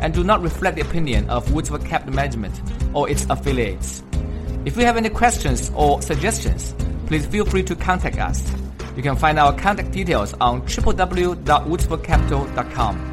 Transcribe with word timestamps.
and 0.00 0.14
do 0.14 0.24
not 0.24 0.42
reflect 0.42 0.76
the 0.76 0.82
opinion 0.82 1.30
of 1.30 1.46
Woodsford 1.48 1.86
Capital 1.86 2.14
Management 2.14 2.60
or 2.94 3.08
its 3.08 3.24
affiliates. 3.30 4.02
If 4.64 4.76
you 4.76 4.84
have 4.84 4.96
any 4.96 5.10
questions 5.10 5.70
or 5.74 6.02
suggestions, 6.02 6.74
please 7.06 7.26
feel 7.26 7.44
free 7.44 7.62
to 7.64 7.76
contact 7.76 8.18
us. 8.18 8.50
You 8.96 9.02
can 9.02 9.16
find 9.16 9.38
our 9.38 9.52
contact 9.52 9.92
details 9.92 10.34
on 10.40 10.62
www.woodsfordcapital.com. 10.62 13.12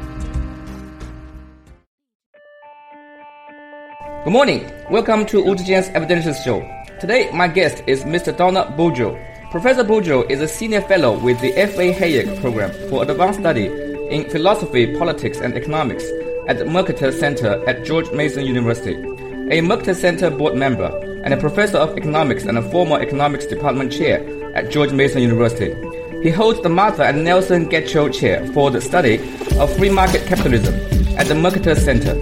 Good 4.24 4.32
morning. 4.32 4.72
Welcome 4.90 5.26
to 5.26 5.44
Wu 5.44 5.54
Zhijian's 5.54 5.90
Evidential 5.90 6.32
Show. 6.32 6.60
Today, 6.98 7.30
my 7.32 7.46
guest 7.46 7.82
is 7.86 8.04
Mr. 8.04 8.34
Donald 8.34 8.68
Boudreaux. 8.68 9.20
Professor 9.50 9.84
Boudreaux 9.84 10.30
is 10.30 10.40
a 10.40 10.48
senior 10.48 10.80
fellow 10.80 11.18
with 11.18 11.38
the 11.40 11.52
F.A. 11.52 11.92
Hayek 11.92 12.40
Program 12.40 12.70
for 12.88 13.02
Advanced 13.02 13.40
Study 13.40 13.66
in 14.10 14.28
Philosophy, 14.30 14.96
Politics, 14.98 15.40
and 15.40 15.54
Economics 15.54 16.04
at 16.48 16.58
the 16.58 16.64
Mercatus 16.64 17.18
Center 17.18 17.66
at 17.68 17.84
George 17.84 18.10
Mason 18.12 18.44
University, 18.44 18.94
a 18.94 19.60
Mercatus 19.60 19.96
Center 19.96 20.30
board 20.30 20.54
member, 20.54 20.90
and 21.24 21.32
a 21.32 21.36
professor 21.36 21.78
of 21.78 21.96
economics 21.96 22.44
and 22.44 22.58
a 22.58 22.70
former 22.70 23.00
economics 23.00 23.46
department 23.46 23.90
chair 23.90 24.20
at 24.54 24.70
George 24.70 24.92
Mason 24.92 25.22
University. 25.22 25.74
He 26.22 26.30
holds 26.30 26.60
the 26.62 26.68
Martha 26.68 27.04
and 27.04 27.24
Nelson 27.24 27.68
Getchell 27.68 28.12
Chair 28.12 28.46
for 28.52 28.70
the 28.70 28.80
study 28.80 29.16
of 29.58 29.74
free 29.76 29.90
market 29.90 30.26
capitalism 30.26 30.74
at 31.18 31.26
the 31.26 31.34
Mercatus 31.34 31.78
Center. 31.78 32.14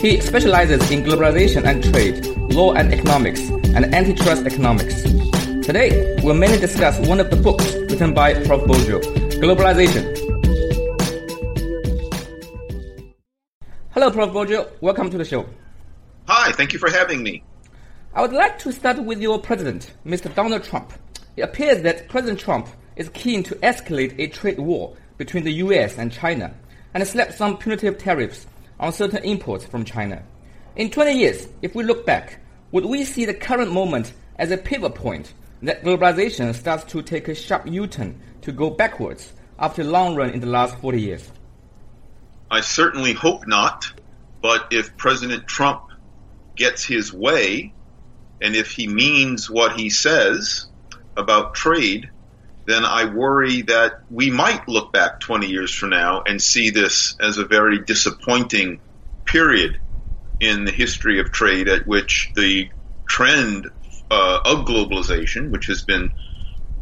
He 0.00 0.20
specializes 0.20 0.90
in 0.90 1.02
globalization 1.02 1.64
and 1.64 1.82
trade, 1.82 2.24
law 2.52 2.74
and 2.74 2.92
economics, 2.92 3.40
and 3.74 3.94
antitrust 3.94 4.46
economics. 4.46 5.02
Today, 5.66 6.16
we'll 6.22 6.34
mainly 6.34 6.58
discuss 6.58 6.98
one 7.06 7.20
of 7.20 7.30
the 7.30 7.36
books 7.36 7.74
written 7.90 8.14
by 8.14 8.34
Prof. 8.44 8.62
Boudreaux, 8.62 9.02
Globalization, 9.40 10.27
Hello, 14.00 14.12
Prof. 14.12 14.30
Boudreaux. 14.30 14.70
Welcome 14.80 15.10
to 15.10 15.18
the 15.18 15.24
show. 15.24 15.44
Hi, 16.28 16.52
thank 16.52 16.72
you 16.72 16.78
for 16.78 16.88
having 16.88 17.20
me. 17.20 17.42
I 18.14 18.22
would 18.22 18.32
like 18.32 18.56
to 18.60 18.70
start 18.70 19.02
with 19.02 19.20
your 19.20 19.40
president, 19.40 19.90
Mr. 20.06 20.32
Donald 20.32 20.62
Trump. 20.62 20.92
It 21.36 21.42
appears 21.42 21.82
that 21.82 22.08
President 22.08 22.38
Trump 22.38 22.68
is 22.94 23.08
keen 23.08 23.42
to 23.42 23.56
escalate 23.56 24.14
a 24.20 24.28
trade 24.28 24.60
war 24.60 24.96
between 25.16 25.42
the 25.42 25.54
US 25.64 25.98
and 25.98 26.12
China 26.12 26.54
and 26.94 27.04
slap 27.08 27.32
some 27.32 27.58
punitive 27.58 27.98
tariffs 27.98 28.46
on 28.78 28.92
certain 28.92 29.24
imports 29.24 29.64
from 29.64 29.84
China. 29.84 30.22
In 30.76 30.90
20 30.90 31.18
years, 31.18 31.48
if 31.62 31.74
we 31.74 31.82
look 31.82 32.06
back, 32.06 32.38
would 32.70 32.84
we 32.84 33.02
see 33.02 33.24
the 33.24 33.34
current 33.34 33.72
moment 33.72 34.12
as 34.36 34.52
a 34.52 34.56
pivot 34.56 34.94
point 34.94 35.34
that 35.62 35.82
globalization 35.82 36.54
starts 36.54 36.84
to 36.84 37.02
take 37.02 37.26
a 37.26 37.34
sharp 37.34 37.66
U-turn 37.66 38.20
to 38.42 38.52
go 38.52 38.70
backwards 38.70 39.32
after 39.58 39.82
a 39.82 39.86
long 39.86 40.14
run 40.14 40.30
in 40.30 40.38
the 40.38 40.46
last 40.46 40.78
40 40.78 41.00
years? 41.00 41.32
I 42.50 42.60
certainly 42.60 43.12
hope 43.12 43.46
not. 43.46 43.86
But 44.40 44.68
if 44.70 44.96
President 44.96 45.46
Trump 45.46 45.82
gets 46.56 46.84
his 46.84 47.12
way, 47.12 47.74
and 48.40 48.54
if 48.54 48.70
he 48.72 48.86
means 48.86 49.50
what 49.50 49.78
he 49.78 49.90
says 49.90 50.66
about 51.16 51.54
trade, 51.54 52.10
then 52.66 52.84
I 52.84 53.06
worry 53.06 53.62
that 53.62 54.00
we 54.10 54.30
might 54.30 54.68
look 54.68 54.92
back 54.92 55.20
20 55.20 55.48
years 55.48 55.74
from 55.74 55.90
now 55.90 56.22
and 56.26 56.40
see 56.40 56.70
this 56.70 57.16
as 57.18 57.38
a 57.38 57.44
very 57.44 57.78
disappointing 57.78 58.80
period 59.24 59.80
in 60.38 60.64
the 60.64 60.72
history 60.72 61.18
of 61.18 61.32
trade 61.32 61.68
at 61.68 61.86
which 61.86 62.30
the 62.36 62.70
trend 63.08 63.68
uh, 64.10 64.40
of 64.44 64.66
globalization, 64.66 65.50
which 65.50 65.66
has 65.66 65.82
been 65.82 66.12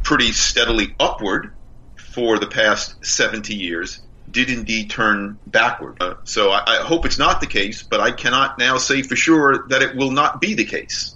pretty 0.03 0.33
steadily 0.33 0.95
upward 1.01 1.53
for 1.97 2.39
the 2.39 2.47
past 2.47 2.97
70 3.05 3.55
years, 3.55 4.01
did 4.37 4.51
indeed 4.51 4.91
turn 4.91 5.39
backward. 5.47 5.97
Uh, 5.99 6.15
so 6.25 6.51
I, 6.51 6.63
I, 6.67 6.77
hope 6.85 7.07
it's 7.07 7.19
not 7.19 7.41
the 7.41 7.47
case, 7.47 7.83
but 7.83 8.01
I 8.01 8.11
cannot 8.13 8.59
now 8.59 8.77
say 8.77 9.01
for 9.01 9.17
sure 9.17 9.67
that 9.69 9.81
it 9.81 9.97
will 9.97 10.11
not 10.11 10.43
be 10.43 10.53
the 10.53 10.67
case. 10.67 11.15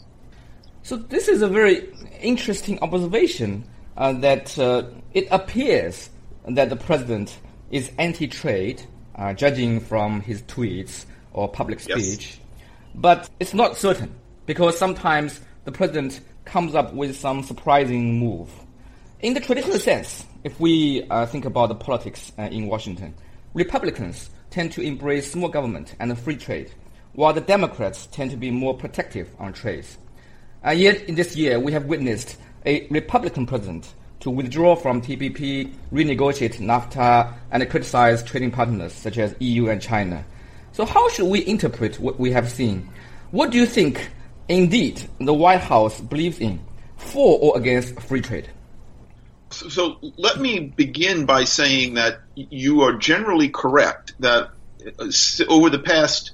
So 0.83 0.97
this 0.97 1.29
is 1.29 1.43
a 1.43 1.49
very 1.49 1.93
interesting 2.23 2.79
observation 2.81 3.65
uh, 3.99 4.15
that 4.15 4.59
uh, 4.59 4.85
it 5.13 5.29
appears 5.31 6.09
that 6.49 6.71
the 6.71 6.77
president 6.77 7.39
is 7.71 7.93
anti-trade, 7.99 8.81
uh, 9.17 9.35
judging 9.35 9.81
from 9.81 10.23
his 10.23 10.41
tweets 10.45 11.05
or 11.35 11.47
public 11.47 11.81
speech, 11.81 12.25
yes. 12.27 12.39
but 12.95 13.29
it's 13.39 13.53
not 13.53 13.77
certain 13.77 14.15
because 14.47 14.79
sometimes 14.79 15.43
the 15.65 15.73
president 15.73 16.21
comes 16.47 16.75
up 16.75 16.95
with 16.95 17.15
some 17.15 17.43
surprising 17.43 18.19
move. 18.19 18.49
In 19.21 19.35
the 19.35 19.41
traditional 19.41 19.79
sense, 19.79 20.25
if 20.43 20.59
we 20.59 21.03
uh, 21.11 21.27
think 21.27 21.45
about 21.45 21.69
the 21.69 21.75
politics 21.75 22.33
uh, 22.39 22.43
in 22.43 22.67
Washington, 22.67 23.15
Republicans 23.53 24.31
tend 24.49 24.73
to 24.73 24.81
embrace 24.81 25.31
small 25.31 25.49
government 25.49 25.95
and 26.01 26.19
free 26.19 26.37
trade, 26.37 26.73
while 27.13 27.33
the 27.33 27.41
Democrats 27.41 28.07
tend 28.07 28.31
to 28.31 28.37
be 28.37 28.51
more 28.51 28.75
protective 28.75 29.29
on 29.39 29.53
trade. 29.53 29.85
Uh, 30.65 30.71
yet, 30.71 31.03
in 31.03 31.15
this 31.15 31.37
year, 31.37 31.61
we 31.61 31.73
have 31.73 31.87
witnessed 31.87 32.37
a 32.65 32.87
Republican 32.89 33.47
president 33.47 33.93
to 34.21 34.31
withdraw 34.31 34.77
from 34.77 35.01
TPP, 35.01 35.73
renegotiate 35.93 36.59
NAFTA, 36.59 37.35
and 37.51 37.71
criticize 37.71 38.23
trading 38.23 38.51
partners 38.51 38.93
such 38.93 39.19
as 39.19 39.35
EU 39.41 39.69
and 39.69 39.81
China. 39.81 40.25
So, 40.73 40.85
how 40.85 41.09
should 41.11 41.29
we 41.29 41.47
interpret 41.47 41.99
what 41.99 42.19
we 42.19 42.31
have 42.33 42.51
seen? 42.51 42.89
What 43.31 43.51
do 43.51 43.59
you 43.59 43.67
think, 43.67 44.11
indeed, 44.49 45.03
the 45.19 45.35
White 45.35 45.61
House 45.61 46.01
believes 46.01 46.39
in, 46.39 46.61
for 46.97 47.39
or 47.41 47.59
against 47.59 48.01
free 48.01 48.21
trade? 48.21 48.49
So, 49.51 49.99
let 50.17 50.39
me 50.39 50.61
begin 50.61 51.27
by 51.27 51.45
saying 51.45 51.95
that 51.95 52.21
you 52.35 52.83
are 52.83 52.93
generally 52.95 53.49
correct 53.49 54.15
that 54.21 54.51
uh, 54.99 55.11
over 55.49 55.71
the 55.71 55.81
past 55.81 56.33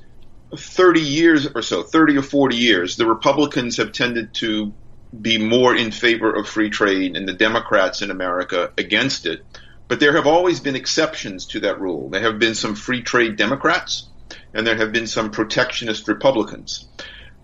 30 0.54 1.00
years 1.00 1.48
or 1.54 1.62
so, 1.62 1.82
30 1.82 2.18
or 2.18 2.22
40 2.22 2.56
years, 2.56 2.96
the 2.96 3.06
Republicans 3.06 3.78
have 3.78 3.92
tended 3.92 4.34
to 4.34 4.72
be 5.18 5.38
more 5.38 5.74
in 5.74 5.90
favor 5.90 6.32
of 6.32 6.48
free 6.48 6.70
trade 6.70 7.16
and 7.16 7.28
the 7.28 7.32
Democrats 7.32 8.02
in 8.02 8.10
America 8.10 8.72
against 8.76 9.26
it. 9.26 9.44
But 9.88 10.00
there 10.00 10.16
have 10.16 10.26
always 10.26 10.60
been 10.60 10.76
exceptions 10.76 11.46
to 11.46 11.60
that 11.60 11.80
rule. 11.80 12.10
There 12.10 12.22
have 12.22 12.38
been 12.38 12.54
some 12.54 12.74
free 12.74 13.02
trade 13.02 13.36
Democrats 13.36 14.08
and 14.52 14.66
there 14.66 14.76
have 14.76 14.92
been 14.92 15.06
some 15.06 15.30
protectionist 15.30 16.08
Republicans. 16.08 16.88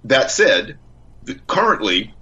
That 0.05 0.31
said, 0.31 0.79
currently, 1.47 2.15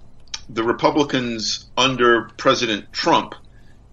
the 0.53 0.63
Republicans 0.63 1.69
under 1.77 2.29
President 2.37 2.91
Trump 2.91 3.35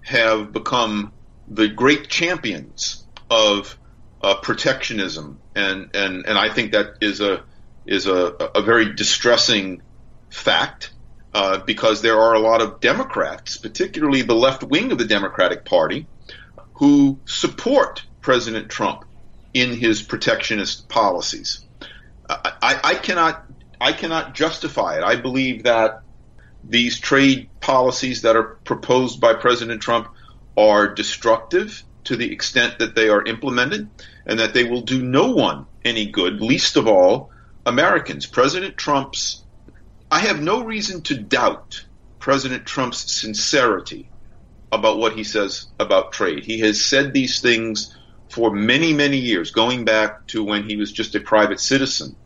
have 0.03 0.53
become 0.53 1.13
the 1.47 1.69
great 1.69 2.09
champions 2.09 3.07
of 3.31 3.79
uh, 4.23 4.35
protectionism, 4.37 5.39
and, 5.55 5.95
and 5.95 6.27
and 6.27 6.37
I 6.37 6.53
think 6.53 6.73
that 6.73 6.95
is 7.01 7.21
a 7.21 7.45
is 7.87 8.07
a, 8.07 8.35
a 8.55 8.63
very 8.63 8.95
distressing 8.95 9.83
fact 10.31 10.93
uh, 11.33 11.59
because 11.59 12.03
there 12.03 12.21
are 12.21 12.35
a 12.35 12.41
lot 12.41 12.61
of 12.61 12.81
Democrats, 12.81 13.57
particularly 13.57 14.23
the 14.23 14.35
left 14.35 14.63
wing 14.65 14.91
of 14.91 14.99
the 14.99 15.05
Democratic 15.05 15.65
Party, 15.65 16.07
who 16.75 17.21
support 17.25 18.03
President 18.21 18.69
Trump 18.69 19.05
in 19.55 19.73
his 19.73 20.03
protectionist 20.03 20.89
policies. 20.89 21.65
I, 22.29 22.53
I, 22.61 22.81
I 22.85 22.95
cannot 22.95 23.45
I 23.81 23.93
cannot 23.93 24.35
justify 24.35 24.97
it. 24.99 25.05
I 25.05 25.17
believe 25.17 25.63
that 25.63 26.03
these 26.65 26.99
trade 26.99 27.49
policies 27.61 28.23
that 28.23 28.37
are 28.37 28.59
proposed 28.65 29.21
by 29.21 29.35
President 29.35 29.81
Trump 29.81 30.09
are 30.57 30.93
destructive 30.93 31.83
to 32.05 32.17
the 32.17 32.33
extent 32.33 32.79
that 32.79 32.95
they 32.95 33.09
are 33.09 33.25
implemented 33.25 33.89
and 34.27 34.39
that 34.39 34.55
they 34.55 34.65
will 34.65 34.83
do 34.83 35.03
no 35.03 35.33
one 35.33 35.67
any 35.85 36.07
good, 36.07 36.41
least 36.41 36.77
of 36.77 36.87
all 36.87 37.31
Americans. 37.65 38.27
President 38.27 38.77
Trump's, 38.77 39.45
I 40.11 40.21
have 40.21 40.41
no 40.41 40.65
reason 40.65 41.03
to 41.03 41.17
doubt 41.17 41.85
President 42.19 42.67
Trump's 42.67 43.21
sincerity 43.21 44.11
about 44.73 44.99
what 44.99 45.15
he 45.15 45.25
says 45.25 45.67
about 45.79 46.13
trade. 46.13 46.45
He 46.45 46.61
has 46.61 46.85
said 46.85 47.13
these 47.13 47.41
things 47.41 47.97
for 48.29 48.51
many, 48.53 48.93
many 48.93 49.17
years, 49.17 49.51
going 49.51 49.85
back 49.85 50.27
to 50.29 50.45
when 50.45 50.69
he 50.69 50.77
was 50.77 50.93
just 50.93 51.15
a 51.15 51.21
private 51.21 51.61
citizen. 51.61 52.17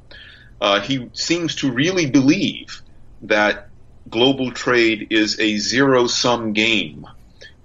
Uh, 0.60 0.80
he 0.80 1.08
seems 1.12 1.56
to 1.56 1.70
really 1.70 2.06
believe 2.06 2.82
that 3.22 3.68
global 4.08 4.52
trade 4.52 5.08
is 5.10 5.38
a 5.40 5.56
zero 5.56 6.06
sum 6.06 6.52
game 6.52 7.06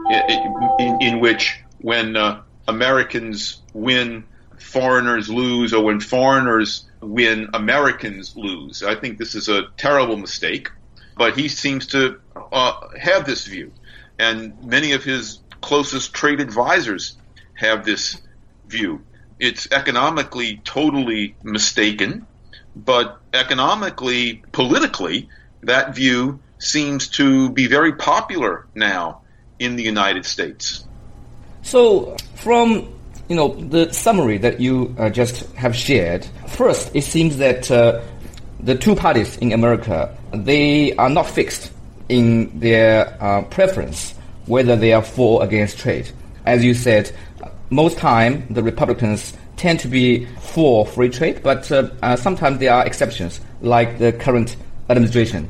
in, 0.09 0.75
in, 0.79 1.01
in, 1.01 1.19
which 1.19 1.59
when 1.79 2.15
uh, 2.15 2.41
Americans 2.67 3.61
win, 3.73 4.23
foreigners 4.57 5.29
lose 5.29 5.73
or 5.73 5.83
when 5.83 5.99
foreigners 5.99 6.85
win, 7.01 7.49
Americans 7.53 8.35
lose. 8.35 8.83
I 8.83 8.95
think 8.95 9.17
this 9.17 9.35
is 9.35 9.49
a 9.49 9.67
terrible 9.77 10.17
mistake, 10.17 10.69
but 11.17 11.37
he 11.37 11.47
seems 11.47 11.87
to 11.87 12.19
uh, 12.51 12.73
have 12.99 13.25
this 13.25 13.45
view. 13.45 13.71
And 14.19 14.63
many 14.63 14.93
of 14.93 15.03
his 15.03 15.39
closest 15.61 16.13
trade 16.13 16.39
advisors 16.39 17.17
have 17.53 17.85
this 17.85 18.19
view. 18.67 19.01
It's 19.39 19.67
economically 19.71 20.61
totally 20.63 21.35
mistaken, 21.43 22.25
but 22.75 23.19
economically, 23.33 24.43
politically, 24.51 25.29
that 25.61 25.95
view 25.95 26.39
seems 26.59 27.07
to 27.07 27.49
be 27.51 27.67
very 27.67 27.93
popular 27.93 28.67
now 28.75 29.21
in 29.59 29.75
the 29.75 29.83
United 29.83 30.25
States. 30.25 30.85
So, 31.61 32.15
from 32.35 32.93
you 33.27 33.35
know 33.35 33.49
the 33.55 33.91
summary 33.91 34.37
that 34.39 34.59
you 34.59 34.95
uh, 34.97 35.09
just 35.09 35.45
have 35.55 35.75
shared, 35.75 36.25
first 36.47 36.95
it 36.95 37.03
seems 37.03 37.37
that 37.37 37.69
uh, 37.69 38.01
the 38.59 38.75
two 38.75 38.95
parties 38.95 39.37
in 39.37 39.51
America 39.51 40.15
they 40.33 40.93
are 40.95 41.09
not 41.09 41.27
fixed 41.27 41.71
in 42.09 42.59
their 42.59 43.21
uh, 43.21 43.41
preference 43.43 44.13
whether 44.47 44.75
they 44.75 44.93
are 44.93 45.03
for 45.03 45.41
or 45.41 45.43
against 45.43 45.77
trade. 45.77 46.09
As 46.45 46.63
you 46.63 46.73
said, 46.73 47.11
most 47.69 47.97
time 47.97 48.47
the 48.49 48.63
Republicans 48.63 49.33
tend 49.57 49.79
to 49.81 49.87
be 49.87 50.25
for 50.39 50.85
free 50.85 51.09
trade, 51.09 51.41
but 51.43 51.69
uh, 51.71 51.89
uh, 52.01 52.15
sometimes 52.15 52.59
there 52.59 52.73
are 52.73 52.85
exceptions, 52.85 53.41
like 53.61 53.99
the 53.99 54.13
current 54.13 54.55
administration. 54.89 55.49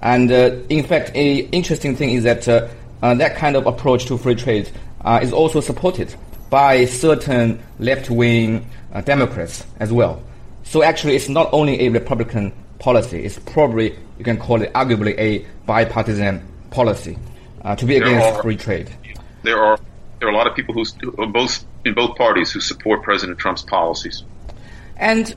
And 0.00 0.30
uh, 0.30 0.56
in 0.68 0.84
fact, 0.84 1.12
a 1.14 1.38
interesting 1.50 1.96
thing 1.96 2.10
is 2.10 2.24
that 2.24 2.48
uh, 2.48 2.68
uh, 3.02 3.14
that 3.14 3.36
kind 3.36 3.56
of 3.56 3.66
approach 3.66 4.06
to 4.06 4.18
free 4.18 4.34
trade 4.34 4.70
uh, 5.02 5.20
is 5.22 5.32
also 5.32 5.60
supported 5.60 6.14
by 6.50 6.84
certain 6.86 7.60
left-wing 7.78 8.66
Democrats 9.04 9.66
as 9.80 9.92
well. 9.92 10.22
So 10.64 10.82
actually, 10.82 11.16
it's 11.16 11.28
not 11.28 11.48
only 11.52 11.86
a 11.86 11.88
Republican 11.90 12.52
policy; 12.78 13.24
it's 13.24 13.38
probably 13.38 13.94
you 14.18 14.24
can 14.24 14.38
call 14.38 14.62
it 14.62 14.72
arguably 14.72 15.18
a 15.18 15.44
bipartisan 15.66 16.46
policy 16.70 17.18
to 17.76 17.84
be 17.84 17.96
against 17.96 18.38
are, 18.38 18.42
free 18.42 18.56
trade. 18.56 18.90
There 19.42 19.62
are 19.62 19.78
there 20.18 20.28
are 20.28 20.32
a 20.32 20.36
lot 20.36 20.46
of 20.46 20.54
people 20.54 20.74
who 20.74 21.26
both 21.26 21.64
in 21.84 21.94
both 21.94 22.16
parties 22.16 22.50
who 22.50 22.60
support 22.60 23.02
President 23.02 23.38
Trump's 23.38 23.62
policies. 23.62 24.24
And 24.96 25.34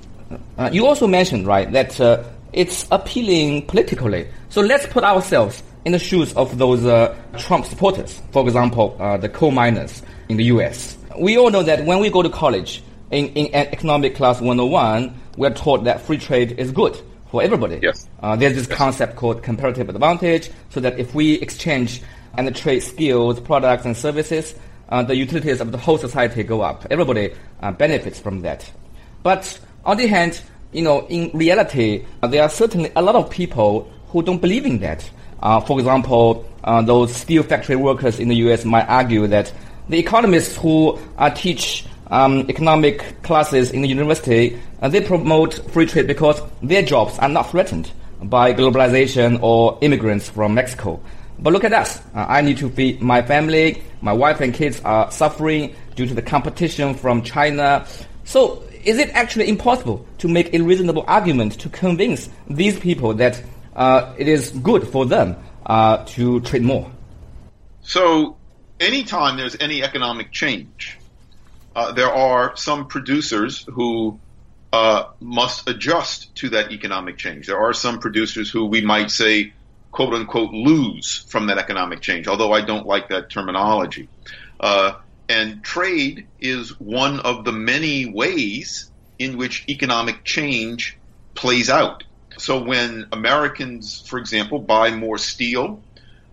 uh, 0.57 0.69
you 0.71 0.85
also 0.87 1.07
mentioned, 1.07 1.45
right, 1.47 1.71
that 1.71 1.99
uh, 1.99 2.23
it's 2.53 2.87
appealing 2.91 3.65
politically. 3.67 4.27
So 4.49 4.61
let's 4.61 4.85
put 4.87 5.03
ourselves 5.03 5.63
in 5.85 5.93
the 5.93 5.99
shoes 5.99 6.33
of 6.33 6.57
those 6.57 6.85
uh, 6.85 7.15
Trump 7.37 7.65
supporters. 7.65 8.21
For 8.31 8.43
example, 8.43 8.95
uh, 8.99 9.17
the 9.17 9.29
coal 9.29 9.51
miners 9.51 10.03
in 10.29 10.37
the 10.37 10.45
U.S. 10.45 10.97
We 11.17 11.37
all 11.37 11.49
know 11.49 11.63
that 11.63 11.85
when 11.85 11.99
we 11.99 12.09
go 12.09 12.21
to 12.21 12.29
college 12.29 12.83
in, 13.09 13.27
in 13.29 13.53
economic 13.53 14.15
class 14.15 14.39
101, 14.39 15.13
we're 15.37 15.53
taught 15.53 15.85
that 15.85 16.01
free 16.01 16.17
trade 16.17 16.53
is 16.53 16.71
good 16.71 16.99
for 17.29 17.41
everybody. 17.41 17.79
Yes. 17.81 18.07
Uh, 18.21 18.35
there's 18.35 18.55
this 18.55 18.67
yes. 18.67 18.77
concept 18.77 19.15
called 19.15 19.41
comparative 19.41 19.89
advantage, 19.89 20.51
so 20.69 20.79
that 20.79 20.99
if 20.99 21.15
we 21.15 21.35
exchange 21.35 22.01
and 22.37 22.53
trade 22.55 22.81
skills, 22.81 23.39
products, 23.39 23.85
and 23.85 23.95
services, 23.95 24.55
uh, 24.89 25.01
the 25.03 25.15
utilities 25.15 25.61
of 25.61 25.71
the 25.71 25.77
whole 25.77 25.97
society 25.97 26.43
go 26.43 26.61
up. 26.61 26.85
Everybody 26.91 27.33
uh, 27.61 27.71
benefits 27.71 28.19
from 28.19 28.41
that. 28.41 28.69
But 29.23 29.59
on 29.85 29.97
the 29.97 30.07
hand, 30.07 30.41
you 30.71 30.81
know, 30.81 31.05
in 31.07 31.31
reality, 31.33 32.05
uh, 32.21 32.27
there 32.27 32.43
are 32.43 32.49
certainly 32.49 32.91
a 32.95 33.01
lot 33.01 33.15
of 33.15 33.29
people 33.29 33.91
who 34.09 34.21
don't 34.21 34.41
believe 34.41 34.65
in 34.65 34.79
that. 34.79 35.09
Uh, 35.41 35.59
for 35.59 35.79
example, 35.79 36.47
uh, 36.63 36.81
those 36.81 37.15
steel 37.15 37.43
factory 37.43 37.75
workers 37.75 38.19
in 38.19 38.27
the 38.27 38.35
U.S. 38.37 38.65
might 38.65 38.87
argue 38.87 39.27
that 39.27 39.51
the 39.89 39.97
economists 39.97 40.55
who 40.57 40.99
uh, 41.17 41.29
teach 41.29 41.85
um, 42.07 42.45
economic 42.49 43.21
classes 43.23 43.71
in 43.71 43.81
the 43.81 43.87
university 43.87 44.59
they 44.89 45.01
promote 45.01 45.53
free 45.71 45.85
trade 45.85 46.07
because 46.07 46.41
their 46.63 46.81
jobs 46.81 47.17
are 47.19 47.29
not 47.29 47.49
threatened 47.51 47.91
by 48.23 48.53
globalization 48.53 49.39
or 49.41 49.77
immigrants 49.81 50.29
from 50.29 50.53
Mexico. 50.55 50.99
But 51.39 51.53
look 51.53 51.63
at 51.63 51.73
us. 51.73 51.99
Uh, 52.15 52.25
I 52.27 52.41
need 52.41 52.57
to 52.57 52.69
feed 52.69 53.01
my 53.01 53.21
family. 53.21 53.83
My 54.01 54.13
wife 54.13 54.41
and 54.41 54.53
kids 54.53 54.79
are 54.81 55.11
suffering 55.11 55.75
due 55.95 56.05
to 56.05 56.13
the 56.13 56.21
competition 56.21 56.93
from 56.93 57.23
China. 57.23 57.85
So, 58.23 58.63
is 58.85 58.97
it 58.97 59.09
actually 59.11 59.47
impossible 59.47 60.05
to 60.19 60.27
make 60.27 60.53
a 60.53 60.61
reasonable 60.61 61.03
argument 61.07 61.59
to 61.59 61.69
convince 61.69 62.29
these 62.49 62.79
people 62.79 63.13
that 63.15 63.41
uh, 63.75 64.13
it 64.17 64.27
is 64.27 64.51
good 64.51 64.87
for 64.87 65.05
them 65.05 65.35
uh, 65.65 66.03
to 66.05 66.39
trade 66.41 66.63
more? 66.63 66.91
So, 67.81 68.37
anytime 68.79 69.37
there's 69.37 69.57
any 69.59 69.83
economic 69.83 70.31
change, 70.31 70.97
uh, 71.75 71.91
there 71.93 72.13
are 72.13 72.55
some 72.55 72.87
producers 72.87 73.65
who 73.71 74.19
uh, 74.73 75.05
must 75.19 75.69
adjust 75.69 76.33
to 76.35 76.49
that 76.49 76.71
economic 76.71 77.17
change. 77.17 77.47
There 77.47 77.59
are 77.59 77.73
some 77.73 77.99
producers 77.99 78.49
who 78.49 78.65
we 78.65 78.81
might 78.81 79.11
say 79.11 79.53
quote 79.91 80.13
unquote 80.13 80.51
lose 80.51 81.25
from 81.29 81.47
that 81.47 81.57
economic 81.57 82.01
change, 82.01 82.27
although 82.27 82.53
I 82.53 82.61
don't 82.61 82.85
like 82.85 83.09
that 83.09 83.29
terminology. 83.29 84.07
And 85.31 85.63
trade 85.63 86.27
is 86.41 86.77
one 86.77 87.21
of 87.21 87.45
the 87.45 87.53
many 87.53 88.05
ways 88.05 88.91
in 89.17 89.37
which 89.37 89.63
economic 89.69 90.25
change 90.25 90.97
plays 91.35 91.69
out. 91.69 92.03
So 92.37 92.61
when 92.61 93.07
Americans, 93.13 94.03
for 94.05 94.19
example, 94.19 94.59
buy 94.59 94.91
more 94.91 95.17
steel 95.17 95.81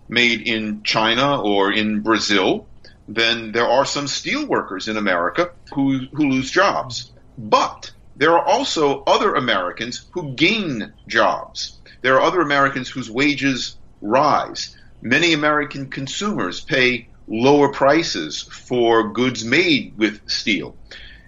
made 0.09 0.41
in 0.49 0.83
China 0.83 1.41
or 1.41 1.73
in 1.73 2.00
Brazil, 2.00 2.67
then 3.06 3.53
there 3.53 3.69
are 3.69 3.85
some 3.85 4.09
steel 4.09 4.45
workers 4.49 4.89
in 4.89 4.97
America 4.97 5.53
who, 5.73 6.01
who 6.12 6.31
lose 6.31 6.51
jobs. 6.51 7.12
But 7.39 7.93
there 8.17 8.33
are 8.33 8.44
also 8.44 9.05
other 9.05 9.37
Americans 9.37 10.06
who 10.11 10.33
gain 10.33 10.93
jobs. 11.06 11.79
There 12.03 12.17
are 12.17 12.23
other 12.23 12.41
Americans 12.41 12.89
whose 12.89 13.09
wages 13.09 13.77
rise. 14.03 14.77
Many 15.03 15.35
American 15.35 15.89
consumers 15.89 16.61
pay 16.61 17.06
lower 17.29 17.73
prices 17.73 18.43
for 18.43 19.13
goods 19.13 19.45
made 19.45 19.95
with 19.97 20.29
steel. 20.29 20.77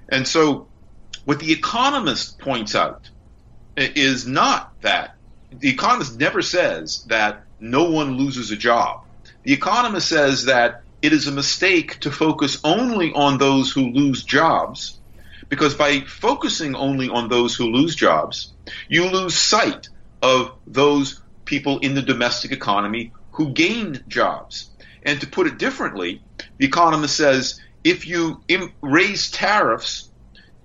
And 0.08 0.26
so, 0.26 0.69
what 1.25 1.38
the 1.38 1.52
economist 1.52 2.38
points 2.38 2.75
out 2.75 3.08
is 3.76 4.26
not 4.26 4.73
that 4.81 5.14
the 5.52 5.69
economist 5.69 6.19
never 6.19 6.43
says 6.43 7.05
that 7.08 7.44
no 7.58 7.91
one 7.91 8.17
loses 8.17 8.50
a 8.50 8.56
job. 8.56 9.00
The 9.43 9.52
economist 9.52 10.08
says 10.08 10.44
that 10.47 10.82
it 11.02 11.12
is 11.12 11.26
a 11.26 11.32
mistake 11.32 12.00
to 12.00 12.11
focus 12.11 12.61
only 12.62 13.12
on 13.12 13.38
those 13.38 13.73
who 13.73 13.91
lose 13.91 14.25
jobs, 14.25 14.99
because 15.49 15.75
by 15.75 16.00
focusing 16.00 16.75
only 16.75 17.08
on 17.08 17.29
those 17.29 17.55
who 17.55 17.70
lose 17.70 17.97
jobs, 17.97 18.52
you 18.88 19.07
lose 19.11 19.35
sight 19.35 19.88
of 20.23 20.52
those 20.66 21.21
people 21.45 21.78
in 21.80 21.95
the 21.95 22.02
domestic 22.02 22.52
economy 22.52 23.12
who 23.33 23.52
gain 23.52 24.02
jobs. 24.09 24.71
And 25.02 25.21
to 25.21 25.26
put 25.26 25.47
it 25.47 25.59
differently, 25.59 26.23
the 26.59 26.66
economist 26.66 27.16
says 27.16 27.61
if 27.85 28.07
you 28.07 28.42
Im- 28.49 28.73
raise 28.83 29.30
tariffs 29.30 30.11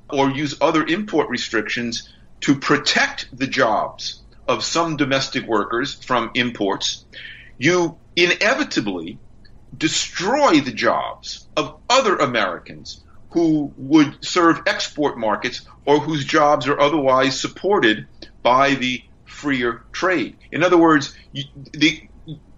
or 0.09 0.29
use 0.29 0.55
other 0.61 0.85
import 0.85 1.29
restrictions 1.29 2.09
to 2.41 2.55
protect 2.55 3.27
the 3.37 3.47
jobs 3.47 4.21
of 4.47 4.63
some 4.63 4.97
domestic 4.97 5.47
workers 5.47 5.95
from 6.03 6.31
imports, 6.35 7.05
you 7.57 7.97
inevitably 8.15 9.17
destroy 9.77 10.59
the 10.59 10.71
jobs 10.71 11.47
of 11.57 11.77
other 11.89 12.17
Americans 12.17 13.03
who 13.29 13.73
would 13.77 14.23
serve 14.23 14.61
export 14.65 15.17
markets 15.17 15.67
or 15.85 15.99
whose 15.99 16.23
jobs 16.23 16.67
are 16.67 16.79
otherwise 16.79 17.39
supported 17.39 18.07
by 18.43 18.75
the 18.75 19.01
freer 19.25 19.83
trade. 19.91 20.37
In 20.51 20.63
other 20.63 20.77
words, 20.77 21.13
the, 21.73 22.07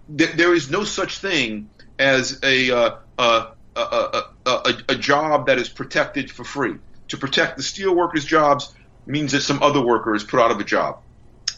the, 0.08 0.26
there 0.26 0.54
is 0.54 0.70
no 0.70 0.84
such 0.84 1.18
thing 1.18 1.68
as 1.98 2.40
a, 2.42 2.70
uh, 2.70 2.96
uh, 3.18 3.50
a, 3.76 4.22
a, 4.46 4.74
a, 4.88 4.94
job 4.94 5.46
that 5.46 5.58
is 5.58 5.68
protected 5.68 6.30
for 6.30 6.44
free. 6.44 6.74
To 7.08 7.16
protect 7.16 7.56
the 7.56 7.62
steel 7.62 7.94
workers' 7.94 8.24
jobs 8.24 8.74
means 9.06 9.32
that 9.32 9.40
some 9.40 9.62
other 9.62 9.80
worker 9.80 10.14
is 10.14 10.24
put 10.24 10.40
out 10.40 10.50
of 10.50 10.60
a 10.60 10.64
job. 10.64 11.00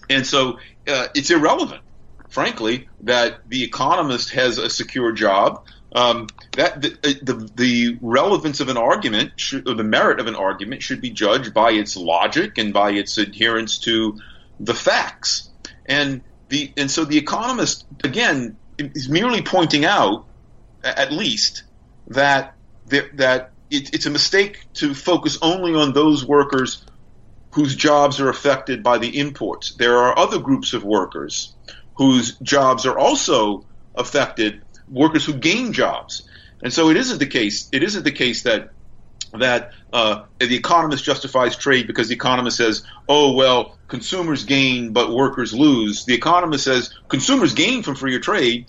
And 0.09 0.27
so 0.27 0.59
uh, 0.87 1.09
it's 1.15 1.31
irrelevant, 1.31 1.83
frankly, 2.29 2.89
that 3.03 3.49
the 3.49 3.63
economist 3.63 4.31
has 4.31 4.59
a 4.59 4.71
secure 4.71 5.13
job. 5.13 5.65
Um, 5.93 6.29
that 6.53 6.81
the, 6.83 6.93
uh, 7.03 7.13
the, 7.23 7.51
the 7.57 7.99
relevance 8.01 8.61
of 8.61 8.69
an 8.69 8.77
argument, 8.77 9.33
or 9.67 9.75
the 9.75 9.83
merit 9.83 10.21
of 10.21 10.29
an 10.29 10.37
argument, 10.37 10.83
should 10.83 11.01
be 11.01 11.11
judged 11.11 11.53
by 11.53 11.73
its 11.73 11.97
logic 11.97 12.59
and 12.59 12.73
by 12.73 12.93
its 12.93 13.19
adherence 13.19 13.79
to 13.81 14.21
the 14.61 14.75
facts. 14.75 15.51
And 15.87 16.23
the 16.51 16.73
and 16.77 16.91
so 16.91 17.05
the 17.05 17.17
economist 17.17 17.87
again 18.05 18.57
is 18.79 19.09
merely 19.09 19.41
pointing 19.43 19.85
out, 19.85 20.27
at 20.85 21.13
least, 21.13 21.63
that 22.09 22.55
that 22.89 23.53
it, 23.71 23.95
it's 23.95 24.07
a 24.07 24.11
mistake 24.11 24.67
to 24.75 24.95
focus 24.95 25.39
only 25.41 25.75
on 25.75 25.93
those 25.93 26.25
workers 26.25 26.85
whose 27.53 27.75
jobs 27.75 28.21
are 28.21 28.29
affected 28.29 28.83
by 28.83 28.99
the 28.99 29.19
imports. 29.19 29.75
There 29.75 29.97
are 29.97 30.19
other 30.19 30.39
groups 30.39 30.73
of 30.73 30.85
workers 30.85 31.55
whose 31.95 32.37
jobs 32.39 32.87
are 32.87 32.99
also 32.99 33.65
affected, 33.95 34.63
workers 34.89 35.25
who 35.25 35.35
gain 35.35 35.73
jobs. 35.73 36.29
And 36.63 36.73
so 36.73 36.91
it 36.91 36.97
isn't 36.97 37.19
the 37.19 37.27
case. 37.27 37.69
It 37.73 37.83
isn't 37.83 38.05
the 38.05 38.13
case 38.13 38.43
that 38.43 38.71
that 39.33 39.73
uh, 39.93 40.25
the 40.39 40.57
economist 40.57 41.05
justifies 41.05 41.57
trade 41.57 41.87
because 41.87 42.09
the 42.09 42.15
economist 42.15 42.57
says, 42.57 42.83
oh, 43.09 43.35
well, 43.35 43.79
consumers 43.91 44.45
gain, 44.45 44.93
but 44.93 45.13
workers 45.13 45.53
lose. 45.53 46.05
The 46.05 46.15
economist 46.15 46.65
says 46.65 46.95
consumers 47.09 47.55
gain 47.55 47.83
from 47.83 47.97
freer 47.97 48.21
trade, 48.21 48.67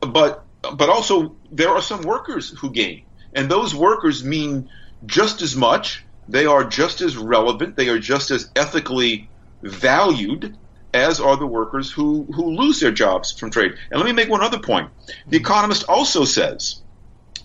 but 0.00 0.44
but 0.76 0.88
also 0.88 1.36
there 1.50 1.70
are 1.70 1.82
some 1.82 2.02
workers 2.02 2.50
who 2.50 2.70
gain, 2.70 3.04
and 3.32 3.50
those 3.50 3.74
workers 3.74 4.24
mean 4.24 4.68
just 5.06 5.42
as 5.42 5.54
much. 5.54 6.04
They 6.28 6.46
are 6.46 6.64
just 6.64 7.00
as 7.00 7.16
relevant. 7.16 7.76
They 7.76 7.88
are 7.88 7.98
just 7.98 8.30
as 8.30 8.50
ethically 8.56 9.28
valued 9.62 10.56
as 10.94 11.20
are 11.20 11.36
the 11.36 11.46
workers 11.46 11.90
who, 11.90 12.26
who 12.34 12.50
lose 12.50 12.80
their 12.80 12.92
jobs 12.92 13.32
from 13.32 13.50
trade. 13.50 13.72
And 13.90 13.98
let 13.98 14.06
me 14.06 14.12
make 14.12 14.28
one 14.28 14.42
other 14.42 14.58
point. 14.58 14.90
The 15.26 15.38
economist 15.38 15.84
also 15.88 16.24
says 16.24 16.82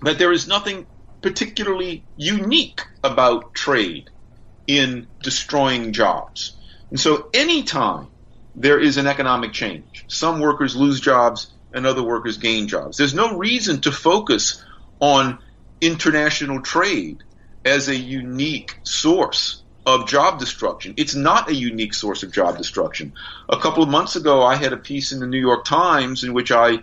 that 0.02 0.20
there 0.20 0.34
is 0.34 0.48
nothing 0.48 0.86
particularly 1.22 2.04
unique 2.18 2.82
about 3.04 3.54
trade 3.54 4.10
in 4.68 5.08
destroying 5.24 5.94
jobs. 5.94 6.57
And 6.90 7.00
so 7.00 7.30
anytime 7.34 8.08
there 8.56 8.80
is 8.80 8.98
an 8.98 9.08
economic 9.08 9.54
change, 9.54 10.06
some 10.08 10.40
workers 10.40 10.76
lose 10.76 11.00
jobs 11.00 11.52
and 11.74 11.86
other 11.86 12.04
workers 12.04 12.38
gain 12.38 12.68
jobs. 12.68 12.98
There's 12.98 13.14
no 13.14 13.38
reason 13.38 13.82
to 13.82 13.92
focus 13.92 14.64
on 15.00 15.40
international 15.82 16.62
trade 16.62 17.24
as 17.66 17.88
a 17.88 17.96
unique 17.96 18.80
source 18.84 19.62
of 19.86 20.08
job 20.08 20.40
destruction. 20.40 20.94
It's 20.98 21.16
not 21.16 21.50
a 21.50 21.54
unique 21.54 21.94
source 21.94 22.24
of 22.24 22.32
job 22.32 22.58
destruction. 22.58 23.14
A 23.48 23.58
couple 23.58 23.84
of 23.84 23.90
months 23.90 24.16
ago, 24.16 24.44
I 24.44 24.56
had 24.56 24.74
a 24.74 24.78
piece 24.78 25.12
in 25.12 25.20
the 25.20 25.28
New 25.28 25.40
York 25.40 25.66
Times 25.66 26.24
in 26.24 26.34
which 26.34 26.52
I 26.52 26.80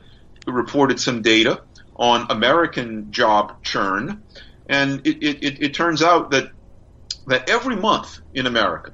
reported 0.46 1.00
some 1.00 1.22
data 1.22 1.62
on 1.96 2.26
American 2.30 3.12
job 3.12 3.62
churn, 3.62 4.22
and 4.68 5.06
it, 5.06 5.22
it, 5.22 5.62
it 5.62 5.74
turns 5.74 6.02
out 6.02 6.30
that 6.30 6.50
that 7.26 7.48
every 7.48 7.76
month 7.76 8.20
in 8.34 8.46
America, 8.46 8.92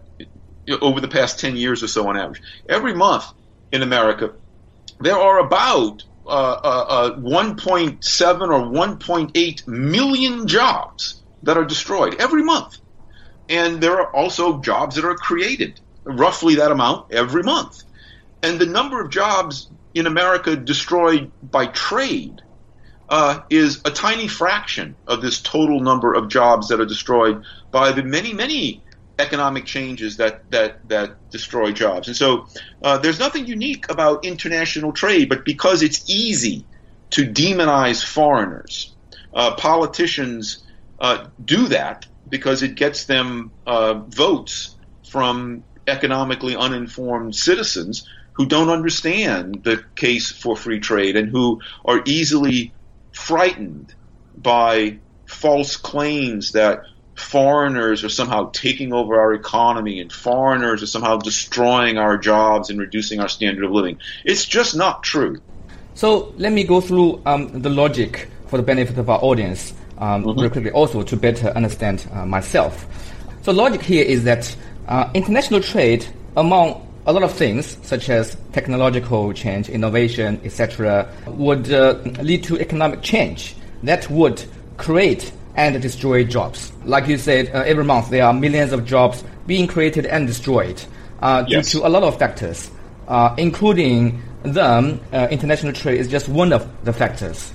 over 0.80 1.00
the 1.00 1.08
past 1.08 1.40
10 1.40 1.56
years 1.56 1.82
or 1.82 1.88
so 1.88 2.08
on 2.08 2.16
average, 2.16 2.42
every 2.68 2.94
month 2.94 3.24
in 3.72 3.82
America, 3.82 4.32
there 5.00 5.16
are 5.16 5.38
about 5.38 6.04
uh, 6.26 6.30
uh, 6.30 6.86
uh, 6.88 7.16
1.7 7.18 8.40
or 8.42 8.96
1.8 8.96 9.66
million 9.66 10.46
jobs 10.46 11.22
that 11.42 11.56
are 11.56 11.64
destroyed 11.64 12.16
every 12.20 12.42
month. 12.42 12.78
And 13.48 13.80
there 13.80 14.00
are 14.00 14.14
also 14.14 14.60
jobs 14.60 14.96
that 14.96 15.04
are 15.04 15.16
created, 15.16 15.80
roughly 16.04 16.56
that 16.56 16.70
amount 16.70 17.12
every 17.12 17.42
month. 17.42 17.82
And 18.42 18.60
the 18.60 18.66
number 18.66 19.00
of 19.00 19.10
jobs 19.10 19.68
in 19.94 20.06
America 20.06 20.54
destroyed 20.54 21.32
by 21.42 21.66
trade 21.66 22.42
uh, 23.08 23.40
is 23.50 23.80
a 23.84 23.90
tiny 23.90 24.28
fraction 24.28 24.94
of 25.06 25.20
this 25.20 25.40
total 25.40 25.80
number 25.80 26.14
of 26.14 26.28
jobs 26.28 26.68
that 26.68 26.80
are 26.80 26.86
destroyed 26.86 27.42
by 27.72 27.90
the 27.90 28.04
many, 28.04 28.32
many 28.32 28.84
economic 29.20 29.64
changes 29.66 30.16
that 30.16 30.50
that 30.50 30.80
that 30.88 31.16
destroy 31.30 31.72
jobs. 31.72 32.08
And 32.08 32.16
so 32.16 32.46
uh, 32.82 32.98
there's 32.98 33.18
nothing 33.18 33.46
unique 33.46 33.84
about 33.90 34.24
international 34.24 34.92
trade, 34.92 35.28
but 35.28 35.44
because 35.44 35.82
it's 35.82 36.08
easy 36.08 36.66
to 37.10 37.26
demonize 37.26 38.04
foreigners, 38.04 38.94
uh, 39.34 39.54
politicians 39.54 40.64
uh, 40.98 41.26
do 41.44 41.68
that 41.68 42.06
because 42.28 42.62
it 42.62 42.74
gets 42.74 43.06
them 43.06 43.52
uh, 43.66 43.94
votes 43.94 44.76
from 45.10 45.64
economically 45.86 46.56
uninformed 46.56 47.34
citizens 47.34 48.06
who 48.34 48.46
don't 48.46 48.70
understand 48.70 49.62
the 49.64 49.82
case 49.96 50.30
for 50.30 50.56
free 50.56 50.80
trade 50.80 51.16
and 51.16 51.28
who 51.28 51.60
are 51.84 52.02
easily 52.06 52.72
frightened 53.12 53.94
by 54.36 54.98
false 55.26 55.76
claims 55.76 56.52
that 56.52 56.82
foreigners 57.20 58.02
are 58.04 58.08
somehow 58.08 58.50
taking 58.52 58.92
over 58.92 59.20
our 59.20 59.32
economy 59.34 60.00
and 60.00 60.12
foreigners 60.12 60.82
are 60.82 60.86
somehow 60.86 61.16
destroying 61.16 61.98
our 61.98 62.16
jobs 62.16 62.70
and 62.70 62.78
reducing 62.78 63.20
our 63.20 63.28
standard 63.28 63.64
of 63.64 63.70
living. 63.70 63.98
It's 64.24 64.44
just 64.44 64.74
not 64.76 65.02
true. 65.02 65.40
So 65.94 66.32
let 66.38 66.52
me 66.52 66.64
go 66.64 66.80
through 66.80 67.22
um, 67.26 67.62
the 67.62 67.70
logic 67.70 68.30
for 68.46 68.56
the 68.56 68.62
benefit 68.62 68.98
of 68.98 69.08
our 69.10 69.18
audience 69.22 69.72
um, 69.98 70.24
mm-hmm. 70.24 70.38
very 70.38 70.50
quickly, 70.50 70.70
also 70.70 71.02
to 71.02 71.16
better 71.16 71.48
understand 71.48 72.08
uh, 72.12 72.26
myself. 72.26 72.86
So 73.42 73.52
logic 73.52 73.82
here 73.82 74.04
is 74.04 74.24
that 74.24 74.54
uh, 74.88 75.10
international 75.14 75.60
trade 75.60 76.06
among 76.36 76.86
a 77.06 77.12
lot 77.12 77.22
of 77.22 77.32
things, 77.32 77.76
such 77.82 78.10
as 78.10 78.36
technological 78.52 79.32
change, 79.32 79.68
innovation, 79.68 80.40
etc., 80.44 81.08
would 81.26 81.72
uh, 81.72 81.94
lead 82.20 82.44
to 82.44 82.58
economic 82.58 83.02
change 83.02 83.54
that 83.82 84.08
would 84.10 84.44
create 84.76 85.32
and 85.60 85.80
destroy 85.82 86.24
jobs. 86.24 86.72
Like 86.86 87.06
you 87.06 87.18
said, 87.18 87.54
uh, 87.54 87.62
every 87.66 87.84
month 87.84 88.08
there 88.08 88.24
are 88.24 88.32
millions 88.32 88.72
of 88.72 88.86
jobs 88.86 89.22
being 89.46 89.66
created 89.66 90.06
and 90.06 90.26
destroyed 90.26 90.82
uh, 91.20 91.44
yes. 91.46 91.70
due 91.70 91.80
to 91.80 91.86
a 91.86 91.90
lot 91.90 92.02
of 92.02 92.18
factors, 92.18 92.70
uh, 93.08 93.34
including 93.36 94.22
them. 94.42 94.98
Uh, 95.12 95.28
international 95.30 95.74
trade 95.74 96.00
is 96.00 96.08
just 96.08 96.30
one 96.30 96.54
of 96.54 96.66
the 96.84 96.94
factors. 96.94 97.52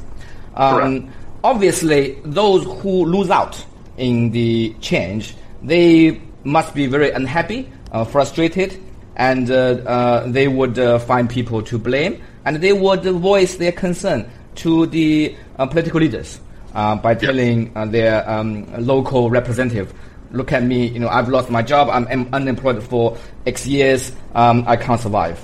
Um, 0.53 1.11
obviously, 1.43 2.19
those 2.23 2.63
who 2.81 3.05
lose 3.05 3.31
out 3.31 3.65
in 3.97 4.29
the 4.29 4.75
change, 4.81 5.35
they 5.63 6.21
must 6.43 6.75
be 6.75 6.85
very 6.85 7.09
unhappy, 7.09 7.71
uh, 7.91 8.05
frustrated, 8.05 8.79
and 9.15 9.49
uh, 9.49 10.23
they 10.27 10.47
would 10.47 10.77
find 11.01 11.27
people 11.27 11.63
to 11.63 11.79
blame, 11.79 12.21
and 12.45 12.57
they 12.57 12.71
would 12.71 13.03
voice 13.03 13.55
their 13.55 13.71
concern 13.71 14.29
to 14.53 14.85
the 14.85 15.35
political 15.57 15.99
leaders 15.99 16.39
uh, 16.75 16.95
by 16.95 17.15
telling 17.15 17.71
uh, 17.75 17.85
their 17.85 18.29
um, 18.29 18.67
local 18.85 19.29
representative, 19.29 19.93
look 20.31 20.51
at 20.51 20.63
me, 20.63 20.87
you 20.87 20.99
know, 20.99 21.07
I've 21.07 21.29
lost 21.29 21.49
my 21.49 21.61
job, 21.61 21.89
I'm, 21.89 22.27
unemployed 22.33 22.83
for 22.83 23.17
X 23.45 23.65
years, 23.65 24.11
um, 24.35 24.63
I 24.67 24.75
can't 24.75 24.99
survive. 24.99 25.39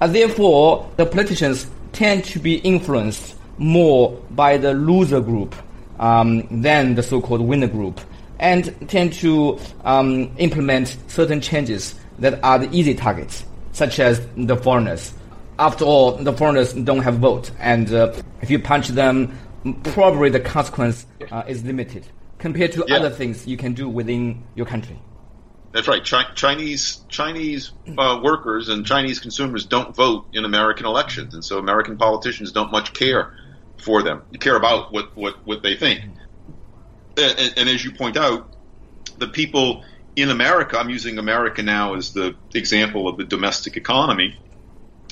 And 0.00 0.14
therefore, 0.14 0.88
the 0.96 1.04
politicians 1.04 1.68
tend 1.92 2.24
to 2.26 2.38
be 2.38 2.56
influenced 2.58 3.34
more 3.58 4.12
by 4.30 4.56
the 4.56 4.72
loser 4.72 5.20
group 5.20 5.54
um, 5.98 6.46
than 6.62 6.94
the 6.94 7.02
so-called 7.02 7.40
winner 7.40 7.66
group, 7.66 8.00
and 8.38 8.72
tend 8.88 9.12
to 9.14 9.58
um, 9.84 10.30
implement 10.38 10.96
certain 11.08 11.40
changes 11.40 11.96
that 12.20 12.42
are 12.44 12.60
the 12.60 12.70
easy 12.70 12.94
targets, 12.94 13.44
such 13.72 13.98
as 13.98 14.24
the 14.36 14.56
foreigners. 14.56 15.12
After 15.58 15.84
all, 15.84 16.12
the 16.12 16.32
foreigners 16.32 16.72
don't 16.72 17.00
have 17.00 17.16
a 17.16 17.18
vote, 17.18 17.50
and 17.58 17.92
uh, 17.92 18.12
if 18.42 18.50
you 18.50 18.60
punch 18.60 18.88
them 18.88 19.36
probably 19.74 20.30
the 20.30 20.40
consequence 20.40 21.06
uh, 21.30 21.44
is 21.46 21.64
limited 21.64 22.06
compared 22.38 22.72
to 22.72 22.84
yeah. 22.86 22.96
other 22.96 23.10
things 23.10 23.46
you 23.46 23.56
can 23.56 23.74
do 23.74 23.88
within 23.88 24.44
your 24.54 24.66
country. 24.66 24.98
That's 25.72 25.86
right. 25.86 26.04
Chi- 26.04 26.32
Chinese 26.34 27.00
Chinese 27.08 27.72
uh, 27.96 28.20
workers 28.22 28.68
and 28.68 28.86
Chinese 28.86 29.20
consumers 29.20 29.66
don't 29.66 29.94
vote 29.94 30.26
in 30.32 30.44
American 30.44 30.86
elections, 30.86 31.34
and 31.34 31.44
so 31.44 31.58
American 31.58 31.98
politicians 31.98 32.52
don't 32.52 32.72
much 32.72 32.94
care 32.94 33.34
for 33.76 34.02
them. 34.02 34.22
You 34.30 34.38
care 34.38 34.56
about 34.56 34.92
what 34.92 35.16
what, 35.16 35.46
what 35.46 35.62
they 35.62 35.76
think. 35.76 36.04
And, 37.18 37.54
and 37.56 37.68
as 37.68 37.84
you 37.84 37.92
point 37.92 38.16
out, 38.16 38.54
the 39.18 39.28
people 39.28 39.84
in 40.16 40.30
America, 40.30 40.78
I'm 40.78 40.90
using 40.90 41.18
America 41.18 41.62
now 41.62 41.94
as 41.94 42.12
the 42.12 42.34
example 42.54 43.06
of 43.08 43.18
the 43.18 43.24
domestic 43.24 43.76
economy. 43.76 44.36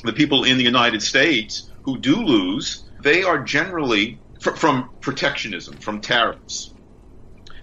The 0.05 0.13
people 0.13 0.45
in 0.45 0.59
the 0.59 0.65
United 0.65 1.03
States 1.03 1.71
who 1.83 1.99
do 1.99 2.17
lose, 2.17 2.85
they 3.03 3.23
are 3.23 3.39
generally 3.39 4.19
from 4.41 4.91
protectionism, 5.01 5.77
from 5.79 6.01
tariffs. 6.01 6.73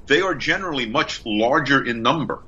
They 0.07 0.21
are 0.21 0.35
generally 0.35 0.85
much 0.85 1.21
larger 1.25 1.83
in 1.83 2.01
number 2.01 2.41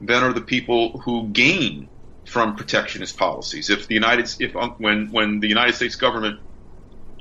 than 0.00 0.22
are 0.22 0.32
the 0.32 0.42
people 0.42 0.98
who 1.00 1.28
gain 1.28 1.88
from 2.24 2.56
protectionist 2.56 3.16
policies. 3.16 3.70
If 3.70 3.88
the 3.88 3.94
United 3.94 4.28
if 4.40 4.56
um, 4.56 4.74
when 4.78 5.10
when 5.10 5.40
the 5.40 5.48
United 5.48 5.74
States 5.74 5.96
government 5.96 6.40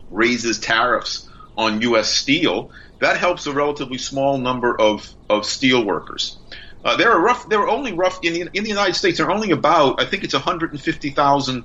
raises 0.10 0.60
tariffs 0.60 1.30
on 1.58 1.82
U.S. 1.82 2.10
steel, 2.10 2.72
that 3.00 3.18
helps 3.18 3.46
a 3.48 3.54
relatively 3.54 3.98
small 3.98 4.38
number 4.38 4.80
of 4.80 5.10
of 5.30 5.46
steel 5.46 5.86
workers. 5.86 6.38
Uh, 6.84 6.98
there 6.98 7.12
are 7.12 7.22
rough. 7.22 7.48
There 7.48 7.60
are 7.60 7.70
only 7.70 7.94
rough 7.94 8.20
in 8.24 8.34
the, 8.34 8.42
in 8.54 8.64
the 8.64 8.70
United 8.70 8.96
States. 8.96 9.18
There 9.18 9.28
are 9.28 9.32
only 9.32 9.52
about 9.52 10.02
I 10.02 10.06
think 10.06 10.24
it's 10.24 10.34
150,000 10.34 11.64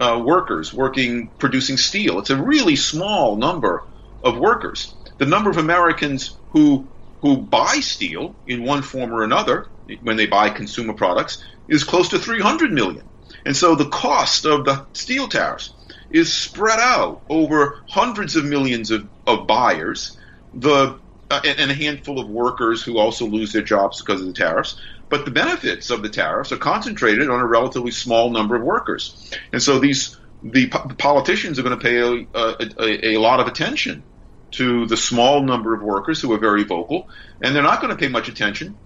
uh, 0.00 0.22
workers 0.24 0.72
working 0.72 1.28
producing 1.38 1.76
steel. 1.76 2.18
It's 2.18 2.30
a 2.30 2.42
really 2.42 2.76
small 2.76 3.36
number 3.36 3.84
of 4.22 4.38
workers. 4.38 4.94
The 5.18 5.26
number 5.26 5.50
of 5.50 5.56
Americans 5.56 6.38
who 6.50 6.88
who 7.20 7.38
buy 7.38 7.80
steel 7.80 8.36
in 8.46 8.64
one 8.64 8.82
form 8.82 9.12
or 9.12 9.24
another 9.24 9.66
when 10.02 10.16
they 10.16 10.26
buy 10.26 10.50
consumer 10.50 10.92
products 10.92 11.42
is 11.66 11.82
close 11.82 12.10
to 12.10 12.18
300 12.18 12.72
million. 12.72 13.02
And 13.44 13.56
so 13.56 13.74
the 13.74 13.88
cost 13.88 14.44
of 14.44 14.64
the 14.64 14.86
steel 14.92 15.28
tariffs 15.28 15.74
is 16.10 16.32
spread 16.32 16.78
out 16.78 17.22
over 17.28 17.82
hundreds 17.88 18.36
of 18.36 18.44
millions 18.44 18.90
of, 18.90 19.08
of 19.26 19.46
buyers, 19.46 20.16
the 20.54 20.98
uh, 21.30 21.40
and 21.44 21.70
a 21.70 21.74
handful 21.74 22.18
of 22.18 22.28
workers 22.28 22.82
who 22.82 22.96
also 22.96 23.26
lose 23.26 23.52
their 23.52 23.62
jobs 23.62 24.00
because 24.00 24.20
of 24.20 24.26
the 24.26 24.32
tariffs. 24.32 24.80
But 25.10 25.24
the 25.24 25.30
benefits 25.30 25.90
of 25.90 26.02
the 26.02 26.08
tariffs 26.08 26.52
are 26.52 26.58
concentrated 26.58 27.28
on 27.28 27.40
a 27.40 27.46
relatively 27.46 27.90
small 27.90 28.30
number 28.30 28.56
of 28.56 28.62
workers. 28.62 29.30
And 29.52 29.62
so 29.62 29.78
these 29.78 30.17
the, 30.42 30.68
po- 30.68 30.88
politicians 30.98 31.58
are 31.58 31.62
going 31.62 31.78
to 31.78 31.82
pay 31.82 31.98
a, 31.98 32.38
a, 32.38 32.56
a, 32.80 33.14
a 33.14 33.20
lot 33.20 33.40
of 33.40 33.46
attention 33.46 34.04
to 34.52 34.86
the 34.86 34.96
small 34.96 35.42
number 35.42 35.74
of 35.74 35.82
workers 35.82 36.20
who 36.20 36.32
are 36.32 36.38
very 36.38 36.64
vocal, 36.64 37.08
and 37.42 37.54
they're 37.54 37.62
not 37.62 37.80
going 37.80 37.90
to 37.90 37.98
pay 37.98 38.08
much 38.08 38.28
attention 38.28 38.78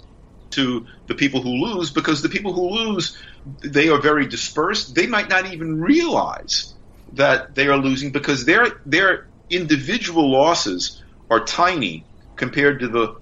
to 0.52 0.87
the 1.09 1.14
people 1.14 1.40
who 1.40 1.50
lose 1.50 1.90
because 1.92 2.23
the 2.23 2.28
people 2.28 2.52
who 2.52 2.68
lose 2.68 3.16
they 3.64 3.88
are 3.88 4.00
very 4.00 4.26
dispersed. 4.26 4.94
They 4.94 5.06
might 5.06 5.28
not 5.28 5.52
even 5.52 5.80
realize 5.80 6.75
that 7.12 7.54
they 7.54 7.68
are 7.68 7.78
losing 7.78 8.12
because 8.12 8.44
their 8.44 8.66
their 8.85 9.26
individual 9.50 10.30
losses 10.30 11.02
are 11.30 11.44
tiny 11.44 12.09
compared 12.37 12.80
to 12.80 12.88
the 12.88 13.14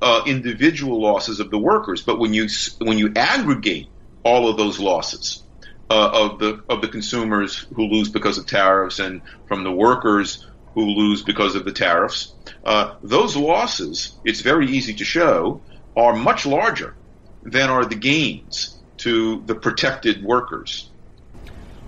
uh, 0.00 0.22
individual 0.26 1.00
losses 1.02 1.40
of 1.40 1.50
the 1.50 1.58
workers. 1.58 2.02
But 2.02 2.18
when 2.18 2.32
you 2.32 2.48
when 2.80 2.98
you 2.98 3.12
aggregate 3.16 3.92
all 4.24 4.48
of 4.48 4.56
those 4.56 4.78
losses 4.78 5.44
uh, 5.90 6.10
of 6.12 6.38
the 6.38 6.62
of 6.68 6.80
the 6.82 6.88
consumers 6.88 7.66
who 7.74 7.86
lose 7.86 8.08
because 8.08 8.38
of 8.38 8.46
tariffs 8.46 8.98
and 8.98 9.22
from 9.46 9.64
the 9.64 9.72
workers 9.72 10.46
who 10.74 10.84
lose 10.84 11.22
because 11.22 11.54
of 11.54 11.64
the 11.64 11.72
tariffs, 11.72 12.34
uh, 12.64 12.94
those 13.02 13.36
losses, 13.36 14.16
it's 14.24 14.42
very 14.42 14.66
easy 14.68 14.94
to 14.94 15.04
show, 15.04 15.60
are 15.96 16.14
much 16.14 16.46
larger 16.46 16.94
than 17.42 17.70
are 17.70 17.84
the 17.84 17.96
gains 17.96 18.78
to 18.98 19.42
the 19.46 19.54
protected 19.54 20.22
workers. 20.22 20.90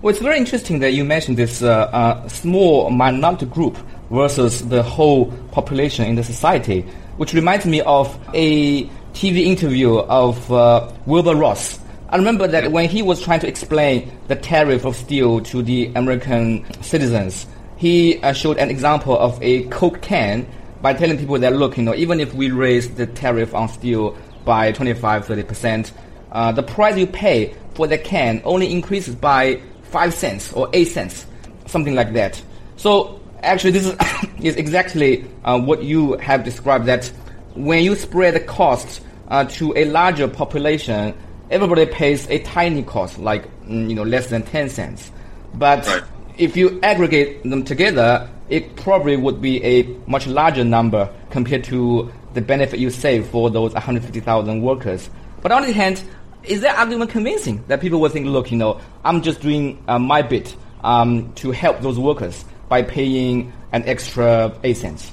Well, 0.01 0.09
it's 0.09 0.21
very 0.21 0.37
interesting 0.37 0.79
that 0.79 0.93
you 0.93 1.05
mentioned 1.05 1.37
this 1.37 1.61
uh, 1.61 1.69
uh, 1.69 2.27
small 2.27 2.89
minority 2.89 3.45
group 3.45 3.77
versus 4.09 4.67
the 4.67 4.81
whole 4.81 5.31
population 5.51 6.05
in 6.05 6.15
the 6.15 6.23
society, 6.23 6.81
which 7.17 7.33
reminds 7.33 7.65
me 7.65 7.81
of 7.81 8.17
a 8.33 8.85
TV 9.13 9.45
interview 9.45 9.97
of 9.97 10.51
uh, 10.51 10.91
Wilbur 11.05 11.35
Ross. 11.35 11.79
I 12.11 12.17
remember 12.17 12.45
that 12.45 12.73
when 12.73 12.89
he 12.89 13.01
was 13.01 13.21
trying 13.21 13.39
to 13.39 13.47
explain 13.47 14.11
the 14.27 14.35
tariff 14.35 14.83
of 14.83 14.97
steel 14.97 15.39
to 15.41 15.63
the 15.63 15.85
American 15.95 16.65
citizens, 16.83 17.47
he 17.77 18.21
uh, 18.21 18.33
showed 18.33 18.57
an 18.57 18.69
example 18.69 19.17
of 19.17 19.41
a 19.41 19.63
Coke 19.69 20.01
can 20.01 20.45
by 20.81 20.93
telling 20.93 21.17
people 21.17 21.39
that, 21.39 21.53
look, 21.55 21.77
you 21.77 21.83
know, 21.83 21.95
even 21.95 22.19
if 22.19 22.33
we 22.33 22.51
raise 22.51 22.93
the 22.95 23.07
tariff 23.07 23.55
on 23.55 23.69
steel 23.69 24.17
by 24.43 24.73
25, 24.73 25.25
30%, 25.25 25.91
uh, 26.33 26.51
the 26.51 26.63
price 26.63 26.97
you 26.97 27.07
pay 27.07 27.55
for 27.75 27.87
the 27.87 27.97
can 27.97 28.41
only 28.43 28.73
increases 28.73 29.15
by 29.15 29.61
5 29.83 30.13
cents 30.13 30.51
or 30.51 30.69
8 30.73 30.83
cents, 30.85 31.25
something 31.65 31.95
like 31.95 32.11
that. 32.11 32.41
So 32.75 33.21
actually 33.41 33.71
this 33.71 33.85
is, 33.85 33.95
is 34.41 34.55
exactly 34.57 35.25
uh, 35.45 35.61
what 35.61 35.81
you 35.81 36.17
have 36.17 36.43
described 36.43 36.87
that 36.87 37.05
when 37.55 37.85
you 37.85 37.95
spread 37.95 38.33
the 38.33 38.41
cost 38.41 39.01
uh, 39.29 39.45
to 39.45 39.73
a 39.77 39.85
larger 39.85 40.27
population, 40.27 41.15
everybody 41.51 41.85
pays 41.85 42.27
a 42.29 42.39
tiny 42.39 42.81
cost, 42.81 43.19
like 43.19 43.45
mm, 43.65 43.89
you 43.89 43.95
know 43.95 44.03
less 44.03 44.27
than 44.27 44.41
10 44.43 44.69
cents. 44.69 45.11
But 45.53 45.85
right. 45.85 46.03
if 46.37 46.57
you 46.57 46.79
aggregate 46.81 47.43
them 47.43 47.63
together, 47.63 48.29
it 48.49 48.75
probably 48.77 49.17
would 49.17 49.41
be 49.41 49.63
a 49.63 49.83
much 50.07 50.27
larger 50.27 50.63
number 50.63 51.13
compared 51.29 51.65
to 51.65 52.11
the 52.33 52.41
benefit 52.41 52.79
you 52.79 52.89
save 52.89 53.27
for 53.27 53.49
those 53.49 53.73
150,000 53.73 54.61
workers. 54.61 55.09
But 55.41 55.51
on 55.51 55.63
the 55.63 55.69
other 55.69 55.77
hand, 55.77 56.03
is 56.43 56.61
that 56.61 56.77
argument 56.77 57.11
convincing 57.11 57.63
that 57.67 57.81
people 57.81 57.99
will 57.99 58.09
think, 58.09 58.25
look, 58.25 58.51
you 58.51 58.57
know, 58.57 58.79
I'm 59.03 59.21
just 59.21 59.41
doing 59.41 59.83
uh, 59.87 59.99
my 59.99 60.21
bit 60.21 60.55
um, 60.83 61.33
to 61.35 61.51
help 61.51 61.81
those 61.81 61.99
workers 61.99 62.45
by 62.69 62.81
paying 62.81 63.53
an 63.71 63.83
extra 63.83 64.57
eight 64.63 64.77
cents? 64.77 65.11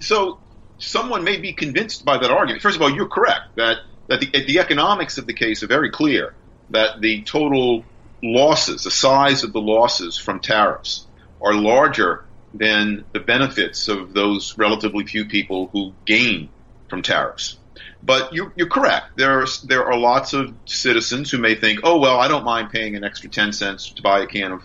So 0.00 0.38
someone 0.78 1.24
may 1.24 1.38
be 1.38 1.52
convinced 1.52 2.04
by 2.04 2.18
that 2.18 2.30
argument. 2.30 2.62
First 2.62 2.76
of 2.76 2.82
all, 2.82 2.90
you're 2.90 3.08
correct 3.08 3.56
that 3.56 3.78
that 4.08 4.20
the, 4.20 4.44
the 4.46 4.58
economics 4.58 5.18
of 5.18 5.26
the 5.26 5.32
case 5.32 5.62
are 5.62 5.66
very 5.66 5.90
clear. 5.90 6.34
That 6.70 7.00
the 7.00 7.22
total 7.22 7.84
losses, 8.22 8.84
the 8.84 8.90
size 8.90 9.44
of 9.44 9.52
the 9.52 9.60
losses 9.60 10.16
from 10.16 10.40
tariffs, 10.40 11.06
are 11.42 11.54
larger 11.54 12.24
than 12.54 13.04
the 13.12 13.20
benefits 13.20 13.88
of 13.88 14.14
those 14.14 14.56
relatively 14.56 15.04
few 15.04 15.26
people 15.26 15.68
who 15.72 15.92
gain 16.06 16.48
from 16.88 17.02
tariffs. 17.02 17.58
But 18.02 18.32
you're, 18.32 18.52
you're 18.54 18.68
correct. 18.68 19.16
There 19.16 19.40
are, 19.40 19.46
there 19.64 19.84
are 19.86 19.98
lots 19.98 20.34
of 20.34 20.54
citizens 20.66 21.30
who 21.30 21.38
may 21.38 21.54
think, 21.54 21.80
oh, 21.82 21.98
well, 21.98 22.18
I 22.18 22.28
don't 22.28 22.44
mind 22.44 22.70
paying 22.70 22.96
an 22.96 23.04
extra 23.04 23.30
10 23.30 23.52
cents 23.52 23.90
to 23.90 24.02
buy 24.02 24.20
a 24.20 24.26
can 24.26 24.52
of, 24.52 24.62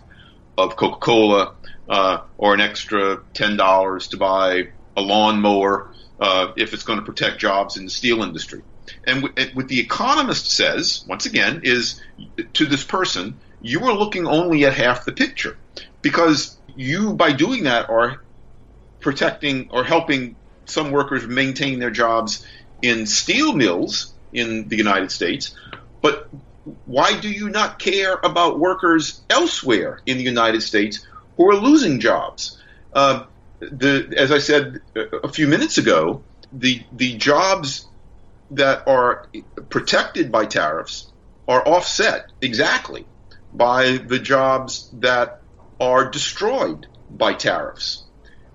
of 0.57 0.75
Coca 0.75 0.99
Cola 0.99 1.53
uh, 1.87 2.21
or 2.37 2.53
an 2.53 2.61
extra 2.61 3.17
$10 3.33 4.09
to 4.09 4.17
buy 4.17 4.69
a 4.95 5.01
lawnmower 5.01 5.91
uh, 6.19 6.51
if 6.57 6.73
it's 6.73 6.83
going 6.83 6.99
to 6.99 7.05
protect 7.05 7.39
jobs 7.39 7.77
in 7.77 7.85
the 7.85 7.89
steel 7.89 8.21
industry. 8.21 8.61
And 9.03 9.23
what 9.53 9.67
the 9.67 9.79
economist 9.79 10.51
says, 10.51 11.03
once 11.07 11.25
again, 11.25 11.61
is 11.63 12.01
to 12.53 12.65
this 12.65 12.83
person, 12.83 13.39
you 13.61 13.83
are 13.85 13.93
looking 13.93 14.27
only 14.27 14.65
at 14.65 14.73
half 14.73 15.05
the 15.05 15.11
picture 15.11 15.57
because 16.01 16.57
you, 16.75 17.13
by 17.13 17.31
doing 17.31 17.63
that, 17.63 17.89
are 17.89 18.21
protecting 18.99 19.69
or 19.71 19.83
helping 19.83 20.35
some 20.65 20.91
workers 20.91 21.27
maintain 21.27 21.79
their 21.79 21.91
jobs 21.91 22.45
in 22.81 23.05
steel 23.05 23.53
mills 23.53 24.13
in 24.31 24.67
the 24.67 24.77
United 24.77 25.11
States, 25.11 25.55
but 26.01 26.29
why 26.85 27.19
do 27.19 27.29
you 27.29 27.49
not 27.49 27.79
care 27.79 28.19
about 28.23 28.59
workers 28.59 29.21
elsewhere 29.29 30.01
in 30.05 30.17
the 30.17 30.23
United 30.23 30.61
States 30.61 31.05
who 31.35 31.49
are 31.49 31.55
losing 31.55 31.99
jobs? 31.99 32.57
Uh, 32.93 33.25
the, 33.59 34.13
as 34.15 34.31
I 34.31 34.39
said 34.39 34.81
a 34.95 35.27
few 35.29 35.47
minutes 35.47 35.77
ago, 35.77 36.23
the 36.51 36.83
the 36.91 37.15
jobs 37.17 37.85
that 38.51 38.87
are 38.87 39.27
protected 39.69 40.31
by 40.31 40.45
tariffs 40.45 41.11
are 41.47 41.67
offset 41.67 42.25
exactly 42.41 43.05
by 43.53 43.97
the 43.97 44.19
jobs 44.19 44.89
that 44.93 45.41
are 45.79 46.09
destroyed 46.09 46.87
by 47.09 47.33
tariffs, 47.33 48.05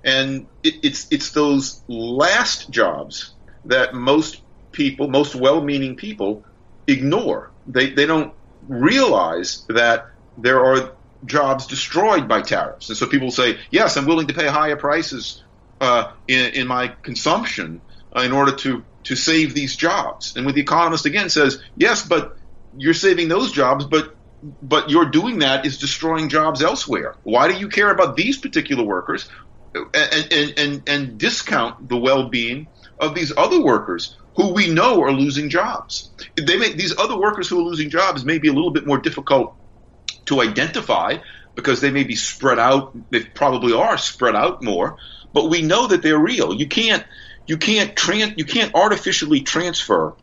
and 0.05 0.47
it, 0.63 0.75
it's 0.85 1.11
it's 1.11 1.31
those 1.31 1.83
last 1.89 2.71
jobs 2.71 3.35
that 3.65 3.95
most 3.95 4.43
people, 4.73 5.09
most 5.09 5.35
well-meaning 5.35 5.97
people, 5.97 6.45
ignore. 6.87 7.51
They 7.67 7.91
they 7.91 8.07
don't 8.07 8.35
realize 8.69 9.65
that 9.69 10.07
there 10.37 10.65
are 10.65 10.93
jobs 11.25 11.67
destroyed 11.67 12.29
by 12.29 12.43
tariffs, 12.43 12.89
and 12.89 12.99
so 12.99 13.07
people 13.07 13.31
say, 13.31 13.59
"Yes, 13.71 13.97
I'm 13.97 14.07
willing 14.07 14.29
to 14.29 14.35
pay 14.35 14.47
higher 14.47 14.77
prices 14.77 15.43
uh, 15.81 16.13
in, 16.29 16.55
in 16.55 16.67
my 16.67 16.89
consumption 17.03 17.81
in 18.17 18.33
order 18.33 18.55
to 18.57 18.85
to 19.05 19.17
save 19.17 19.55
these 19.55 19.77
jobs." 19.77 20.35
And 20.37 20.47
when 20.47 20.55
the 20.55 20.61
economist 20.61 21.07
again 21.07 21.31
says, 21.31 21.61
"Yes, 21.77 22.07
but 22.07 22.37
you're 22.77 22.95
saving 22.95 23.29
those 23.29 23.53
jobs, 23.53 23.85
but 23.85 24.17
but 24.61 24.91
you're 24.91 25.07
doing 25.07 25.39
that 25.39 25.65
is 25.65 25.79
destroying 25.79 26.29
jobs 26.29 26.63
elsewhere. 26.63 27.15
Why 27.23 27.49
do 27.49 27.59
you 27.59 27.69
care 27.69 27.91
about 27.91 28.17
these 28.17 28.37
particular 28.39 28.85
workers 28.85 29.29
and 29.75 30.33
and 30.33 30.59
and, 30.59 30.83
and 30.89 31.19
discount 31.19 31.89
the 31.89 31.97
well-being 31.97 32.69
of 32.99 33.15
these 33.15 33.33
other 33.37 33.61
workers 33.63 34.17
who 34.37 34.53
we 34.53 34.69
know 34.69 35.03
are 35.03 35.13
losing 35.13 35.49
jobs. 35.49 36.11
They 36.37 36.57
may, 36.57 36.73
these 36.73 36.97
other 36.99 37.17
workers 37.17 37.49
who 37.49 37.59
are 37.59 37.63
losing 37.63 37.91
jobs 37.91 38.25
may 38.25 38.39
be 38.39 38.49
a 38.49 38.53
little 38.53 38.73
bit 38.73 38.87
more 38.87 38.99
difficult 38.99 39.55
to 40.27 40.41
identify 40.41 41.19
because 41.55 41.81
they 41.81 41.91
may 41.91 42.05
be 42.05 42.17
spread 42.17 42.59
out. 42.59 42.97
They 43.11 43.21
probably 43.21 43.73
are 43.75 43.97
spread 43.97 44.35
out 44.35 44.63
more, 44.63 44.97
but 45.33 45.51
we 45.51 45.63
know 45.63 45.87
that 45.87 46.03
they're 46.03 46.19
real. 46.19 46.53
You 46.53 46.67
can't 46.67 47.05
you 47.47 47.59
can't 47.59 47.95
tran- 47.95 48.39
you 48.39 48.45
can't 48.45 48.75
artificially 48.75 49.41
transfer 49.41 50.17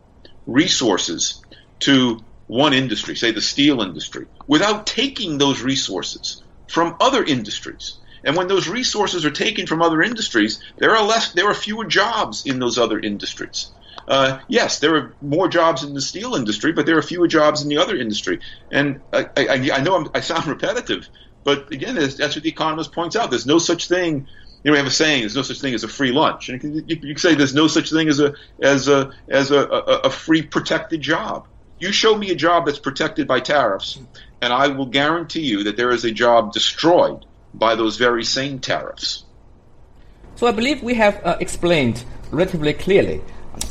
resources 0.45 1.41
to 1.81 2.19
one 2.47 2.73
industry, 2.73 3.15
say 3.15 3.31
the 3.31 3.41
steel 3.41 3.81
industry, 3.81 4.25
without 4.47 4.85
taking 4.85 5.37
those 5.37 5.61
resources 5.61 6.43
from 6.67 6.95
other 6.99 7.23
industries. 7.23 7.97
And 8.23 8.35
when 8.35 8.47
those 8.47 8.67
resources 8.67 9.25
are 9.25 9.31
taken 9.31 9.65
from 9.65 9.81
other 9.81 10.01
industries, 10.01 10.61
there 10.77 10.95
are 10.95 11.03
less, 11.03 11.31
there 11.31 11.47
are 11.47 11.53
fewer 11.53 11.85
jobs 11.85 12.45
in 12.45 12.59
those 12.59 12.77
other 12.77 12.99
industries. 12.99 13.71
Uh, 14.07 14.39
yes, 14.47 14.79
there 14.79 14.95
are 14.95 15.15
more 15.21 15.47
jobs 15.47 15.83
in 15.83 15.93
the 15.93 16.01
steel 16.01 16.35
industry, 16.35 16.71
but 16.71 16.85
there 16.85 16.97
are 16.97 17.01
fewer 17.01 17.27
jobs 17.27 17.61
in 17.61 17.69
the 17.69 17.77
other 17.77 17.95
industry. 17.95 18.39
And 18.71 19.01
I, 19.13 19.27
I, 19.37 19.69
I 19.73 19.81
know 19.81 19.95
I'm, 19.95 20.09
i 20.13 20.19
sound 20.19 20.47
repetitive, 20.47 21.09
but 21.43 21.71
again, 21.71 21.95
that's 21.95 22.19
what 22.19 22.43
the 22.43 22.49
economist 22.49 22.93
points 22.93 23.15
out. 23.15 23.29
There's 23.29 23.45
no 23.45 23.57
such 23.57 23.87
thing. 23.87 24.27
You 24.63 24.69
know, 24.69 24.73
we 24.73 24.77
have 24.77 24.87
a 24.87 24.91
saying: 24.91 25.21
"There's 25.21 25.35
no 25.35 25.41
such 25.41 25.59
thing 25.59 25.73
as 25.73 25.83
a 25.83 25.87
free 25.87 26.11
lunch." 26.11 26.49
And 26.49 26.63
you, 26.63 26.83
you, 26.85 26.95
you 27.01 27.13
can 27.13 27.17
say 27.17 27.35
there's 27.35 27.55
no 27.55 27.67
such 27.67 27.91
thing 27.91 28.07
as 28.07 28.19
a 28.19 28.33
as 28.61 28.87
a 28.87 29.11
as 29.29 29.51
a, 29.51 29.59
a, 29.59 29.99
a 30.05 30.09
free 30.09 30.41
protected 30.41 31.01
job. 31.01 31.47
You 31.79 31.91
show 31.91 32.15
me 32.15 32.29
a 32.29 32.35
job 32.35 32.67
that's 32.67 32.77
protected 32.77 33.27
by 33.27 33.39
tariffs, 33.39 33.99
and 34.41 34.53
I 34.53 34.67
will 34.67 34.85
guarantee 34.85 35.41
you 35.41 35.63
that 35.63 35.77
there 35.77 35.91
is 35.91 36.05
a 36.05 36.11
job 36.11 36.53
destroyed 36.53 37.25
by 37.53 37.75
those 37.75 37.97
very 37.97 38.23
same 38.23 38.59
tariffs. 38.59 39.23
So 40.35 40.47
I 40.47 40.51
believe 40.51 40.83
we 40.83 40.93
have 40.95 41.19
uh, 41.25 41.37
explained 41.39 42.03
relatively 42.31 42.73
clearly 42.73 43.21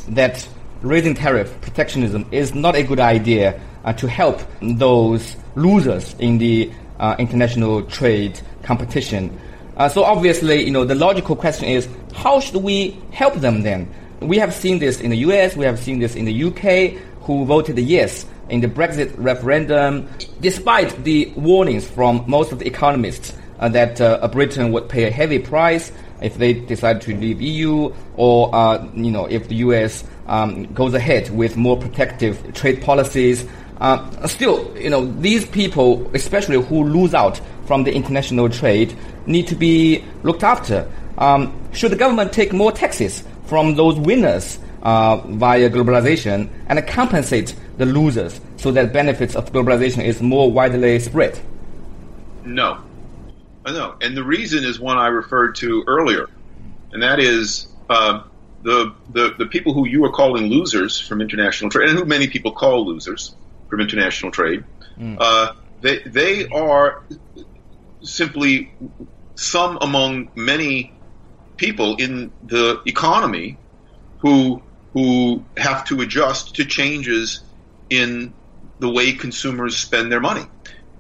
that 0.09 0.47
raising 0.83 1.15
tariff 1.15 1.61
protectionism 1.61 2.27
is 2.31 2.55
not 2.55 2.75
a 2.75 2.83
good 2.83 3.01
idea 3.01 3.61
uh, 3.85 3.93
to 3.95 4.09
help 4.09 4.41
those 4.61 5.37
losers 5.55 6.15
in 6.19 6.39
the 6.39 6.71
uh, 6.99 7.17
international 7.19 7.83
trade 7.83 8.41
competition. 8.63 9.39
Uh, 9.81 9.89
so 9.89 10.05
obviously, 10.05 10.63
you 10.63 10.71
know, 10.71 10.85
the 10.85 10.95
logical 10.95 11.35
question 11.35 11.65
is, 11.65 11.89
how 12.13 12.39
should 12.39 12.63
we 12.63 12.95
help 13.13 13.33
them 13.37 13.63
then? 13.63 13.89
We 14.21 14.37
have 14.37 14.53
seen 14.53 14.79
this 14.79 15.01
in 15.01 15.09
the 15.09 15.17
US, 15.29 15.57
we 15.57 15.65
have 15.65 15.79
seen 15.79 16.01
this 16.01 16.17
in 16.17 16.27
the 16.27 16.45
UK, 16.45 17.01
who 17.23 17.47
voted 17.47 17.79
yes 17.79 18.27
in 18.51 18.61
the 18.61 18.69
Brexit 18.69 19.11
referendum, 19.17 20.07
despite 20.43 21.03
the 21.03 21.33
warnings 21.35 21.89
from 21.89 22.25
most 22.27 22.53
of 22.53 22.59
the 22.59 22.67
economists 22.67 23.33
uh, 23.59 23.71
that 23.71 23.99
uh, 24.03 24.29
Britain 24.29 24.71
would 24.71 24.87
pay 24.91 25.05
a 25.05 25.11
heavy 25.11 25.39
price 25.39 25.93
if 26.21 26.37
they 26.37 26.53
decide 26.53 27.01
to 27.01 27.17
leave 27.17 27.41
EU 27.41 27.91
or 28.19 28.55
uh, 28.55 28.87
you 28.95 29.11
know 29.11 29.25
if 29.25 29.49
the 29.49 29.55
US 29.67 30.05
um, 30.27 30.71
goes 30.75 30.93
ahead 30.93 31.31
with 31.31 31.57
more 31.57 31.79
protective 31.79 32.53
trade 32.53 32.83
policies. 32.83 33.47
Uh, 33.81 34.27
still, 34.27 34.77
you 34.77 34.91
know, 34.91 35.07
these 35.23 35.47
people, 35.47 36.11
especially 36.13 36.63
who 36.65 36.85
lose 36.85 37.15
out 37.15 37.41
from 37.71 37.85
the 37.85 37.95
international 37.95 38.49
trade, 38.49 38.93
need 39.27 39.47
to 39.47 39.55
be 39.55 40.03
looked 40.25 40.43
after. 40.43 40.91
Um, 41.19 41.57
should 41.73 41.93
the 41.93 41.97
government 42.05 42.33
take 42.33 42.53
more 42.53 42.73
taxes 42.73 43.23
from 43.45 43.77
those 43.77 43.97
winners 43.97 44.59
uh, 44.83 45.19
via 45.19 45.71
globalization 45.71 46.49
and 46.67 46.85
compensate 46.89 47.55
the 47.79 47.87
losers 47.87 48.41
so 48.57 48.73
that 48.73 48.93
benefits 48.93 49.37
of 49.37 49.53
globalization 49.53 50.05
is 50.05 50.21
more 50.21 50.51
widely 50.51 50.99
spread? 50.99 51.39
No. 52.45 52.81
No. 53.65 53.95
And 54.01 54.17
the 54.17 54.25
reason 54.25 54.65
is 54.65 54.81
one 54.81 54.99
I 54.99 55.07
referred 55.07 55.55
to 55.63 55.85
earlier, 55.87 56.29
and 56.91 57.01
that 57.05 57.21
is 57.21 57.69
uh, 57.89 58.25
the, 58.65 58.93
the, 59.13 59.35
the 59.39 59.47
people 59.47 59.75
who 59.75 59.87
you 59.87 60.05
are 60.07 60.11
calling 60.11 60.47
losers 60.47 60.99
from 60.99 61.21
international 61.21 61.71
trade, 61.71 61.89
and 61.89 61.97
who 61.97 62.05
many 62.05 62.27
people 62.27 62.51
call 62.51 62.85
losers 62.85 63.37
from 63.69 63.81
international 63.81 64.33
trade, 64.33 64.65
mm. 64.99 65.17
uh, 65.21 65.53
they, 65.83 65.99
they 66.01 66.49
are 66.49 67.05
simply 68.03 68.73
some 69.35 69.79
among 69.81 70.31
many 70.35 70.93
people 71.57 71.97
in 71.97 72.33
the 72.43 72.81
economy 72.87 73.59
who 74.19 74.63
who 74.93 75.45
have 75.57 75.85
to 75.85 76.01
adjust 76.01 76.57
to 76.57 76.65
changes 76.65 77.43
in 77.91 78.35
the 78.81 78.91
way 78.91 79.13
consumers 79.13 79.77
spend 79.77 80.11
their 80.11 80.21
money. 80.21 80.45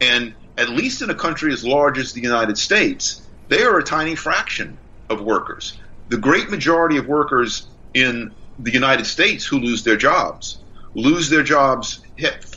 And 0.00 0.34
at 0.56 0.68
least 0.68 1.02
in 1.02 1.10
a 1.10 1.14
country 1.14 1.52
as 1.52 1.64
large 1.64 1.98
as 1.98 2.12
the 2.12 2.20
United 2.20 2.56
States, 2.56 3.26
they 3.48 3.62
are 3.62 3.78
a 3.78 3.82
tiny 3.82 4.14
fraction 4.14 4.78
of 5.08 5.20
workers. 5.22 5.78
The 6.08 6.18
great 6.18 6.50
majority 6.50 6.98
of 6.98 7.06
workers 7.06 7.66
in 7.94 8.32
the 8.58 8.70
United 8.70 9.06
States 9.06 9.44
who 9.44 9.58
lose 9.58 9.82
their 9.82 9.96
jobs 9.96 10.58
lose 10.94 11.30
their 11.30 11.42
jobs 11.42 12.00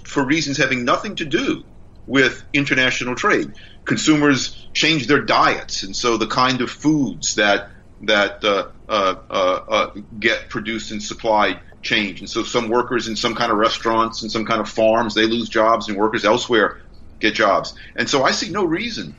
for 0.04 0.26
reasons 0.26 0.58
having 0.58 0.86
nothing 0.86 1.16
to 1.16 1.26
do 1.26 1.64
with 2.08 2.44
international 2.54 3.16
trade. 3.16 3.54
Consumers 3.86 4.68
change 4.74 5.08
their 5.08 5.22
diets, 5.22 5.84
and 5.84 5.96
so 5.96 6.18
the 6.18 6.28
kind 6.28 6.62
of 6.62 6.70
foods 6.70 7.36
that 7.36 7.70
that 8.02 8.44
uh, 8.44 8.68
uh, 8.90 9.16
uh, 9.30 9.34
uh 9.34 9.92
get 10.20 10.50
produced 10.50 10.92
and 10.92 11.02
supplied 11.02 11.60
change. 11.82 12.20
And 12.20 12.30
so 12.30 12.44
some 12.44 12.70
workers 12.70 13.08
in 13.08 13.16
some 13.16 13.36
kind 13.36 13.52
of 13.52 13.58
restaurants 13.58 14.22
and 14.22 14.32
some 14.32 14.46
kind 14.46 14.60
of 14.62 14.70
farms 14.70 15.16
they 15.16 15.26
lose 15.26 15.50
jobs, 15.50 15.88
and 15.88 15.98
workers 15.98 16.26
elsewhere 16.26 16.82
get 17.20 17.34
jobs. 17.34 17.74
And 17.96 18.10
so 18.10 18.24
I 18.24 18.32
see 18.32 18.50
no 18.50 18.64
reason 18.66 19.16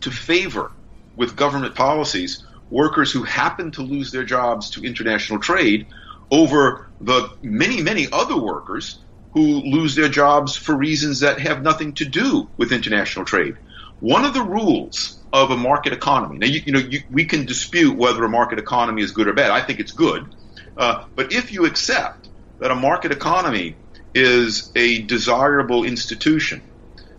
to 0.00 0.10
favor 0.10 0.72
with 1.16 1.36
government 1.36 1.74
policies 1.74 2.44
workers 2.70 3.12
who 3.12 3.22
happen 3.22 3.70
to 3.72 3.82
lose 3.82 4.10
their 4.10 4.24
jobs 4.24 4.70
to 4.70 4.82
international 4.82 5.38
trade 5.38 5.86
over 6.30 6.88
the 7.00 7.30
many, 7.42 7.82
many 7.82 8.08
other 8.12 8.36
workers 8.36 8.98
who 9.34 9.60
lose 9.62 9.94
their 9.94 10.08
jobs 10.08 10.56
for 10.56 10.74
reasons 10.76 11.20
that 11.20 11.40
have 11.40 11.62
nothing 11.62 11.92
to 11.94 12.04
do 12.04 12.48
with 12.56 12.72
international 12.72 13.24
trade. 13.24 13.56
One 13.98 14.24
of 14.24 14.32
the 14.32 14.42
rules 14.42 15.18
of 15.32 15.50
a 15.50 15.56
market 15.56 15.92
economy, 15.92 16.38
now 16.38 16.46
you, 16.46 16.60
you 16.64 16.72
know 16.72 16.78
you, 16.78 17.00
we 17.10 17.24
can 17.24 17.44
dispute 17.44 17.96
whether 17.96 18.24
a 18.24 18.28
market 18.28 18.58
economy 18.58 19.02
is 19.02 19.10
good 19.10 19.26
or 19.26 19.34
bad. 19.34 19.50
I 19.50 19.60
think 19.60 19.80
it's 19.80 19.92
good, 19.92 20.32
uh, 20.76 21.04
but 21.16 21.32
if 21.32 21.52
you 21.52 21.66
accept 21.66 22.28
that 22.60 22.70
a 22.70 22.74
market 22.76 23.10
economy 23.10 23.76
is 24.14 24.70
a 24.76 25.02
desirable 25.02 25.84
institution, 25.84 26.62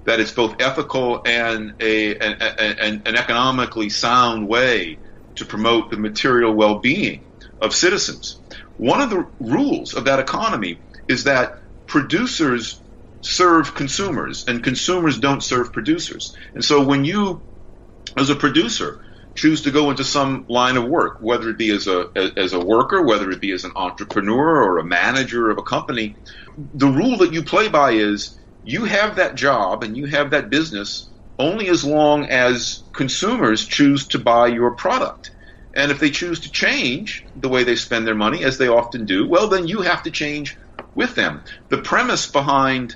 that 0.06 0.22
it's 0.22 0.32
both 0.32 0.56
ethical 0.62 1.22
and 1.26 1.76
a, 1.82 2.16
an, 2.20 2.38
an, 2.40 3.02
an 3.06 3.16
economically 3.18 3.90
sound 3.90 4.48
way 4.48 4.98
to 5.36 5.44
promote 5.44 5.92
the 5.92 5.98
material 5.98 6.54
well-being 6.54 7.26
of 7.62 7.76
citizens. 7.76 8.40
One 8.78 9.02
of 9.02 9.10
the 9.10 9.28
rules 9.40 9.94
of 9.94 10.06
that 10.06 10.20
economy 10.20 10.80
is 11.10 11.26
that 11.26 11.60
producers 11.88 12.82
serve 13.22 13.74
consumers 13.74 14.46
and 14.48 14.64
consumers 14.64 15.18
don't 15.18 15.42
serve 15.42 15.74
producers. 15.74 16.36
And 16.54 16.64
so 16.64 16.84
when 16.84 17.06
you, 17.06 17.44
as 18.18 18.30
a 18.30 18.36
producer, 18.36 19.00
choose 19.36 19.64
to 19.64 19.72
go 19.72 19.90
into 19.90 20.04
some 20.04 20.46
line 20.48 20.78
of 20.78 20.86
work, 20.86 21.18
whether 21.20 21.50
it 21.50 21.58
be 21.58 21.70
as 21.72 21.88
a 21.88 22.08
as 22.38 22.54
a 22.54 22.60
worker, 22.60 23.04
whether 23.04 23.30
it 23.32 23.42
be 23.42 23.52
as 23.52 23.64
an 23.64 23.72
entrepreneur 23.76 24.64
or 24.64 24.78
a 24.78 24.86
manager 24.86 25.50
of 25.50 25.58
a 25.58 25.64
company, 25.64 26.16
the 26.58 26.88
rule 26.88 27.18
that 27.18 27.34
you 27.34 27.44
play 27.44 27.68
by 27.68 27.92
is 27.92 28.38
you 28.64 28.86
have 28.86 29.18
that 29.18 29.36
job 29.36 29.84
and 29.84 29.98
you 29.98 30.06
have 30.06 30.32
that 30.32 30.50
business 30.50 31.10
only 31.38 31.68
as 31.68 31.84
long 31.84 32.26
as 32.26 32.84
consumers 32.94 33.66
choose 33.66 34.08
to 34.08 34.20
buy 34.20 34.48
your 34.48 34.72
product. 34.72 35.32
And 35.76 35.92
if 35.92 36.00
they 36.00 36.10
choose 36.10 36.40
to 36.42 36.52
change 36.52 37.26
the 37.36 37.50
way 37.50 37.66
they 37.66 37.76
spend 37.76 38.08
their 38.08 38.16
money, 38.16 38.46
as 38.46 38.58
they 38.58 38.70
often 38.70 39.06
do, 39.06 39.28
well, 39.28 39.50
then 39.50 39.68
you 39.68 39.82
have 39.82 40.04
to 40.04 40.12
change 40.12 40.58
with 40.96 41.16
them. 41.16 41.44
The 41.70 41.78
premise 41.78 42.32
behind 42.32 42.96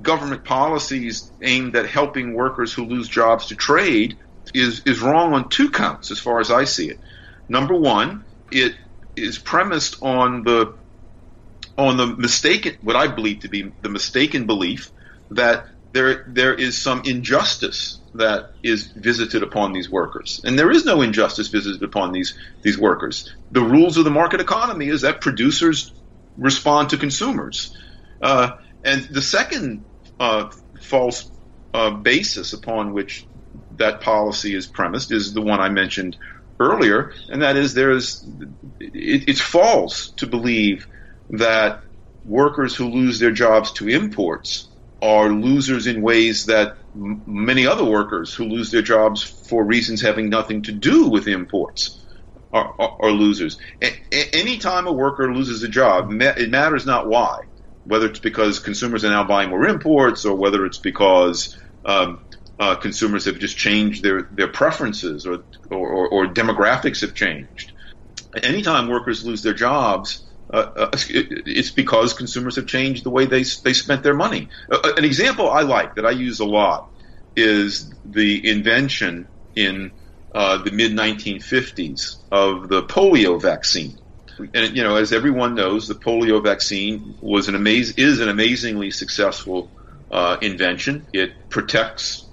government 0.00 0.44
policies 0.44 1.30
aimed 1.42 1.74
at 1.76 1.86
helping 1.86 2.34
workers 2.34 2.72
who 2.72 2.84
lose 2.84 3.08
jobs 3.08 3.46
to 3.46 3.56
trade 3.56 4.18
is 4.54 4.82
is 4.86 5.00
wrong 5.00 5.34
on 5.34 5.48
two 5.48 5.70
counts 5.70 6.10
as 6.10 6.18
far 6.18 6.40
as 6.40 6.50
I 6.50 6.64
see 6.64 6.88
it. 6.90 7.00
Number 7.48 7.74
one, 7.74 8.24
it 8.50 8.74
is 9.16 9.38
premised 9.38 9.96
on 10.02 10.44
the 10.44 10.74
on 11.76 11.96
the 11.96 12.06
mistaken 12.06 12.76
what 12.82 12.96
I 12.96 13.08
believe 13.08 13.40
to 13.40 13.48
be 13.48 13.72
the 13.82 13.88
mistaken 13.88 14.46
belief 14.46 14.92
that 15.30 15.66
there 15.92 16.24
there 16.26 16.54
is 16.54 16.80
some 16.80 17.02
injustice 17.04 18.00
that 18.14 18.50
is 18.62 18.92
visited 18.96 19.42
upon 19.42 19.72
these 19.72 19.90
workers. 19.90 20.40
And 20.44 20.58
there 20.58 20.70
is 20.70 20.84
no 20.84 21.02
injustice 21.02 21.48
visited 21.48 21.82
upon 21.82 22.12
these 22.12 22.36
these 22.62 22.78
workers. 22.78 23.28
The 23.50 23.62
rules 23.62 23.96
of 23.96 24.04
the 24.04 24.10
market 24.10 24.40
economy 24.40 24.88
is 24.88 25.02
that 25.02 25.20
producers 25.20 25.92
respond 26.36 26.90
to 26.90 26.96
consumers. 26.96 27.74
Uh, 28.20 28.52
and 28.84 29.02
the 29.10 29.22
second 29.22 29.86
uh, 30.18 30.50
false 30.80 31.30
uh, 31.74 31.90
basis 31.90 32.52
upon 32.52 32.92
which 32.92 33.26
that 33.72 34.00
policy 34.00 34.54
is 34.54 34.66
premised 34.66 35.12
is 35.12 35.32
the 35.32 35.42
one 35.42 35.60
I 35.60 35.68
mentioned 35.68 36.16
earlier, 36.58 37.12
and 37.28 37.42
that 37.42 37.56
is 37.56 37.74
there's 37.74 38.22
it, 38.80 39.28
it's 39.28 39.40
false 39.40 40.12
to 40.18 40.26
believe 40.26 40.86
that 41.30 41.80
workers 42.24 42.74
who 42.74 42.88
lose 42.90 43.18
their 43.18 43.30
jobs 43.30 43.72
to 43.72 43.88
imports 43.88 44.68
are 45.00 45.30
losers 45.30 45.86
in 45.86 46.02
ways 46.02 46.46
that 46.46 46.76
m- 46.94 47.22
many 47.26 47.66
other 47.66 47.84
workers 47.84 48.34
who 48.34 48.44
lose 48.44 48.70
their 48.70 48.82
jobs 48.82 49.22
for 49.48 49.64
reasons 49.64 50.02
having 50.02 50.28
nothing 50.28 50.62
to 50.62 50.72
do 50.72 51.08
with 51.08 51.28
imports 51.28 51.99
are, 52.52 52.74
are, 52.78 52.96
are 53.00 53.10
losers. 53.12 53.58
A- 53.82 53.96
a- 54.12 54.38
a 54.86 54.92
worker 54.92 55.32
loses 55.34 55.62
a 55.62 55.68
job, 55.68 56.10
ma- 56.10 56.34
it 56.36 56.50
matters 56.50 56.86
not 56.86 57.08
why, 57.08 57.40
whether 57.84 58.06
it's 58.06 58.20
because 58.20 58.58
consumers 58.58 59.04
are 59.04 59.10
now 59.10 59.24
buying 59.24 59.50
more 59.50 59.66
imports 59.66 60.24
or 60.24 60.36
whether 60.36 60.66
it's 60.66 60.78
because 60.78 61.56
um, 61.84 62.20
uh, 62.58 62.76
consumers 62.76 63.24
have 63.26 63.38
just 63.38 63.56
changed 63.56 64.02
their, 64.02 64.28
their 64.32 64.48
preferences 64.48 65.26
or, 65.26 65.44
or, 65.70 66.08
or 66.08 66.26
demographics 66.26 67.00
have 67.02 67.14
changed. 67.14 67.72
Anytime 68.42 68.88
workers 68.88 69.24
lose 69.24 69.42
their 69.42 69.54
jobs, 69.54 70.24
uh, 70.52 70.70
uh, 70.76 70.90
it's 70.92 71.70
because 71.70 72.14
consumers 72.14 72.56
have 72.56 72.66
changed 72.66 73.04
the 73.04 73.10
way 73.10 73.26
they 73.26 73.44
they 73.64 73.72
spent 73.72 74.02
their 74.02 74.14
money. 74.14 74.48
An 74.68 75.04
example 75.04 75.50
I 75.50 75.62
like 75.62 75.94
that 75.96 76.06
I 76.06 76.10
use 76.10 76.40
a 76.40 76.44
lot 76.44 76.88
is 77.36 77.92
the 78.04 78.48
invention 78.48 79.28
in 79.56 79.92
uh, 80.34 80.58
the 80.62 80.70
mid 80.70 80.92
1950s 80.92 82.16
of 82.30 82.68
the 82.68 82.82
polio 82.82 83.40
vaccine. 83.40 83.98
And 84.54 84.76
you 84.76 84.82
know, 84.82 84.96
as 84.96 85.12
everyone 85.12 85.54
knows, 85.54 85.88
the 85.88 85.94
polio 85.94 86.42
vaccine 86.42 87.16
was 87.20 87.48
an 87.48 87.54
amaz- 87.54 87.98
is 87.98 88.20
an 88.20 88.28
amazingly 88.28 88.90
successful 88.90 89.72
uh, 90.10 90.38
invention. 90.40 91.08
It 91.12 91.32
protects 91.50 92.26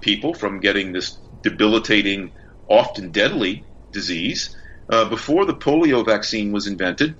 people 0.00 0.34
from 0.34 0.60
getting 0.60 0.92
this 0.92 1.18
debilitating, 1.42 2.32
often 2.68 3.10
deadly 3.10 3.64
disease. 3.92 4.54
Uh, 4.90 5.08
before 5.08 5.46
the 5.46 5.54
polio 5.54 6.04
vaccine 6.04 6.52
was 6.52 6.66
invented, 6.66 7.16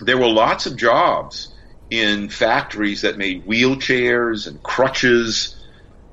there 0.00 0.18
were 0.18 0.26
lots 0.28 0.66
of 0.66 0.76
jobs 0.76 1.54
in 1.90 2.28
factories 2.28 3.02
that 3.02 3.16
made 3.16 3.46
wheelchairs 3.46 4.46
and 4.46 4.62
crutches 4.62 5.54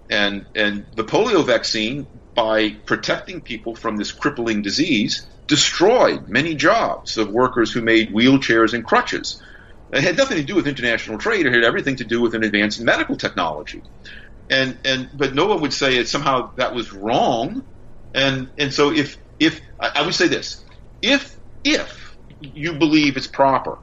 and 0.09 0.45
and 0.55 0.85
the 0.95 1.03
polio 1.03 1.43
vaccine 1.45 2.07
by 2.35 2.71
protecting 2.85 3.41
people 3.41 3.75
from 3.75 3.97
this 3.97 4.11
crippling 4.11 4.61
disease 4.61 5.27
destroyed 5.47 6.27
many 6.27 6.55
jobs 6.55 7.17
of 7.17 7.29
workers 7.29 7.71
who 7.71 7.81
made 7.81 8.13
wheelchairs 8.13 8.73
and 8.73 8.83
crutches. 8.83 9.41
It 9.91 10.01
had 10.03 10.17
nothing 10.17 10.37
to 10.37 10.43
do 10.43 10.55
with 10.55 10.67
international 10.67 11.17
trade. 11.17 11.45
It 11.45 11.53
had 11.53 11.63
everything 11.63 11.97
to 11.97 12.03
do 12.03 12.21
with 12.21 12.33
an 12.35 12.43
advance 12.43 12.79
in 12.79 12.85
medical 12.85 13.15
technology. 13.15 13.83
And 14.49 14.77
and 14.83 15.09
but 15.13 15.33
no 15.33 15.47
one 15.47 15.61
would 15.61 15.73
say 15.73 15.97
it 15.97 16.07
somehow 16.07 16.51
that 16.57 16.75
was 16.75 16.91
wrong. 16.93 17.63
And 18.13 18.49
and 18.57 18.73
so 18.73 18.91
if 18.91 19.17
if 19.39 19.61
I 19.79 20.03
would 20.03 20.15
say 20.15 20.27
this, 20.27 20.63
if 21.01 21.37
if 21.63 22.17
you 22.39 22.73
believe 22.73 23.17
it's 23.17 23.27
proper 23.27 23.79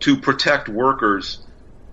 to 0.00 0.16
protect 0.16 0.68
workers, 0.68 1.44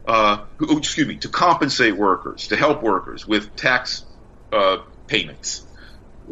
uh, 0.07 0.45
who, 0.57 0.77
excuse 0.77 1.07
me, 1.07 1.17
to 1.17 1.29
compensate 1.29 1.97
workers, 1.97 2.47
to 2.47 2.55
help 2.55 2.81
workers 2.81 3.27
with 3.27 3.55
tax 3.55 4.05
uh, 4.51 4.77
payments. 5.10 5.65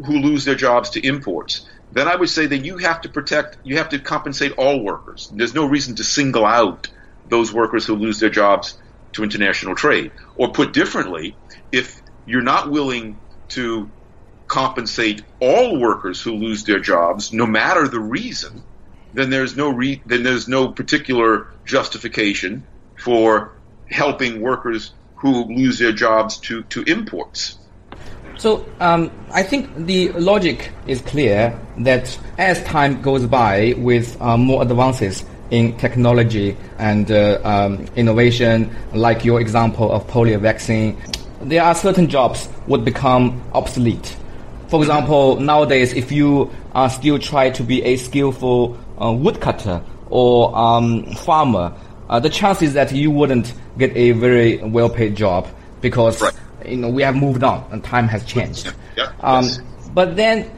who 0.06 0.18
lose 0.20 0.44
their 0.44 0.54
jobs 0.54 0.90
to 0.90 1.04
imports, 1.06 1.66
then 1.90 2.06
I 2.08 2.16
would 2.16 2.28
say 2.30 2.46
that 2.46 2.64
you 2.64 2.78
have 2.78 3.00
to 3.02 3.08
protect, 3.08 3.58
you 3.64 3.78
have 3.78 3.88
to 3.90 3.98
compensate 3.98 4.52
all 4.52 4.84
workers. 4.84 5.28
There's 5.34 5.54
no 5.54 5.66
reason 5.66 5.96
to 5.96 6.04
single 6.04 6.46
out 6.46 6.88
those 7.26 7.52
workers 7.52 7.84
who 7.86 7.96
lose 7.96 8.20
their 8.20 8.30
jobs 8.30 8.78
to 9.14 9.24
international 9.24 9.74
trade. 9.74 10.12
Or 10.36 10.52
put 10.52 10.72
differently, 10.72 11.36
if 11.72 12.00
you're 12.26 12.42
not 12.42 12.70
willing 12.70 13.20
to 13.50 13.90
compensate 14.46 15.24
all 15.40 15.80
workers 15.80 16.22
who 16.22 16.34
lose 16.34 16.64
their 16.64 16.80
jobs, 16.80 17.32
no 17.32 17.46
matter 17.46 17.88
the 17.88 18.00
reason, 18.00 18.62
then 19.12 19.30
there's 19.30 19.56
no 19.56 19.70
re- 19.70 20.02
then 20.06 20.22
there's 20.22 20.48
no 20.48 20.72
particular 20.72 21.48
justification 21.66 22.68
for 22.96 23.52
helping 23.90 24.40
workers 24.40 24.94
who 25.22 25.44
lose 25.46 25.78
their 25.78 25.92
jobs 25.92 26.38
to, 26.40 26.62
to 26.64 26.82
imports. 26.82 27.58
So 28.38 28.64
um, 28.78 29.10
I 29.32 29.42
think 29.42 29.68
the 29.86 30.10
logic 30.12 30.70
is 30.86 31.02
clear 31.02 31.58
that 31.78 32.16
as 32.38 32.62
time 32.62 33.02
goes 33.02 33.26
by 33.26 33.74
with 33.76 34.16
uh, 34.22 34.36
more 34.36 34.62
advances 34.62 35.24
in 35.50 35.76
technology 35.76 36.56
and 36.78 37.10
uh, 37.10 37.40
um, 37.42 37.84
innovation, 37.96 38.74
like 38.94 39.24
your 39.24 39.40
example 39.40 39.90
of 39.90 40.06
polio 40.06 40.38
vaccine, 40.40 40.96
there 41.42 41.64
are 41.64 41.74
certain 41.74 42.08
jobs 42.08 42.48
would 42.68 42.84
become 42.84 43.42
obsolete. 43.54 44.16
For 44.68 44.80
example, 44.80 45.40
nowadays, 45.40 45.92
if 45.94 46.12
you 46.12 46.48
uh, 46.74 46.88
still 46.88 47.18
try 47.18 47.50
to 47.50 47.64
be 47.64 47.82
a 47.82 47.96
skillful 47.96 48.78
uh, 49.02 49.10
woodcutter 49.12 49.82
or 50.10 50.56
um, 50.56 51.06
farmer, 51.14 51.74
uh, 52.08 52.20
the 52.20 52.30
chances 52.30 52.72
that 52.74 52.92
you 52.92 53.10
wouldn't 53.10 53.52
get 53.78 53.96
a 53.96 54.12
very 54.12 54.58
well-paid 54.58 55.16
job 55.16 55.48
because 55.80 56.22
right 56.22 56.34
you 56.70 56.76
know, 56.76 56.88
we 56.88 57.02
have 57.02 57.16
moved 57.16 57.42
on 57.42 57.66
and 57.70 57.82
time 57.82 58.08
has 58.08 58.24
changed. 58.24 58.72
Yeah. 58.96 59.12
Um, 59.20 59.44
yes. 59.44 59.60
But 59.94 60.16
then, 60.16 60.50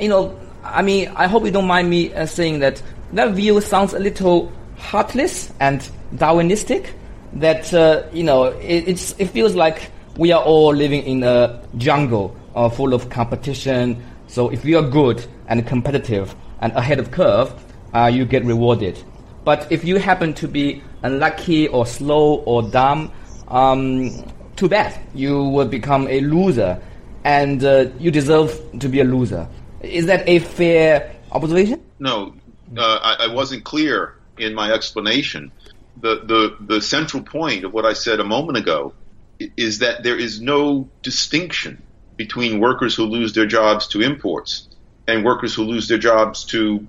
you 0.00 0.08
know, 0.08 0.38
I 0.62 0.82
mean, 0.82 1.08
I 1.14 1.26
hope 1.26 1.44
you 1.44 1.50
don't 1.50 1.66
mind 1.66 1.90
me 1.90 2.12
uh, 2.14 2.26
saying 2.26 2.60
that 2.60 2.82
that 3.12 3.32
view 3.32 3.60
sounds 3.60 3.92
a 3.94 3.98
little 3.98 4.52
heartless 4.76 5.52
and 5.60 5.88
Darwinistic. 6.14 6.90
That 7.34 7.72
uh, 7.74 8.04
you 8.12 8.22
know, 8.24 8.44
it, 8.44 9.14
it 9.18 9.26
feels 9.26 9.54
like 9.54 9.90
we 10.16 10.32
are 10.32 10.42
all 10.42 10.72
living 10.72 11.02
in 11.02 11.22
a 11.22 11.62
jungle 11.76 12.36
uh, 12.54 12.68
full 12.68 12.94
of 12.94 13.10
competition. 13.10 14.02
So 14.26 14.50
if 14.50 14.64
you 14.64 14.78
are 14.78 14.88
good 14.88 15.24
and 15.48 15.66
competitive 15.66 16.34
and 16.60 16.72
ahead 16.74 16.98
of 16.98 17.10
curve, 17.10 17.52
uh, 17.92 18.06
you 18.06 18.24
get 18.24 18.44
rewarded. 18.44 19.02
But 19.44 19.70
if 19.70 19.84
you 19.84 19.98
happen 19.98 20.32
to 20.34 20.48
be 20.48 20.82
unlucky 21.02 21.68
or 21.68 21.86
slow 21.86 22.36
or 22.46 22.62
dumb, 22.62 23.12
um, 23.48 24.10
too 24.56 24.68
bad. 24.68 24.98
You 25.14 25.44
will 25.44 25.68
become 25.68 26.08
a 26.08 26.20
loser, 26.20 26.80
and 27.24 27.64
uh, 27.64 27.86
you 27.98 28.10
deserve 28.10 28.58
to 28.78 28.88
be 28.88 29.00
a 29.00 29.04
loser. 29.04 29.48
Is 29.82 30.06
that 30.06 30.28
a 30.28 30.38
fair 30.38 31.14
observation? 31.32 31.82
No, 31.98 32.34
uh, 32.76 32.80
I, 32.80 33.26
I, 33.26 33.34
wasn't 33.34 33.64
clear 33.64 34.14
in 34.38 34.54
my 34.54 34.72
explanation. 34.72 35.52
The, 36.00 36.22
the, 36.24 36.56
the 36.74 36.80
central 36.80 37.22
point 37.22 37.64
of 37.64 37.72
what 37.72 37.84
I 37.84 37.92
said 37.92 38.20
a 38.20 38.24
moment 38.24 38.58
ago 38.58 38.94
is 39.38 39.80
that 39.80 40.02
there 40.02 40.18
is 40.18 40.40
no 40.40 40.88
distinction 41.02 41.82
between 42.16 42.60
workers 42.60 42.94
who 42.94 43.04
lose 43.04 43.32
their 43.32 43.46
jobs 43.46 43.88
to 43.88 44.00
imports 44.00 44.68
and 45.06 45.24
workers 45.24 45.54
who 45.54 45.64
lose 45.64 45.88
their 45.88 45.98
jobs 45.98 46.44
to 46.44 46.86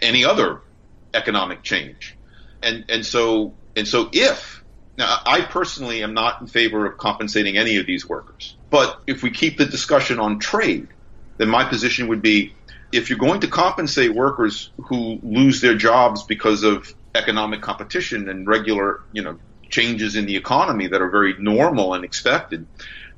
any 0.00 0.24
other 0.24 0.60
economic 1.14 1.62
change. 1.62 2.16
And, 2.62 2.84
and 2.88 3.04
so, 3.04 3.54
and 3.76 3.86
so 3.86 4.08
if 4.12 4.61
now, 4.98 5.18
I 5.24 5.40
personally 5.42 6.02
am 6.02 6.12
not 6.12 6.40
in 6.40 6.46
favor 6.46 6.84
of 6.86 6.98
compensating 6.98 7.56
any 7.56 7.76
of 7.76 7.86
these 7.86 8.08
workers. 8.08 8.56
But 8.70 9.00
if 9.06 9.22
we 9.22 9.30
keep 9.30 9.56
the 9.56 9.64
discussion 9.64 10.18
on 10.18 10.38
trade, 10.38 10.88
then 11.38 11.48
my 11.48 11.64
position 11.64 12.08
would 12.08 12.20
be 12.20 12.54
if 12.92 13.08
you're 13.08 13.18
going 13.18 13.40
to 13.40 13.48
compensate 13.48 14.14
workers 14.14 14.70
who 14.76 15.18
lose 15.22 15.60
their 15.62 15.74
jobs 15.74 16.24
because 16.24 16.62
of 16.62 16.92
economic 17.14 17.62
competition 17.62 18.28
and 18.28 18.46
regular, 18.46 19.00
you 19.12 19.22
know, 19.22 19.38
changes 19.70 20.14
in 20.14 20.26
the 20.26 20.36
economy 20.36 20.88
that 20.88 21.00
are 21.00 21.08
very 21.08 21.34
normal 21.38 21.94
and 21.94 22.04
expected, 22.04 22.66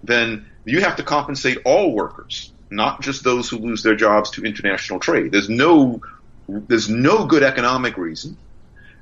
then 0.04 0.46
you 0.64 0.80
have 0.80 0.96
to 0.96 1.02
compensate 1.02 1.58
all 1.64 1.92
workers, 1.92 2.52
not 2.70 3.00
just 3.00 3.24
those 3.24 3.48
who 3.48 3.58
lose 3.58 3.82
their 3.82 3.96
jobs 3.96 4.30
to 4.30 4.44
international 4.44 5.00
trade. 5.00 5.32
There's 5.32 5.48
no 5.48 6.00
there's 6.46 6.90
no 6.90 7.26
good 7.26 7.42
economic 7.42 7.96
reason 7.96 8.36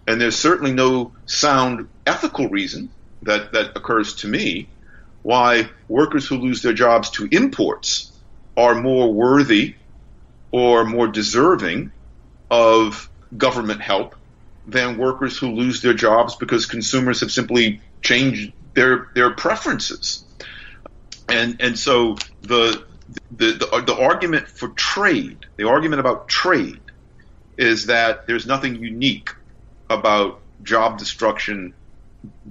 and 0.07 0.21
there's 0.21 0.37
certainly 0.37 0.73
no 0.73 1.13
sound 1.27 1.89
ethical 2.07 2.49
reason 2.49 2.91
that, 3.23 3.53
that 3.53 3.77
occurs 3.77 4.17
to 4.17 4.29
me 4.29 4.69
why 5.23 5.69
workers 5.89 6.27
who 6.27 6.37
lose 6.37 6.63
their 6.63 6.73
jobs 6.73 7.11
to 7.11 7.29
imports 7.31 8.13
are 8.57 8.75
more 8.75 9.13
worthy 9.13 9.75
or 10.51 10.85
more 10.85 11.07
deserving 11.07 11.93
of 12.51 13.09
government 13.37 13.81
help 13.81 14.17
than 14.67 14.99
workers 14.99 15.39
who 15.39 15.49
lose 15.53 15.81
their 15.81 15.95
jobs 15.95 16.37
because 16.37 16.67
consumers 16.67 17.21
have 17.21 17.33
simply 17.33 17.81
changed 18.03 18.53
their 18.75 19.09
their 19.15 19.31
preferences. 19.31 20.25
And 21.29 21.57
and 21.61 21.79
so 21.79 22.17
the 22.43 22.85
the, 23.31 23.53
the, 23.53 23.83
the 23.87 23.97
argument 23.97 24.49
for 24.49 24.69
trade, 24.69 25.47
the 25.57 25.69
argument 25.69 26.01
about 26.01 26.29
trade, 26.29 26.81
is 27.57 27.87
that 27.87 28.27
there's 28.27 28.47
nothing 28.47 28.77
unique 28.77 29.31
about 29.93 30.41
job 30.63 30.99
destruction 30.99 31.75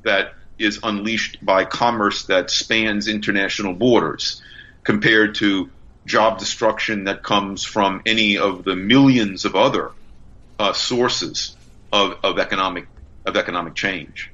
that 0.03 0.33
is 0.57 0.79
unleashed 0.83 1.43
by 1.43 1.65
commerce 1.65 2.25
that 2.25 2.49
spans 2.49 3.07
international 3.07 3.73
borders 3.73 4.41
compared 4.83 5.35
to 5.35 5.69
job 6.05 6.39
destruction 6.39 7.05
that 7.05 7.23
comes 7.23 7.63
from 7.63 8.01
any 8.05 8.37
of 8.37 8.63
the 8.63 8.75
millions 8.75 9.45
of 9.45 9.55
other 9.55 9.91
uh, 10.59 10.73
sources 10.73 11.55
of, 11.91 12.17
of 12.23 12.39
economic 12.39 12.87
of 13.25 13.37
economic 13.37 13.75
change. 13.75 14.31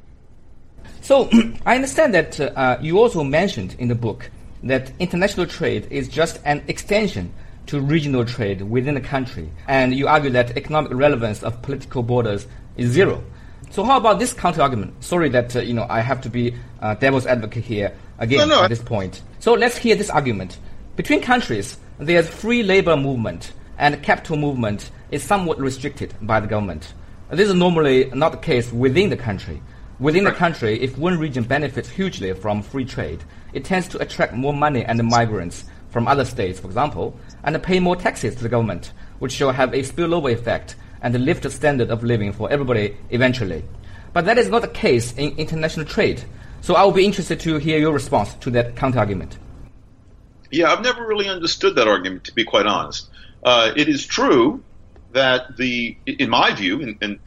So 1.02 1.30
I 1.66 1.76
understand 1.76 2.14
that 2.14 2.40
uh, 2.40 2.78
you 2.82 3.00
also 3.00 3.24
mentioned 3.24 3.76
in 3.80 3.90
the 3.90 3.96
book 3.96 4.32
that 4.64 4.92
international 5.00 5.46
trade 5.46 5.88
is 5.92 6.08
just 6.08 6.40
an 6.46 6.64
extension 6.68 7.34
to 7.68 7.82
regional 7.82 8.24
trade 8.24 8.62
within 8.62 8.96
a 8.96 9.02
country, 9.02 9.50
and 9.68 9.94
you 9.94 10.08
argue 10.08 10.30
that 10.32 10.56
economic 10.58 10.94
relevance 10.94 11.44
of 11.44 11.62
political 11.62 12.02
borders 12.02 12.48
is 12.78 12.92
zero. 12.92 13.24
So 13.70 13.84
how 13.84 13.98
about 13.98 14.20
this 14.20 14.34
counter 14.34 14.62
argument? 14.62 15.04
Sorry 15.04 15.30
that 15.30 15.56
uh, 15.56 15.60
you 15.60 15.74
know 15.74 15.86
I 15.90 16.02
have 16.02 16.22
to 16.22 16.30
be 16.30 16.56
uh, 16.82 16.96
devil's 16.96 17.26
advocate 17.26 17.66
here 17.66 17.94
again 18.20 18.48
no, 18.48 18.56
no. 18.56 18.64
at 18.64 18.70
this 18.70 18.82
point. 18.82 19.22
So 19.40 19.54
let's 19.54 19.78
hear 19.78 19.96
this 19.96 20.10
argument. 20.10 20.58
Between 20.96 21.22
countries, 21.22 21.78
there's 22.00 22.28
free 22.28 22.64
labor 22.64 22.96
movement, 22.96 23.54
and 23.78 24.02
capital 24.02 24.38
movement 24.38 24.90
is 25.12 25.24
somewhat 25.24 25.60
restricted 25.60 26.14
by 26.22 26.40
the 26.40 26.48
government. 26.48 26.94
This 27.30 27.50
is 27.50 27.56
normally 27.56 28.10
not 28.14 28.32
the 28.32 28.38
case 28.38 28.72
within 28.72 29.10
the 29.10 29.18
country. 29.18 29.62
Within 30.00 30.24
the 30.24 30.32
country, 30.32 30.80
if 30.80 30.98
one 30.98 31.18
region 31.18 31.44
benefits 31.44 31.90
hugely 31.90 32.34
from 32.34 32.62
free 32.62 32.86
trade, 32.86 33.24
it 33.54 33.66
tends 33.66 33.88
to 33.90 34.00
attract 34.00 34.34
more 34.34 34.54
money 34.54 34.86
and 34.86 35.04
migrants 35.04 35.66
from 35.90 36.08
other 36.08 36.24
states, 36.24 36.60
for 36.60 36.68
example, 36.68 37.20
and 37.44 37.62
pay 37.64 37.80
more 37.80 37.96
taxes 37.96 38.36
to 38.36 38.44
the 38.44 38.50
government, 38.50 38.92
which 39.20 39.32
shall 39.32 39.52
have 39.52 39.74
a 39.74 39.82
spillover 39.82 40.32
effect 40.32 40.76
and 41.16 41.26
lift 41.26 41.44
the 41.44 41.50
standard 41.50 41.90
of 41.90 42.04
living 42.04 42.34
for 42.34 42.52
everybody 42.52 42.96
eventually. 43.10 43.64
But 44.14 44.26
that 44.26 44.38
is 44.38 44.50
not 44.50 44.62
the 44.62 44.68
case 44.68 45.14
in 45.14 45.38
international 45.38 45.86
trade. 45.86 46.24
So 46.62 46.76
I 46.76 46.84
will 46.84 46.92
be 46.92 47.06
interested 47.06 47.40
to 47.42 47.58
hear 47.58 47.78
your 47.78 47.94
response 47.94 48.34
to 48.36 48.52
that 48.52 48.76
counterargument. 48.76 49.38
Yeah, 50.52 50.72
I've 50.72 50.82
never 50.82 51.06
really 51.06 51.30
understood 51.30 51.76
that 51.76 51.88
argument, 51.88 52.26
to 52.26 52.34
be 52.34 52.44
quite 52.44 52.66
honest. 52.66 53.10
Uh, 53.44 53.72
it 53.76 53.88
is 53.88 54.06
true 54.06 54.64
that 55.14 55.58
the, 55.58 55.98
in 56.06 56.30
my 56.30 56.54
view, 56.54 56.82
and, 56.82 56.98
and, 57.02 57.20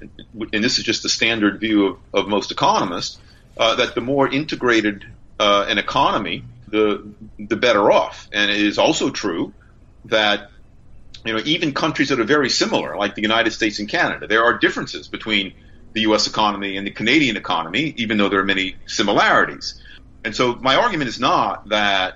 and 0.52 0.64
this 0.64 0.78
is 0.78 0.84
just 0.84 1.02
the 1.02 1.08
standard 1.08 1.60
view 1.60 1.86
of, 1.86 1.98
of 2.12 2.28
most 2.28 2.50
economists, 2.50 3.18
uh, 3.56 3.74
that 3.76 3.94
the 3.94 4.00
more 4.00 4.28
integrated 4.28 5.04
uh, 5.38 5.66
an 5.68 5.78
economy, 5.78 6.44
the 6.68 7.06
the 7.38 7.56
better 7.56 7.90
off. 7.90 8.28
And 8.32 8.50
it 8.50 8.60
is 8.60 8.78
also 8.78 9.10
true 9.10 9.52
that 10.06 10.50
you 11.24 11.32
know, 11.32 11.40
even 11.44 11.72
countries 11.72 12.08
that 12.08 12.20
are 12.20 12.24
very 12.24 12.48
similar, 12.48 12.96
like 12.96 13.14
the 13.14 13.22
United 13.22 13.52
States 13.52 13.78
and 13.78 13.88
Canada, 13.88 14.26
there 14.26 14.44
are 14.44 14.58
differences 14.58 15.08
between 15.08 15.52
the 15.92 16.02
U.S. 16.02 16.26
economy 16.26 16.76
and 16.76 16.86
the 16.86 16.90
Canadian 16.90 17.36
economy, 17.36 17.94
even 17.96 18.16
though 18.16 18.28
there 18.28 18.40
are 18.40 18.44
many 18.44 18.76
similarities. 18.86 19.80
And 20.24 20.34
so 20.34 20.54
my 20.56 20.76
argument 20.76 21.08
is 21.08 21.18
not 21.18 21.68
that 21.68 22.14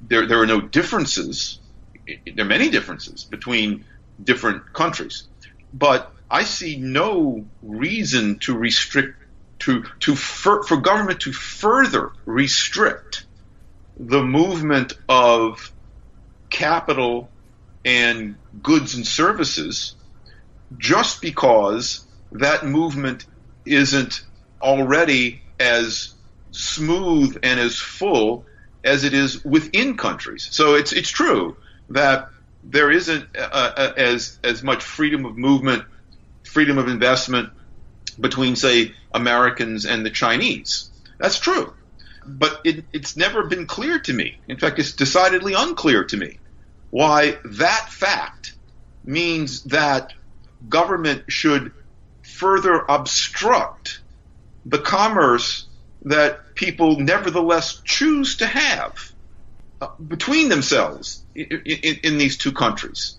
there, 0.00 0.26
there 0.26 0.40
are 0.40 0.46
no 0.46 0.60
differences. 0.60 1.58
There 2.06 2.44
are 2.44 2.48
many 2.48 2.70
differences 2.70 3.24
between 3.24 3.84
different 4.22 4.72
countries, 4.72 5.28
but 5.72 6.12
I 6.30 6.44
see 6.44 6.76
no 6.76 7.44
reason 7.62 8.38
to 8.40 8.56
restrict 8.56 9.18
to 9.60 9.84
to 10.00 10.16
for, 10.16 10.62
for 10.64 10.76
government 10.76 11.20
to 11.20 11.32
further 11.32 12.12
restrict 12.26 13.26
the 13.98 14.22
movement 14.22 14.94
of 15.08 15.72
capital 16.50 17.30
and 17.84 18.36
goods 18.62 18.94
and 18.94 19.06
services 19.06 19.94
just 20.78 21.20
because 21.20 22.06
that 22.32 22.64
movement 22.64 23.26
isn't 23.66 24.22
already 24.62 25.42
as 25.60 26.14
smooth 26.50 27.38
and 27.42 27.60
as 27.60 27.78
full 27.78 28.46
as 28.82 29.04
it 29.04 29.14
is 29.14 29.44
within 29.44 29.96
countries. 29.96 30.48
So 30.50 30.74
it's 30.74 30.92
it's 30.92 31.10
true 31.10 31.56
that 31.90 32.28
there 32.62 32.90
isn't 32.90 33.28
uh, 33.36 33.72
uh, 33.76 33.92
as 33.96 34.38
as 34.42 34.62
much 34.62 34.82
freedom 34.82 35.24
of 35.24 35.36
movement, 35.36 35.84
freedom 36.44 36.78
of 36.78 36.88
investment 36.88 37.50
between, 38.20 38.56
say, 38.56 38.94
Americans 39.12 39.84
and 39.86 40.04
the 40.04 40.10
Chinese. 40.10 40.90
That's 41.18 41.38
true, 41.38 41.74
but 42.26 42.60
it, 42.64 42.84
it's 42.92 43.16
never 43.16 43.44
been 43.46 43.66
clear 43.66 43.98
to 44.00 44.12
me. 44.12 44.36
In 44.48 44.58
fact, 44.58 44.78
it's 44.78 44.92
decidedly 44.92 45.54
unclear 45.54 46.04
to 46.04 46.16
me 46.16 46.38
why 46.94 47.36
that 47.44 47.88
fact 47.90 48.54
means 49.04 49.64
that 49.64 50.12
government 50.68 51.24
should 51.26 51.72
further 52.22 52.84
obstruct 52.88 53.98
the 54.64 54.78
commerce 54.78 55.66
that 56.02 56.54
people 56.54 57.00
nevertheless 57.00 57.80
choose 57.84 58.36
to 58.36 58.46
have 58.46 59.10
uh, 59.80 59.88
between 60.06 60.48
themselves 60.48 61.24
in, 61.34 61.62
in, 61.64 61.98
in, 62.04 62.18
these 62.18 62.36
two 62.36 62.52
countries. 62.52 63.16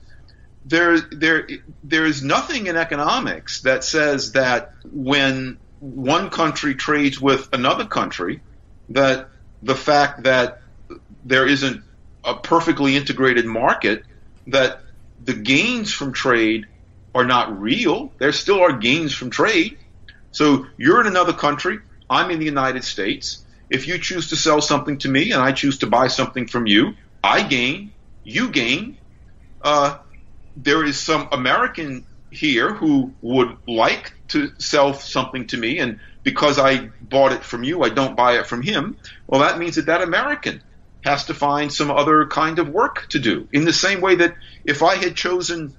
There, 0.63 1.01
there, 1.01 1.45
there 1.83 2.05
is 2.05 2.23
nothing 2.23 2.67
in 2.67 2.77
economics 2.77 3.63
that 3.63 3.83
says 3.83 4.31
that 4.31 4.71
when 4.89 5.57
one 5.81 6.29
country 6.29 6.75
trades 6.75 7.19
with 7.19 7.49
another 7.51 7.83
country, 7.83 8.39
that 8.91 9.27
the 9.61 9.75
fact 9.75 10.23
that 10.23 10.61
there 11.25 11.45
isn't 11.45 11.83
a 12.25 12.35
perfectly 12.35 12.95
integrated 12.95 13.45
market, 13.45 14.03
that 14.47 14.81
the 15.23 15.33
gains 15.33 15.91
from 15.91 16.13
trade 16.13 16.65
are 17.13 17.25
not 17.25 17.59
real. 17.59 18.11
There 18.17 18.31
still 18.31 18.61
are 18.61 18.73
gains 18.73 19.13
from 19.13 19.29
trade. 19.29 19.77
So 20.31 20.65
you're 20.77 20.99
in 21.01 21.07
another 21.07 21.33
country, 21.33 21.79
I'm 22.09 22.29
in 22.29 22.39
the 22.39 22.45
United 22.45 22.83
States. 22.83 23.45
If 23.69 23.87
you 23.87 23.97
choose 23.97 24.29
to 24.29 24.35
sell 24.35 24.61
something 24.61 24.97
to 24.99 25.09
me 25.09 25.31
and 25.31 25.41
I 25.41 25.53
choose 25.53 25.79
to 25.79 25.87
buy 25.87 26.07
something 26.07 26.47
from 26.47 26.67
you, 26.67 26.93
I 27.23 27.41
gain, 27.41 27.93
you 28.23 28.49
gain. 28.49 28.97
Uh, 29.61 29.97
there 30.55 30.83
is 30.83 30.99
some 30.99 31.29
American 31.31 32.05
here 32.29 32.73
who 32.73 33.13
would 33.21 33.57
like 33.67 34.13
to 34.27 34.51
sell 34.59 34.93
something 34.93 35.47
to 35.47 35.57
me, 35.57 35.79
and 35.79 35.99
because 36.23 36.59
I 36.59 36.89
bought 37.01 37.31
it 37.31 37.43
from 37.43 37.63
you, 37.63 37.83
I 37.83 37.89
don't 37.89 38.15
buy 38.15 38.37
it 38.39 38.45
from 38.45 38.61
him. 38.61 38.97
Well, 39.27 39.41
that 39.41 39.57
means 39.57 39.75
that 39.75 39.85
that 39.87 40.01
American 40.01 40.61
has 41.05 41.25
to 41.25 41.33
find 41.33 41.71
some 41.71 41.91
other 41.91 42.25
kind 42.25 42.57
of 42.59 42.67
work 42.69 43.07
to 43.09 43.19
do. 43.19 43.47
In 43.53 43.63
the 43.63 43.71
same 43.71 44.01
way 44.01 44.15
that 44.15 44.35
if 44.65 44.81
I 44.81 44.95
had 44.95 45.15
chosen 45.15 45.75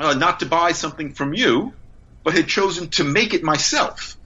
uh, 0.00 0.14
not 0.14 0.40
to 0.40 0.46
buy 0.46 0.72
something 0.72 1.12
from 1.12 1.34
you, 1.34 1.74
but 2.24 2.34
had 2.34 2.48
chosen 2.48 2.88
to 2.88 3.04
make 3.04 3.34
it 3.34 3.42
myself, 3.42 4.16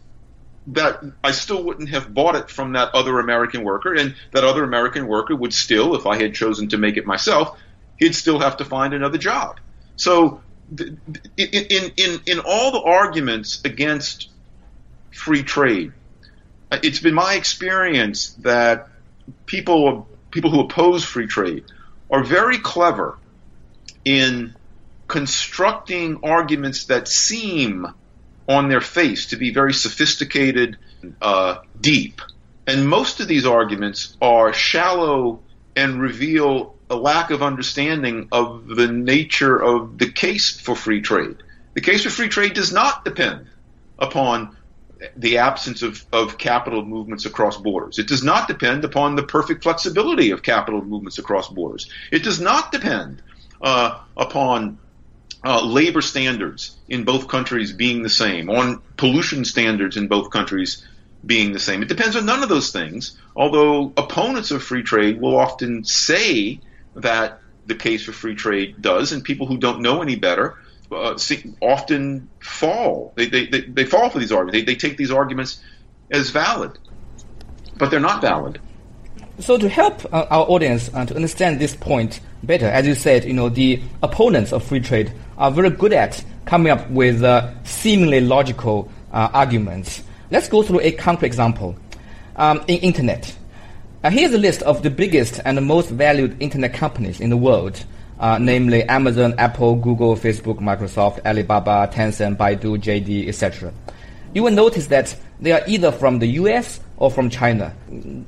that 0.68 1.02
I 1.24 1.32
still 1.32 1.64
wouldn't 1.64 1.88
have 1.88 2.14
bought 2.14 2.36
it 2.36 2.50
from 2.50 2.74
that 2.74 2.94
other 2.94 3.18
American 3.18 3.64
worker, 3.64 3.94
and 3.94 4.14
that 4.32 4.44
other 4.44 4.62
American 4.62 5.08
worker 5.08 5.34
would 5.34 5.52
still, 5.52 5.96
if 5.96 6.06
I 6.06 6.16
had 6.16 6.34
chosen 6.34 6.68
to 6.68 6.78
make 6.78 6.96
it 6.96 7.04
myself, 7.04 7.58
he'd 7.96 8.14
still 8.14 8.38
have 8.38 8.58
to 8.58 8.64
find 8.64 8.94
another 8.94 9.18
job. 9.18 9.58
So, 9.96 10.40
in 10.78 11.00
in 11.36 11.92
in, 11.96 12.20
in 12.26 12.38
all 12.46 12.70
the 12.70 12.82
arguments 12.82 13.60
against 13.64 14.28
free 15.10 15.42
trade, 15.42 15.92
it's 16.70 17.00
been 17.00 17.14
my 17.14 17.34
experience 17.34 18.34
that 18.42 18.88
people 19.46 20.06
people 20.30 20.50
who 20.50 20.60
oppose 20.60 21.04
free 21.04 21.26
trade 21.26 21.64
are 22.10 22.22
very 22.22 22.58
clever 22.58 23.18
in 24.04 24.54
constructing 25.06 26.20
arguments 26.22 26.86
that 26.86 27.08
seem 27.08 27.86
on 28.48 28.68
their 28.68 28.80
face 28.80 29.26
to 29.26 29.36
be 29.36 29.52
very 29.52 29.74
sophisticated, 29.74 30.76
uh, 31.20 31.56
deep. 31.80 32.20
And 32.66 32.88
most 32.88 33.20
of 33.20 33.28
these 33.28 33.46
arguments 33.46 34.16
are 34.20 34.52
shallow 34.52 35.40
and 35.76 36.00
reveal 36.00 36.74
a 36.90 36.96
lack 36.96 37.30
of 37.30 37.42
understanding 37.42 38.28
of 38.32 38.66
the 38.66 38.88
nature 38.88 39.56
of 39.56 39.98
the 39.98 40.10
case 40.10 40.58
for 40.58 40.74
free 40.74 41.00
trade. 41.00 41.36
The 41.74 41.80
case 41.80 42.04
for 42.04 42.10
free 42.10 42.28
trade 42.28 42.54
does 42.54 42.72
not 42.72 43.04
depend 43.04 43.46
upon 43.98 44.56
the 45.16 45.38
absence 45.38 45.82
of, 45.82 46.04
of 46.12 46.38
capital 46.38 46.84
movements 46.84 47.24
across 47.24 47.56
borders. 47.56 47.98
It 47.98 48.08
does 48.08 48.22
not 48.22 48.48
depend 48.48 48.84
upon 48.84 49.16
the 49.16 49.22
perfect 49.22 49.62
flexibility 49.62 50.30
of 50.30 50.42
capital 50.42 50.82
movements 50.82 51.18
across 51.18 51.48
borders. 51.48 51.88
It 52.10 52.24
does 52.24 52.40
not 52.40 52.72
depend 52.72 53.22
uh, 53.60 53.98
upon 54.16 54.78
uh, 55.44 55.64
labor 55.64 56.00
standards 56.00 56.76
in 56.88 57.04
both 57.04 57.28
countries 57.28 57.72
being 57.72 58.02
the 58.02 58.08
same, 58.08 58.50
on 58.50 58.82
pollution 58.96 59.44
standards 59.44 59.96
in 59.96 60.08
both 60.08 60.30
countries 60.30 60.84
being 61.24 61.52
the 61.52 61.60
same. 61.60 61.82
It 61.82 61.88
depends 61.88 62.16
on 62.16 62.26
none 62.26 62.42
of 62.42 62.48
those 62.48 62.70
things, 62.70 63.16
although 63.36 63.92
opponents 63.96 64.50
of 64.50 64.62
free 64.62 64.82
trade 64.82 65.20
will 65.20 65.36
often 65.36 65.84
say 65.84 66.60
that 66.96 67.40
the 67.66 67.74
case 67.74 68.04
for 68.04 68.12
free 68.12 68.34
trade 68.34 68.80
does, 68.80 69.12
and 69.12 69.22
people 69.22 69.46
who 69.46 69.58
don't 69.58 69.82
know 69.82 70.02
any 70.02 70.16
better 70.16 70.56
uh, 70.90 71.16
see, 71.16 71.54
often 71.60 72.28
fall. 72.40 73.12
They, 73.16 73.26
they, 73.26 73.46
they, 73.46 73.60
they, 73.62 73.84
fall 73.84 74.10
for 74.10 74.18
these 74.18 74.32
arguments. 74.32 74.58
They, 74.58 74.64
they 74.64 74.78
take 74.78 74.96
these 74.96 75.10
arguments 75.10 75.60
as 76.10 76.30
valid, 76.30 76.78
but 77.76 77.90
they're 77.90 78.00
not 78.00 78.20
valid. 78.20 78.60
So 79.40 79.56
to 79.56 79.68
help 79.68 80.04
uh, 80.12 80.26
our 80.30 80.46
audience 80.48 80.90
uh, 80.92 81.06
to 81.06 81.14
understand 81.14 81.60
this 81.60 81.76
point 81.76 82.20
better, 82.42 82.66
as 82.66 82.86
you 82.86 82.94
said, 82.94 83.24
you 83.24 83.32
know 83.32 83.48
the 83.48 83.80
opponents 84.02 84.52
of 84.52 84.64
free 84.64 84.80
trade 84.80 85.12
are 85.36 85.50
very 85.50 85.70
good 85.70 85.92
at 85.92 86.24
coming 86.44 86.72
up 86.72 86.90
with 86.90 87.22
uh, 87.22 87.52
seemingly 87.64 88.20
logical 88.20 88.90
uh, 89.12 89.28
arguments. 89.32 90.02
Let's 90.30 90.48
go 90.48 90.62
through 90.62 90.80
a 90.80 90.92
concrete 90.92 91.28
example. 91.28 91.76
Um, 92.36 92.64
in 92.68 92.78
internet, 92.78 93.36
uh, 94.02 94.10
here's 94.10 94.32
a 94.32 94.38
list 94.38 94.62
of 94.62 94.82
the 94.82 94.90
biggest 94.90 95.40
and 95.44 95.56
the 95.56 95.62
most 95.62 95.90
valued 95.90 96.40
internet 96.40 96.72
companies 96.74 97.20
in 97.20 97.30
the 97.30 97.36
world, 97.36 97.84
uh, 98.18 98.38
namely 98.38 98.82
Amazon, 98.84 99.34
Apple, 99.38 99.76
Google, 99.76 100.16
Facebook, 100.16 100.58
Microsoft, 100.58 101.24
Alibaba, 101.24 101.90
Tencent, 101.92 102.36
Baidu, 102.36 102.78
JD, 102.78 103.28
etc. 103.28 103.72
You 104.34 104.42
will 104.42 104.52
notice 104.52 104.88
that 104.88 105.16
they 105.40 105.52
are 105.52 105.62
either 105.66 105.92
from 105.92 106.18
the 106.18 106.26
US 106.26 106.80
or 106.96 107.10
from 107.10 107.30
China, 107.30 107.74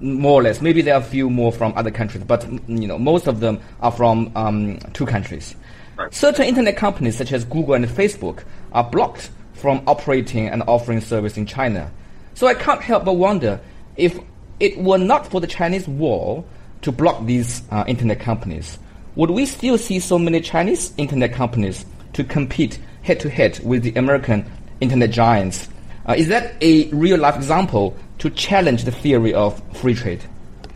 more 0.00 0.40
or 0.40 0.42
less. 0.42 0.60
Maybe 0.60 0.80
there 0.82 0.94
are 0.94 1.00
a 1.00 1.04
few 1.04 1.28
more 1.28 1.52
from 1.52 1.72
other 1.76 1.90
countries, 1.90 2.24
but 2.24 2.46
you 2.68 2.86
know 2.86 2.98
most 2.98 3.26
of 3.26 3.40
them 3.40 3.60
are 3.80 3.92
from 3.92 4.30
um, 4.36 4.78
two 4.92 5.06
countries. 5.06 5.54
Right. 5.96 6.12
Certain 6.14 6.46
internet 6.46 6.76
companies 6.76 7.16
such 7.16 7.32
as 7.32 7.44
Google 7.44 7.74
and 7.74 7.84
Facebook 7.86 8.44
are 8.72 8.84
blocked 8.84 9.30
from 9.54 9.82
operating 9.86 10.48
and 10.48 10.62
offering 10.66 11.00
service 11.00 11.36
in 11.36 11.46
China. 11.46 11.90
So 12.34 12.46
I 12.46 12.54
can't 12.54 12.80
help 12.80 13.04
but 13.04 13.14
wonder 13.14 13.60
if 13.96 14.18
it 14.60 14.78
were 14.78 14.98
not 14.98 15.26
for 15.26 15.40
the 15.40 15.46
Chinese 15.46 15.86
wall 15.86 16.46
to 16.82 16.92
block 16.92 17.26
these 17.26 17.62
uh, 17.70 17.84
internet 17.86 18.20
companies, 18.20 18.78
would 19.16 19.30
we 19.30 19.46
still 19.46 19.78
see 19.78 19.98
so 19.98 20.18
many 20.18 20.40
Chinese 20.40 20.92
internet 20.96 21.32
companies 21.32 21.84
to 22.12 22.24
compete 22.24 22.78
head 23.02 23.20
to 23.20 23.30
head 23.30 23.58
with 23.64 23.82
the 23.82 23.94
American 23.94 24.50
internet 24.80 25.10
giants? 25.10 25.68
Uh, 26.08 26.14
is 26.16 26.28
that 26.28 26.54
a 26.62 26.88
real 26.88 27.18
life 27.18 27.36
example 27.36 27.96
to 28.18 28.30
challenge 28.30 28.84
the 28.84 28.92
theory 28.92 29.34
of 29.34 29.60
free 29.76 29.94
trade? 29.94 30.24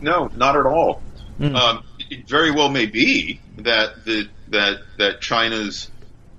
No, 0.01 0.29
not 0.35 0.55
at 0.55 0.65
all. 0.65 1.01
Mm. 1.39 1.55
Um, 1.55 1.83
it 2.09 2.27
very 2.27 2.51
well 2.51 2.69
may 2.69 2.85
be 2.85 3.39
that 3.57 4.05
the, 4.05 4.27
that 4.49 4.79
that 4.97 5.21
China's 5.21 5.89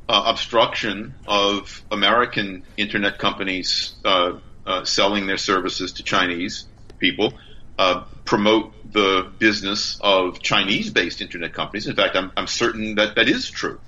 uh, 0.09 0.23
obstruction 0.27 1.15
of 1.27 1.83
American 1.91 2.63
internet 2.77 3.19
companies 3.19 3.95
uh, 4.05 4.39
uh, 4.67 4.85
selling 4.85 5.27
their 5.27 5.37
services 5.37 5.93
to 5.95 6.03
Chinese 6.03 6.67
people 6.99 7.35
uh, 7.79 8.05
promote 8.25 8.73
the 8.93 9.31
business 9.39 9.99
of 10.01 10.41
Chinese-based 10.41 11.21
internet 11.21 11.53
companies. 11.53 11.87
In 11.87 11.95
fact, 11.95 12.17
I'm, 12.17 12.33
I'm 12.37 12.47
certain 12.47 12.95
that 12.97 13.15
that 13.17 13.29
is 13.29 13.51
true. 13.51 13.81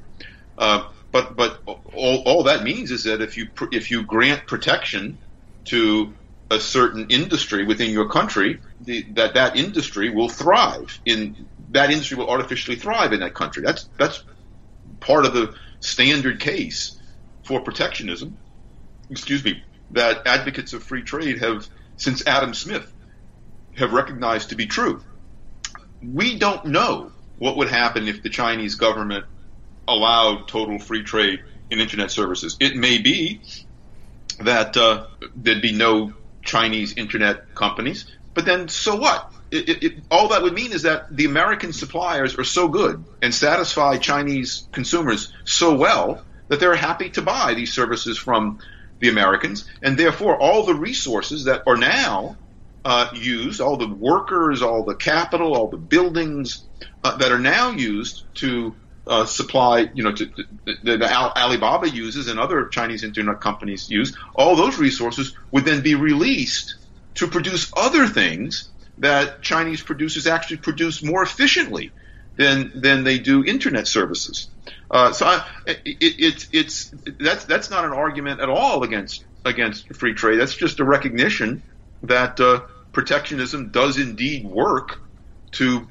Uh, 0.56 0.84
but 1.10 1.36
but 1.36 1.60
all, 1.66 2.22
all 2.26 2.42
that 2.44 2.62
means 2.64 2.90
is 2.90 3.04
that 3.04 3.22
if 3.22 3.36
you 3.36 3.48
if 3.72 3.90
you 3.90 4.02
grant 4.02 4.46
protection 4.46 5.18
to 5.66 6.12
a 6.50 6.58
certain 6.58 7.06
industry 7.10 7.64
within 7.64 7.90
your 7.90 8.08
country, 8.08 8.58
the, 8.80 9.02
that 9.12 9.34
that 9.34 9.56
industry 9.56 10.10
will 10.10 10.28
thrive 10.28 11.00
in 11.04 11.46
that 11.70 11.90
industry 11.90 12.16
will 12.16 12.28
artificially 12.28 12.76
thrive 12.76 13.12
in 13.12 13.20
that 13.20 13.34
country. 13.34 13.62
That's 13.62 13.88
that's 13.98 14.22
part 15.00 15.24
of 15.24 15.32
the 15.32 15.54
standard 15.80 16.40
case 16.40 16.98
for 17.44 17.60
protectionism. 17.60 18.36
Excuse 19.10 19.44
me, 19.44 19.62
that 19.92 20.26
advocates 20.26 20.72
of 20.72 20.82
free 20.82 21.02
trade 21.02 21.38
have 21.38 21.66
since 21.96 22.26
Adam 22.26 22.52
Smith 22.52 22.92
have 23.78 23.92
recognized 23.92 24.50
to 24.50 24.56
be 24.56 24.66
true. 24.66 25.02
We 26.02 26.38
don't 26.38 26.66
know 26.66 27.12
what 27.38 27.56
would 27.56 27.68
happen 27.68 28.08
if 28.08 28.22
the 28.22 28.28
Chinese 28.28 28.74
government 28.74 29.24
allowed 29.86 30.48
total 30.48 30.78
free 30.78 31.02
trade 31.02 31.40
in 31.70 31.80
internet 31.80 32.10
services. 32.10 32.56
It 32.60 32.76
may 32.76 32.98
be 32.98 33.40
that 34.40 34.76
uh, 34.76 35.06
there'd 35.34 35.62
be 35.62 35.72
no 35.72 36.12
Chinese 36.42 36.94
internet 36.94 37.54
companies. 37.54 38.06
But 38.34 38.44
then, 38.44 38.68
so 38.68 38.96
what? 38.96 39.32
It, 39.50 39.68
it, 39.68 39.82
it, 39.82 39.92
all 40.10 40.28
that 40.28 40.42
would 40.42 40.52
mean 40.52 40.72
is 40.72 40.82
that 40.82 41.06
the 41.10 41.24
American 41.24 41.72
suppliers 41.72 42.38
are 42.38 42.44
so 42.44 42.68
good 42.68 43.04
and 43.22 43.34
satisfy 43.34 43.96
Chinese 43.96 44.68
consumers 44.72 45.32
so 45.44 45.74
well 45.74 46.22
that 46.48 46.60
they're 46.60 46.76
happy 46.76 47.10
to 47.10 47.22
buy 47.22 47.54
these 47.54 47.72
services 47.72 48.18
from 48.18 48.58
the 49.00 49.08
Americans, 49.08 49.68
and 49.82 49.96
therefore 49.96 50.36
all 50.36 50.66
the 50.66 50.74
resources 50.74 51.44
that 51.44 51.62
are 51.66 51.76
now 51.76 52.36
uh, 52.84 53.10
used, 53.14 53.60
all 53.60 53.76
the 53.76 53.88
workers, 53.88 54.62
all 54.62 54.84
the 54.84 54.94
capital, 54.94 55.54
all 55.54 55.68
the 55.68 55.76
buildings 55.76 56.64
uh, 57.04 57.16
that 57.16 57.32
are 57.32 57.38
now 57.38 57.70
used 57.70 58.24
to 58.36 58.74
uh, 59.06 59.24
supply, 59.24 59.88
you 59.94 60.04
know, 60.04 60.12
to, 60.12 60.26
to, 60.26 60.44
that 60.84 61.02
Alibaba 61.36 61.88
uses 61.88 62.28
and 62.28 62.38
other 62.38 62.66
Chinese 62.66 63.04
internet 63.04 63.40
companies 63.40 63.90
use, 63.90 64.16
all 64.34 64.54
those 64.54 64.78
resources 64.78 65.34
would 65.50 65.64
then 65.64 65.82
be 65.82 65.94
released 65.94 66.76
to 67.14 67.26
produce 67.26 67.72
other 67.76 68.06
things 68.06 68.68
that 68.98 69.42
Chinese 69.42 69.82
producers 69.82 70.26
actually 70.26 70.58
produce 70.58 71.02
more 71.02 71.22
efficiently 71.22 71.90
than 72.36 72.70
than 72.74 73.04
they 73.04 73.18
do 73.18 73.44
internet 73.44 73.88
services. 73.88 74.48
Uh, 74.90 75.12
so 75.12 75.26
I, 75.26 75.44
it, 75.66 75.80
it, 75.84 76.48
it's 76.52 76.94
that's 77.18 77.44
that's 77.44 77.70
not 77.70 77.84
an 77.84 77.92
argument 77.92 78.40
at 78.40 78.48
all 78.48 78.82
against 78.82 79.24
against 79.44 79.94
free 79.94 80.14
trade. 80.14 80.38
That's 80.38 80.54
just 80.54 80.80
a 80.80 80.84
recognition 80.84 81.62
that 82.02 82.38
uh, 82.40 82.60
protectionism 82.92 83.70
does 83.70 83.98
indeed 83.98 84.44
work 84.44 85.00
to 85.52 85.86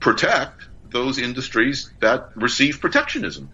protect 0.00 0.62
those 0.90 1.18
industries 1.18 1.90
that 2.00 2.30
receive 2.36 2.80
protectionism. 2.80 3.50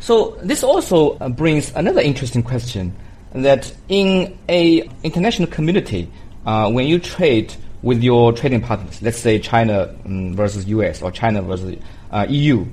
So 0.00 0.38
this 0.42 0.62
also 0.62 1.18
uh, 1.18 1.28
brings 1.28 1.74
another 1.74 2.00
interesting 2.00 2.42
question 2.42 2.94
that 3.32 3.72
in 3.88 4.38
a 4.48 4.88
international 5.02 5.48
community, 5.50 6.10
uh, 6.46 6.70
when 6.70 6.86
you 6.86 6.98
trade 6.98 7.54
with 7.82 8.02
your 8.02 8.32
trading 8.32 8.60
partners, 8.60 9.02
let's 9.02 9.18
say 9.18 9.38
China 9.38 9.94
um, 10.04 10.34
versus 10.34 10.66
US 10.66 11.02
or 11.02 11.10
China 11.10 11.42
versus 11.42 11.78
uh, 12.10 12.26
EU, 12.28 12.66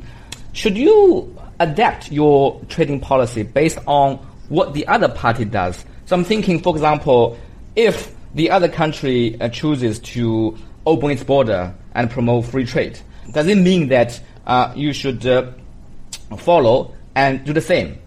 should 0.54 0.78
you 0.78 1.36
adapt 1.60 2.12
your 2.12 2.62
trading 2.70 3.00
policy 3.00 3.44
based 3.44 3.80
on 3.88 4.18
what 4.50 4.74
the 4.74 4.88
other 4.88 5.10
party 5.10 5.46
does? 5.46 5.84
So 6.06 6.16
I'm 6.16 6.24
thinking, 6.24 6.62
for 6.62 6.76
example, 6.76 7.38
if 7.76 8.14
the 8.34 8.50
other 8.52 8.68
country 8.70 9.40
uh, 9.40 9.50
chooses 9.50 10.00
to 10.00 10.58
open 10.86 11.12
its 11.12 11.24
border 11.24 11.74
and 11.94 12.10
promote 12.10 12.46
free 12.46 12.66
trade, 12.66 13.00
does 13.32 13.48
it 13.48 13.58
mean 13.58 13.88
that 13.90 14.20
uh, 14.46 14.72
you 14.76 14.94
should 14.94 15.26
uh, 15.26 15.52
follow 16.38 16.94
and 17.16 17.44
do 17.46 17.54
the 17.54 17.62
same? 17.62 18.00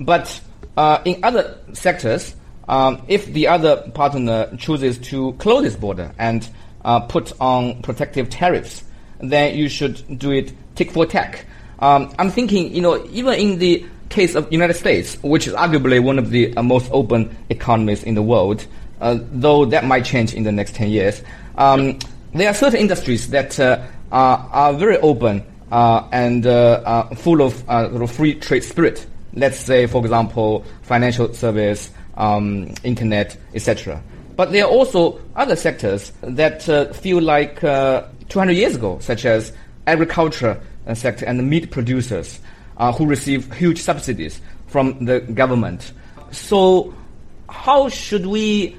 But 0.00 0.40
uh, 0.76 1.00
in 1.04 1.22
other 1.24 1.58
sectors, 1.72 2.34
um, 2.68 3.02
if 3.08 3.26
the 3.26 3.48
other 3.48 3.90
partner 3.94 4.54
chooses 4.58 4.98
to 4.98 5.32
close 5.34 5.64
its 5.64 5.76
border 5.76 6.12
and 6.18 6.48
uh, 6.84 7.00
put 7.00 7.32
on 7.40 7.82
protective 7.82 8.28
tariffs, 8.28 8.84
then 9.20 9.56
you 9.56 9.68
should 9.68 10.18
do 10.18 10.30
it 10.30 10.52
tick 10.74 10.90
for 10.90 11.06
tack. 11.06 11.46
Um, 11.78 12.14
I'm 12.18 12.30
thinking, 12.30 12.74
you 12.74 12.82
know, 12.82 13.04
even 13.10 13.34
in 13.34 13.58
the 13.58 13.86
case 14.08 14.34
of 14.34 14.50
United 14.52 14.74
States, 14.74 15.16
which 15.22 15.46
is 15.46 15.54
arguably 15.54 16.02
one 16.02 16.18
of 16.18 16.30
the 16.30 16.56
uh, 16.56 16.62
most 16.62 16.90
open 16.92 17.36
economies 17.48 18.02
in 18.02 18.14
the 18.14 18.22
world, 18.22 18.66
uh, 19.00 19.18
though 19.32 19.64
that 19.66 19.84
might 19.84 20.04
change 20.04 20.34
in 20.34 20.42
the 20.42 20.52
next 20.52 20.74
10 20.74 20.90
years, 20.90 21.22
um, 21.56 21.98
there 22.34 22.48
are 22.48 22.54
certain 22.54 22.80
industries 22.80 23.30
that 23.30 23.58
uh, 23.58 23.82
are, 24.12 24.48
are 24.52 24.74
very 24.74 24.98
open 24.98 25.44
uh, 25.70 26.06
and 26.12 26.46
uh, 26.46 27.04
full 27.14 27.42
of 27.42 27.54
sort 27.54 28.02
of 28.02 28.10
free 28.10 28.34
trade 28.34 28.64
spirit. 28.64 29.06
Let's 29.34 29.58
say, 29.58 29.86
for 29.86 30.00
example, 30.02 30.64
financial 30.82 31.32
service, 31.34 31.90
um, 32.16 32.72
internet, 32.84 33.36
etc. 33.54 34.02
But 34.36 34.52
there 34.52 34.64
are 34.64 34.70
also 34.70 35.20
other 35.34 35.56
sectors 35.56 36.12
that 36.22 36.68
uh, 36.68 36.92
feel 36.92 37.20
like 37.22 37.64
uh, 37.64 38.04
200 38.28 38.52
years 38.52 38.76
ago, 38.76 38.98
such 39.00 39.24
as 39.24 39.52
agriculture 39.86 40.60
uh, 40.86 40.94
sector 40.94 41.24
and 41.24 41.48
meat 41.48 41.70
producers, 41.70 42.40
uh, 42.76 42.92
who 42.92 43.06
receive 43.06 43.52
huge 43.54 43.80
subsidies 43.80 44.40
from 44.66 45.04
the 45.04 45.20
government. 45.20 45.92
So, 46.32 46.94
how 47.48 47.88
should 47.88 48.26
we 48.26 48.76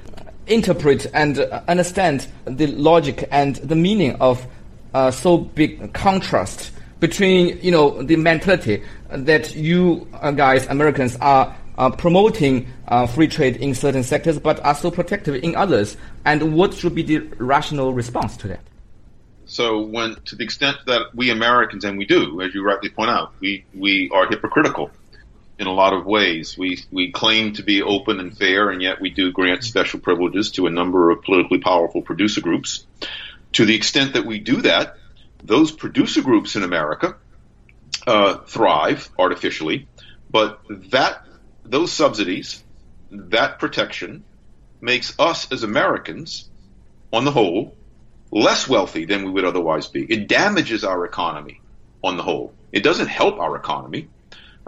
interpret 0.47 1.05
and 1.13 1.39
understand 1.67 2.27
the 2.45 2.67
logic 2.67 3.27
and 3.31 3.57
the 3.57 3.75
meaning 3.75 4.15
of 4.19 4.45
uh, 4.93 5.11
so 5.11 5.37
big 5.37 5.93
contrast 5.93 6.71
between 6.99 7.59
you 7.61 7.71
know 7.71 8.01
the 8.01 8.15
mentality 8.15 8.83
that 9.09 9.55
you 9.55 10.07
uh, 10.13 10.31
guys 10.31 10.65
Americans 10.67 11.15
are 11.17 11.55
uh, 11.77 11.89
promoting 11.91 12.67
uh, 12.87 13.05
free 13.05 13.27
trade 13.27 13.57
in 13.57 13.75
certain 13.75 14.03
sectors, 14.03 14.39
but 14.39 14.63
are 14.65 14.75
so 14.75 14.89
protective 14.89 15.35
in 15.35 15.55
others? 15.55 15.95
And 16.25 16.55
what 16.55 16.73
should 16.73 16.95
be 16.95 17.03
the 17.03 17.19
rational 17.37 17.93
response 17.93 18.35
to 18.37 18.47
that? 18.47 18.61
So, 19.45 19.79
when 19.79 20.15
to 20.25 20.35
the 20.35 20.43
extent 20.43 20.77
that 20.87 21.15
we 21.15 21.29
Americans, 21.29 21.85
and 21.85 21.97
we 21.97 22.05
do, 22.05 22.41
as 22.41 22.53
you 22.53 22.63
rightly 22.65 22.89
point 22.89 23.09
out, 23.09 23.33
we 23.39 23.63
we 23.73 24.09
are 24.13 24.27
hypocritical 24.27 24.91
in 25.59 25.67
a 25.67 25.73
lot 25.73 25.93
of 25.93 26.05
ways. 26.05 26.57
We 26.57 26.83
we 26.91 27.11
claim 27.11 27.53
to 27.53 27.63
be 27.63 27.81
open 27.81 28.19
and 28.19 28.37
fair, 28.37 28.69
and 28.69 28.81
yet 28.81 29.01
we 29.01 29.09
do 29.09 29.31
grant 29.31 29.63
special 29.63 29.99
privileges 29.99 30.51
to 30.51 30.67
a 30.67 30.71
number 30.71 31.09
of 31.09 31.23
politically 31.23 31.59
powerful 31.59 32.01
producer 32.01 32.41
groups. 32.41 32.85
To 33.53 33.65
the 33.65 33.75
extent 33.75 34.13
that 34.13 34.25
we 34.25 34.39
do 34.39 34.61
that, 34.61 34.97
those 35.43 35.71
producer 35.71 36.21
groups 36.21 36.55
in 36.55 36.63
America 36.63 37.15
uh, 38.05 38.37
thrive 38.37 39.09
artificially, 39.17 39.87
but 40.29 40.61
that 40.91 41.25
those 41.63 41.91
subsidies, 41.91 42.63
that 43.11 43.59
protection, 43.59 44.23
makes 44.79 45.17
us 45.19 45.51
as 45.51 45.63
Americans, 45.63 46.49
on 47.11 47.25
the 47.25 47.31
whole, 47.31 47.75
less 48.31 48.67
wealthy 48.67 49.05
than 49.05 49.25
we 49.25 49.31
would 49.31 49.45
otherwise 49.45 49.87
be. 49.87 50.03
It 50.03 50.27
damages 50.27 50.83
our 50.83 51.05
economy 51.05 51.61
on 52.03 52.17
the 52.17 52.23
whole. 52.23 52.53
It 52.71 52.83
doesn't 52.83 53.07
help 53.07 53.39
our 53.39 53.55
economy. 53.55 54.09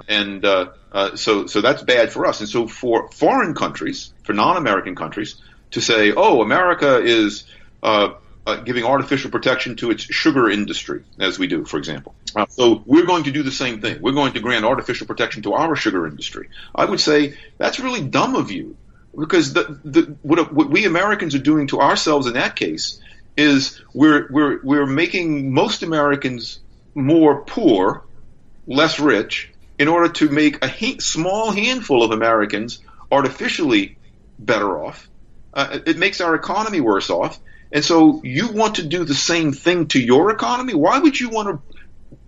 And 0.07 0.45
uh, 0.45 0.71
uh, 0.91 1.15
so, 1.15 1.47
so 1.47 1.61
that's 1.61 1.83
bad 1.83 2.11
for 2.11 2.25
us. 2.25 2.39
And 2.39 2.49
so, 2.49 2.67
for 2.67 3.09
foreign 3.11 3.53
countries, 3.53 4.13
for 4.23 4.33
non-American 4.33 4.95
countries, 4.95 5.35
to 5.71 5.81
say, 5.81 6.11
"Oh, 6.15 6.41
America 6.41 6.99
is 7.01 7.45
uh, 7.83 8.13
uh, 8.49 8.55
giving 8.57 8.83
artificial 8.83 9.29
protection 9.29 9.75
to 9.77 9.91
its 9.91 10.03
sugar 10.03 10.49
industry, 10.49 11.03
as 11.19 11.37
we 11.37 11.47
do, 11.47 11.65
for 11.65 11.77
example. 11.77 12.15
Uh, 12.35 12.45
so 12.49 12.83
we're 12.85 13.05
going 13.05 13.23
to 13.23 13.31
do 13.31 13.43
the 13.43 13.51
same 13.51 13.81
thing. 13.81 14.01
We're 14.01 14.13
going 14.13 14.33
to 14.33 14.39
grant 14.39 14.65
artificial 14.65 15.07
protection 15.07 15.43
to 15.43 15.53
our 15.53 15.75
sugar 15.75 16.07
industry. 16.07 16.49
I 16.73 16.85
would 16.85 16.99
say 16.99 17.37
that's 17.57 17.79
really 17.79 18.01
dumb 18.01 18.35
of 18.35 18.51
you, 18.51 18.75
because 19.17 19.53
the, 19.53 19.79
the, 19.83 20.15
what, 20.23 20.51
what 20.53 20.69
we 20.69 20.85
Americans 20.85 21.35
are 21.35 21.39
doing 21.39 21.67
to 21.67 21.79
ourselves 21.79 22.27
in 22.27 22.33
that 22.33 22.55
case 22.55 22.99
is 23.37 23.81
we're 23.93 24.27
we're 24.31 24.59
we're 24.63 24.85
making 24.85 25.53
most 25.53 25.83
Americans 25.83 26.59
more 26.95 27.41
poor, 27.41 28.03
less 28.67 28.99
rich, 28.99 29.51
in 29.79 29.87
order 29.87 30.09
to 30.09 30.29
make 30.29 30.63
a 30.63 30.67
ha- 30.67 30.99
small 30.99 31.51
handful 31.51 32.03
of 32.03 32.11
Americans 32.11 32.79
artificially 33.11 33.97
better 34.37 34.83
off. 34.85 35.09
Uh, 35.53 35.79
it 35.87 35.97
makes 35.97 36.21
our 36.21 36.35
economy 36.35 36.81
worse 36.81 37.09
off, 37.09 37.39
and 37.71 37.83
so 37.83 38.21
you 38.23 38.49
want 38.51 38.75
to 38.75 38.83
do 38.83 39.03
the 39.03 39.15
same 39.15 39.51
thing 39.51 39.87
to 39.87 39.99
your 39.99 40.31
economy? 40.31 40.73
Why 40.73 40.99
would 40.99 41.19
you 41.19 41.29
want 41.29 41.49
to 41.49 41.61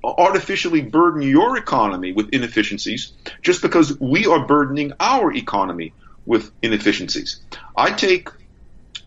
artificially 0.04 0.82
burden 0.82 1.22
your 1.22 1.58
economy 1.58 2.14
with 2.14 2.30
inefficiencies 2.30 3.14
just 3.42 3.62
because 3.62 4.00
we 4.00 4.26
are 4.26 4.46
burdening 4.48 4.94
our 5.00 5.34
economy 5.34 5.94
with 6.26 6.52
inefficiencies? 6.62 7.42
I 7.76 7.92
take 7.92 8.30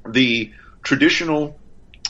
the 0.09 0.53
traditional 0.83 1.59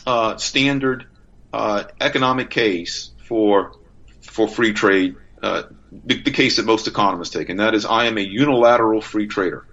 uh, 0.06 0.36
standard 0.36 1.06
uh, 1.52 1.84
economic 2.00 2.50
case 2.50 3.12
for 3.28 3.72
for 4.22 4.48
free 4.48 4.72
trade, 4.72 5.16
uh, 5.42 5.62
the, 6.04 6.22
the, 6.22 6.30
case 6.30 6.56
that 6.56 6.66
most 6.66 6.88
economists 6.88 7.30
take, 7.30 7.48
and 7.48 7.60
that 7.60 7.74
is 7.74 7.84
I 7.84 8.06
am 8.06 8.18
a 8.18 8.22
unilateral 8.22 9.00
free 9.00 9.26
trader. 9.26 9.66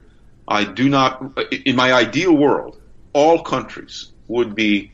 I 0.48 0.66
do 0.66 0.90
not, 0.90 1.40
in 1.52 1.76
my 1.76 1.94
ideal 1.94 2.36
world, 2.36 2.80
all 3.14 3.44
countries 3.44 4.12
would 4.28 4.56
be 4.56 4.92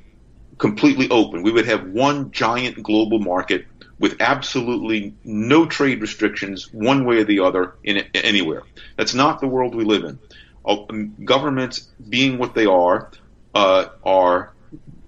completely 0.58 1.10
open. 1.10 1.44
We 1.44 1.52
would 1.52 1.68
have 1.68 1.88
one 1.88 2.32
giant 2.32 2.82
global 2.82 3.20
market 3.20 3.66
with 4.00 4.18
absolutely 4.20 5.16
no 5.24 5.66
trade 5.66 6.02
restrictions 6.02 6.72
one 6.72 7.06
way 7.06 7.18
or 7.18 7.24
the 7.24 7.40
other 7.40 7.76
in 7.84 8.06
anywhere. 8.14 8.64
That's 8.96 9.14
not 9.14 9.42
the 9.42 9.48
world 9.48 9.76
we 9.76 9.84
live 9.84 10.04
in. 10.04 10.20
Uh, 10.66 10.86
governments, 11.24 11.88
being 12.08 12.38
what 12.38 12.54
they 12.54 12.66
are, 12.66 13.10
uh, 13.56 13.86
are 14.04 14.52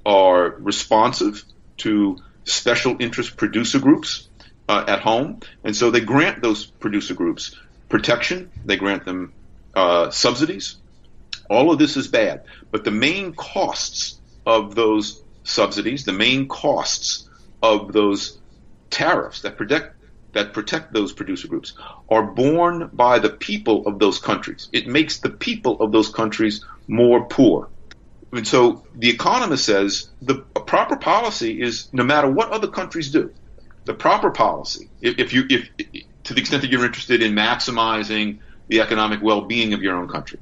are 0.06 0.50
responsive 0.52 1.44
to 1.78 2.18
special 2.46 2.96
interest 3.00 3.38
producer 3.38 3.80
groups 3.80 4.29
uh, 4.70 4.86
at 4.88 5.00
home, 5.00 5.40
and 5.64 5.76
so 5.76 5.90
they 5.90 6.00
grant 6.00 6.42
those 6.42 6.66
producer 6.66 7.16
groups 7.16 7.56
protection. 7.90 8.52
They 8.64 8.78
grant 8.78 9.04
them 9.04 9.34
uh, 9.76 10.12
subsidies. 10.12 10.78
All 11.50 11.72
of 11.72 11.80
this 11.80 11.98
is 11.98 12.08
bad, 12.08 12.44
but 12.70 12.84
the 12.84 12.92
main 12.92 13.34
costs 13.34 14.20
of 14.46 14.76
those 14.76 15.24
subsidies, 15.44 16.06
the 16.06 16.14
main 16.14 16.48
costs 16.48 17.28
of 17.64 17.92
those 17.92 18.38
tariffs 18.92 19.42
that 19.42 19.58
protect 19.58 19.96
that 20.34 20.54
protect 20.54 20.94
those 20.94 21.12
producer 21.12 21.48
groups 21.48 21.74
are 22.08 22.22
borne 22.22 22.92
by 22.94 23.18
the 23.18 23.32
people 23.32 23.88
of 23.88 23.98
those 23.98 24.20
countries. 24.20 24.70
It 24.72 24.86
makes 24.86 25.20
the 25.20 25.32
people 25.32 25.82
of 25.82 25.92
those 25.92 26.10
countries 26.10 26.64
more 26.88 27.26
poor. 27.26 27.68
And 28.32 28.48
so 28.48 28.84
the 28.94 29.10
economist 29.10 29.66
says 29.66 30.10
the 30.22 30.36
proper 30.36 30.98
policy 30.98 31.60
is 31.60 31.90
no 31.92 32.04
matter 32.04 32.30
what 32.30 32.52
other 32.52 32.68
countries 32.68 33.12
do, 33.12 33.34
the 33.86 33.94
proper 33.94 34.32
policy, 34.32 34.90
if, 35.02 35.20
if 35.20 35.34
you 35.34 35.44
if 35.50 35.70
to 36.24 36.34
the 36.34 36.42
extent 36.42 36.62
that 36.62 36.72
you're 36.72 36.86
interested 36.86 37.22
in 37.22 37.34
maximizing 37.34 38.40
the 38.68 38.82
economic 38.82 39.22
well-being 39.22 39.74
of 39.74 39.82
your 39.82 39.96
own 39.96 40.08
country, 40.08 40.40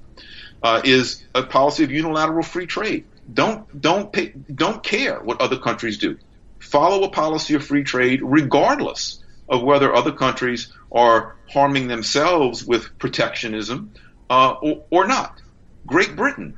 uh, 0.63 0.81
is 0.83 1.23
a 1.33 1.43
policy 1.43 1.83
of 1.83 1.91
unilateral 1.91 2.43
free 2.43 2.65
trade. 2.65 3.05
Don't 3.31 3.79
don't 3.79 4.11
pay, 4.11 4.33
don't 4.53 4.83
care 4.83 5.19
what 5.19 5.41
other 5.41 5.57
countries 5.57 5.97
do. 5.97 6.17
Follow 6.59 7.03
a 7.03 7.09
policy 7.09 7.53
of 7.53 7.63
free 7.63 7.83
trade, 7.83 8.21
regardless 8.23 9.23
of 9.47 9.63
whether 9.63 9.93
other 9.93 10.11
countries 10.11 10.73
are 10.91 11.35
harming 11.49 11.87
themselves 11.87 12.65
with 12.65 12.97
protectionism 12.97 13.93
uh, 14.29 14.55
or, 14.61 14.83
or 14.89 15.07
not. 15.07 15.41
Great 15.85 16.15
Britain 16.15 16.57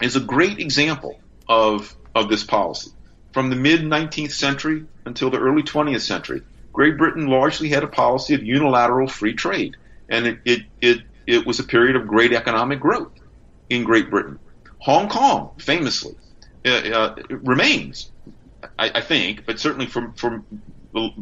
is 0.00 0.16
a 0.16 0.20
great 0.20 0.58
example 0.58 1.20
of 1.48 1.94
of 2.14 2.28
this 2.28 2.44
policy. 2.44 2.90
From 3.36 3.50
the 3.50 3.56
mid 3.56 3.82
19th 3.82 4.32
century 4.32 4.86
until 5.04 5.28
the 5.28 5.38
early 5.38 5.62
20th 5.62 6.00
century, 6.00 6.40
Great 6.72 6.96
Britain 6.96 7.26
largely 7.26 7.68
had 7.68 7.84
a 7.84 7.86
policy 7.86 8.32
of 8.32 8.42
unilateral 8.42 9.08
free 9.08 9.34
trade, 9.34 9.76
and 10.08 10.26
it 10.26 10.38
it 10.46 10.60
it, 10.80 11.02
it 11.26 11.46
was 11.46 11.60
a 11.60 11.62
period 11.62 11.96
of 11.96 12.06
great 12.06 12.32
economic 12.32 12.80
growth 12.80 13.12
in 13.68 13.84
Great 13.84 14.08
Britain. 14.08 14.38
Hong 14.78 15.10
Kong, 15.10 15.50
famously, 15.58 16.14
uh, 16.64 16.70
uh, 16.70 17.14
remains, 17.28 18.10
I, 18.78 18.92
I, 18.94 19.00
think, 19.02 19.44
but 19.44 19.60
certainly 19.60 19.84
from 19.84 20.14
from 20.14 20.46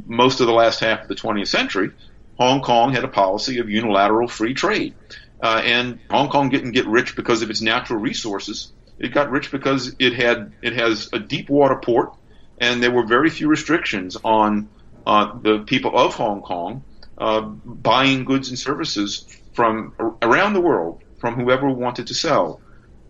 most 0.06 0.38
of 0.38 0.46
the 0.46 0.52
last 0.52 0.78
half 0.78 1.02
of 1.02 1.08
the 1.08 1.16
20th 1.16 1.48
century, 1.48 1.90
Hong 2.38 2.62
Kong 2.62 2.92
had 2.92 3.02
a 3.02 3.08
policy 3.08 3.58
of 3.58 3.68
unilateral 3.68 4.28
free 4.28 4.54
trade. 4.54 4.94
Uh, 5.42 5.62
and 5.64 5.98
Hong 6.10 6.28
Kong 6.28 6.48
didn't 6.48 6.70
get 6.78 6.86
rich 6.86 7.16
because 7.16 7.42
of 7.42 7.50
its 7.50 7.60
natural 7.60 7.98
resources. 7.98 8.70
It 8.99 9.12
got 9.12 9.30
rich 9.30 9.51
because 9.51 9.95
it 9.99 10.14
had 10.14 10.53
it 10.62 10.74
has 10.74 11.09
a 11.12 11.18
deep 11.18 11.49
water 11.51 11.76
port, 11.76 12.12
and 12.59 12.82
there 12.82 12.90
were 12.90 13.07
very 13.07 13.30
few 13.30 13.49
restrictions 13.49 14.16
on 14.24 14.68
uh, 15.07 15.38
the 15.40 15.61
people 15.61 15.97
of 15.97 16.14
Hong 16.14 16.42
Kong 16.42 16.84
uh, 17.18 17.40
buying 17.40 18.24
goods 18.24 18.49
and 18.49 18.59
services 18.59 19.26
from 19.53 19.92
around 20.22 20.53
the 20.55 20.61
world 20.61 21.01
from 21.18 21.34
whoever 21.34 21.68
wanted 21.68 22.09
to 22.09 22.14
sell 22.14 22.61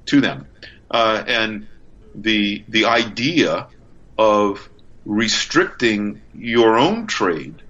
to 0.07 0.21
them. 0.21 0.47
Uh, 0.91 1.25
and 1.27 1.67
the 2.15 2.65
the 2.69 2.85
idea 2.85 3.69
of 4.19 4.69
restricting 5.05 6.23
your 6.33 6.79
own 6.79 7.07
trade 7.07 7.63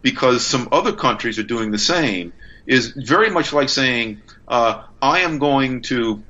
because 0.00 0.44
some 0.44 0.68
other 0.72 0.92
countries 0.92 1.38
are 1.38 1.44
doing 1.44 1.70
the 1.70 1.78
same 1.78 2.32
is 2.66 2.92
very 2.96 3.30
much 3.30 3.52
like 3.52 3.68
saying 3.68 4.20
uh, 4.48 4.82
I 5.00 5.20
am 5.20 5.38
going 5.38 5.82
to 5.82 6.22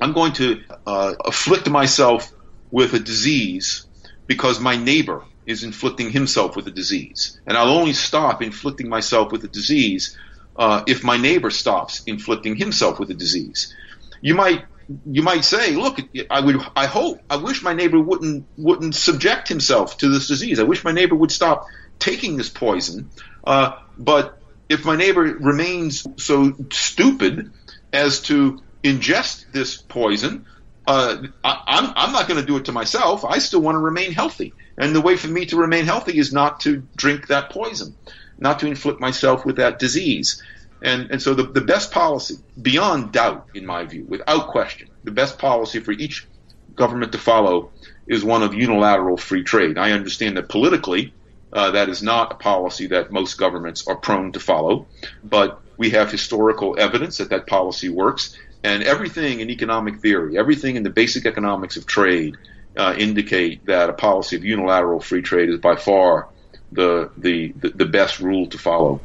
I'm 0.00 0.12
going 0.12 0.32
to 0.34 0.62
uh, 0.86 1.14
afflict 1.24 1.68
myself 1.68 2.30
with 2.70 2.94
a 2.94 2.98
disease 2.98 3.86
because 4.26 4.60
my 4.60 4.76
neighbor 4.76 5.24
is 5.46 5.62
inflicting 5.62 6.10
himself 6.10 6.56
with 6.56 6.66
a 6.66 6.70
disease, 6.72 7.40
and 7.46 7.56
I'll 7.56 7.68
only 7.68 7.92
stop 7.92 8.42
inflicting 8.42 8.88
myself 8.88 9.30
with 9.30 9.44
a 9.44 9.48
disease 9.48 10.16
uh, 10.56 10.82
if 10.86 11.04
my 11.04 11.16
neighbor 11.16 11.50
stops 11.50 12.02
inflicting 12.06 12.56
himself 12.56 12.98
with 12.98 13.10
a 13.10 13.14
disease. 13.14 13.74
You 14.20 14.34
might 14.34 14.64
you 15.04 15.22
might 15.22 15.44
say, 15.44 15.74
look, 15.74 15.98
I 16.30 16.40
would, 16.40 16.60
I 16.76 16.86
hope, 16.86 17.20
I 17.28 17.36
wish 17.36 17.62
my 17.62 17.74
neighbor 17.74 17.98
wouldn't 18.00 18.46
wouldn't 18.56 18.94
subject 18.94 19.48
himself 19.48 19.98
to 19.98 20.08
this 20.08 20.28
disease. 20.28 20.60
I 20.60 20.64
wish 20.64 20.84
my 20.84 20.92
neighbor 20.92 21.14
would 21.14 21.32
stop 21.32 21.66
taking 21.98 22.36
this 22.36 22.48
poison. 22.48 23.10
Uh, 23.44 23.78
but 23.98 24.40
if 24.68 24.84
my 24.84 24.96
neighbor 24.96 25.22
remains 25.22 26.06
so 26.16 26.54
stupid 26.70 27.52
as 27.92 28.20
to 28.22 28.60
ingest 28.86 29.52
this 29.52 29.76
poison, 29.76 30.46
uh, 30.86 31.16
I, 31.44 31.62
I'm, 31.66 31.92
I'm 31.96 32.12
not 32.12 32.28
going 32.28 32.40
to 32.40 32.46
do 32.46 32.56
it 32.56 32.66
to 32.66 32.72
myself. 32.72 33.24
I 33.24 33.38
still 33.38 33.60
want 33.60 33.74
to 33.74 33.80
remain 33.80 34.12
healthy. 34.12 34.52
And 34.78 34.94
the 34.94 35.00
way 35.00 35.16
for 35.16 35.28
me 35.28 35.46
to 35.46 35.56
remain 35.56 35.84
healthy 35.84 36.18
is 36.18 36.32
not 36.32 36.60
to 36.60 36.82
drink 36.96 37.28
that 37.28 37.50
poison, 37.50 37.96
not 38.38 38.60
to 38.60 38.66
inflict 38.66 39.00
myself 39.00 39.44
with 39.44 39.56
that 39.56 39.78
disease. 39.78 40.42
And, 40.82 41.10
and 41.10 41.22
so 41.22 41.34
the, 41.34 41.44
the 41.44 41.62
best 41.62 41.90
policy, 41.90 42.36
beyond 42.60 43.12
doubt, 43.12 43.48
in 43.54 43.64
my 43.64 43.84
view, 43.84 44.04
without 44.06 44.48
question, 44.48 44.88
the 45.04 45.10
best 45.10 45.38
policy 45.38 45.80
for 45.80 45.92
each 45.92 46.26
government 46.74 47.12
to 47.12 47.18
follow 47.18 47.70
is 48.06 48.22
one 48.22 48.42
of 48.42 48.54
unilateral 48.54 49.16
free 49.16 49.42
trade. 49.42 49.78
I 49.78 49.92
understand 49.92 50.36
that 50.36 50.48
politically, 50.48 51.14
uh, 51.52 51.70
that 51.72 51.88
is 51.88 52.02
not 52.02 52.32
a 52.32 52.36
policy 52.36 52.88
that 52.88 53.10
most 53.10 53.38
governments 53.38 53.86
are 53.88 53.96
prone 53.96 54.32
to 54.32 54.40
follow, 54.40 54.86
but 55.24 55.60
we 55.78 55.90
have 55.90 56.10
historical 56.10 56.76
evidence 56.78 57.18
that 57.18 57.30
that 57.30 57.46
policy 57.46 57.88
works. 57.88 58.36
And 58.66 58.82
everything 58.82 59.38
in 59.38 59.48
economic 59.48 60.00
theory, 60.00 60.36
everything 60.36 60.74
in 60.74 60.82
the 60.82 60.90
basic 60.90 61.24
economics 61.24 61.76
of 61.76 61.86
trade, 61.86 62.36
uh, 62.76 62.96
indicate 62.98 63.64
that 63.66 63.88
a 63.88 63.92
policy 63.92 64.34
of 64.34 64.44
unilateral 64.44 64.98
free 64.98 65.22
trade 65.22 65.50
is 65.50 65.60
by 65.60 65.76
far 65.76 66.28
the 66.72 67.08
the, 67.16 67.52
the 67.54 67.86
best 67.86 68.18
rule 68.18 68.48
to 68.48 68.58
follow. 68.58 69.00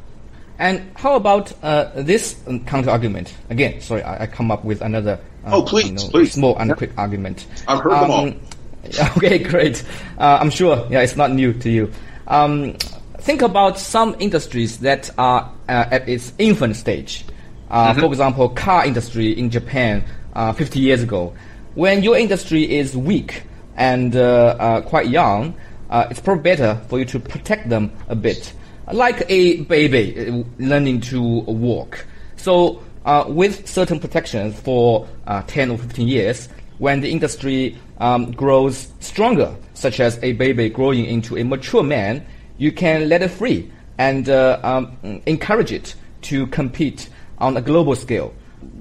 And 0.58 0.90
how 0.96 1.14
about 1.14 1.52
uh, 1.62 1.90
this 1.94 2.42
counter 2.66 2.90
argument? 2.90 3.32
Again, 3.50 3.80
sorry, 3.80 4.02
I, 4.02 4.24
I 4.24 4.26
come 4.26 4.50
up 4.50 4.64
with 4.64 4.82
another. 4.82 5.20
Uh, 5.46 5.50
oh, 5.52 5.62
please, 5.62 5.86
you 5.86 5.92
know, 5.92 6.08
please. 6.08 6.32
Small 6.32 6.56
and 6.58 6.76
quick 6.76 6.90
argument. 6.98 7.46
I've 7.68 7.84
heard 7.84 7.92
um, 7.92 8.00
them 8.00 8.10
all. 8.10 8.26
Um, 8.26 8.40
okay, 9.16 9.38
great. 9.38 9.84
Uh, 10.18 10.38
I'm 10.40 10.50
sure. 10.50 10.88
Yeah, 10.90 11.02
it's 11.02 11.14
not 11.14 11.30
new 11.30 11.52
to 11.52 11.70
you. 11.70 11.92
Um, 12.26 12.74
think 13.18 13.42
about 13.42 13.78
some 13.78 14.16
industries 14.18 14.78
that 14.78 15.08
are 15.16 15.52
uh, 15.68 15.86
at 15.88 16.08
its 16.08 16.32
infant 16.38 16.74
stage. 16.74 17.24
Uh, 17.72 17.90
mm-hmm. 17.90 18.00
For 18.00 18.06
example, 18.06 18.48
car 18.50 18.86
industry 18.86 19.36
in 19.36 19.50
Japan 19.50 20.04
uh, 20.34 20.52
50 20.52 20.78
years 20.78 21.02
ago. 21.02 21.34
When 21.74 22.04
your 22.04 22.16
industry 22.16 22.70
is 22.70 22.96
weak 22.96 23.42
and 23.76 24.12
quite 24.86 25.08
young, 25.08 25.54
it's 25.90 26.20
probably 26.20 26.42
better 26.42 26.80
for 26.88 27.00
you 27.00 27.04
to 27.06 27.18
protect 27.18 27.68
them 27.68 27.90
a 28.08 28.14
bit 28.14 28.52
like 28.92 29.24
a 29.28 29.62
baby 29.62 30.28
uh, 30.28 30.42
learning 30.58 31.00
to 31.00 31.22
walk. 31.22 32.06
So 32.36 32.82
uh, 33.04 33.24
with 33.28 33.66
certain 33.68 34.00
protections 34.00 34.58
for 34.60 35.08
uh, 35.26 35.42
10 35.46 35.70
or 35.70 35.78
15 35.78 36.08
years, 36.08 36.48
when 36.78 37.00
the 37.00 37.10
industry 37.10 37.78
um, 37.98 38.32
grows 38.32 38.92
stronger, 39.00 39.54
such 39.74 40.00
as 40.00 40.18
a 40.22 40.32
baby 40.32 40.68
growing 40.68 41.04
into 41.06 41.36
a 41.36 41.44
mature 41.44 41.82
man, 41.82 42.26
you 42.58 42.72
can 42.72 43.08
let 43.08 43.22
it 43.22 43.30
free 43.30 43.70
and 43.98 44.28
uh, 44.28 44.58
um, 44.62 45.22
encourage 45.26 45.72
it 45.72 45.94
to 46.22 46.46
compete 46.48 47.08
on 47.42 47.56
a 47.56 47.60
global 47.60 47.94
scale. 47.96 48.32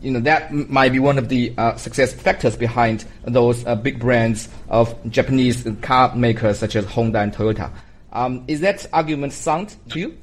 You 0.01 0.11
know 0.11 0.19
that 0.21 0.53
might 0.53 0.91
be 0.91 0.99
one 0.99 1.17
of 1.17 1.27
the 1.27 1.53
uh, 1.57 1.75
success 1.75 2.13
factors 2.13 2.55
behind 2.55 3.03
those 3.23 3.65
uh, 3.65 3.75
big 3.75 3.99
brands 3.99 4.47
of 4.69 4.95
Japanese 5.09 5.67
car 5.81 6.15
makers 6.15 6.59
such 6.59 6.75
as 6.75 6.85
Honda 6.85 7.19
and 7.19 7.33
Toyota. 7.33 7.71
Um, 8.13 8.43
is 8.47 8.61
that 8.61 8.85
argument 8.93 9.33
sound 9.33 9.75
to 9.89 9.99
you? 9.99 10.17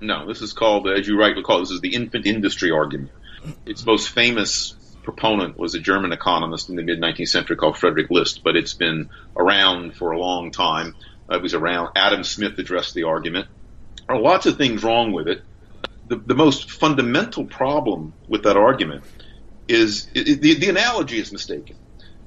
No, 0.00 0.26
this 0.26 0.42
is 0.42 0.52
called, 0.52 0.88
as 0.88 1.06
you 1.06 1.18
rightly 1.18 1.42
call 1.42 1.58
it, 1.58 1.60
this 1.60 1.70
is 1.70 1.80
the 1.80 1.94
infant 1.94 2.26
industry 2.26 2.70
argument. 2.70 3.10
Its 3.64 3.86
most 3.86 4.10
famous 4.10 4.74
proponent 5.02 5.56
was 5.58 5.74
a 5.74 5.78
German 5.80 6.12
economist 6.12 6.68
in 6.68 6.76
the 6.76 6.82
mid 6.82 7.00
19th 7.00 7.28
century 7.28 7.56
called 7.56 7.78
Frederick 7.78 8.10
List, 8.10 8.42
but 8.42 8.56
it's 8.56 8.74
been 8.74 9.10
around 9.36 9.94
for 9.94 10.10
a 10.10 10.18
long 10.18 10.50
time. 10.50 10.94
It 11.30 11.40
was 11.40 11.54
around. 11.54 11.90
Adam 11.94 12.24
Smith 12.24 12.58
addressed 12.58 12.94
the 12.94 13.04
argument. 13.04 13.46
There 14.06 14.16
are 14.16 14.20
lots 14.20 14.46
of 14.46 14.56
things 14.56 14.82
wrong 14.82 15.12
with 15.12 15.28
it. 15.28 15.42
The, 16.06 16.16
the 16.16 16.34
most 16.34 16.70
fundamental 16.70 17.46
problem 17.46 18.14
with 18.28 18.42
that 18.44 18.56
argument 18.56 19.04
is 19.68 20.08
it, 20.14 20.40
the, 20.42 20.54
the 20.54 20.68
analogy 20.68 21.18
is 21.18 21.32
mistaken. 21.32 21.76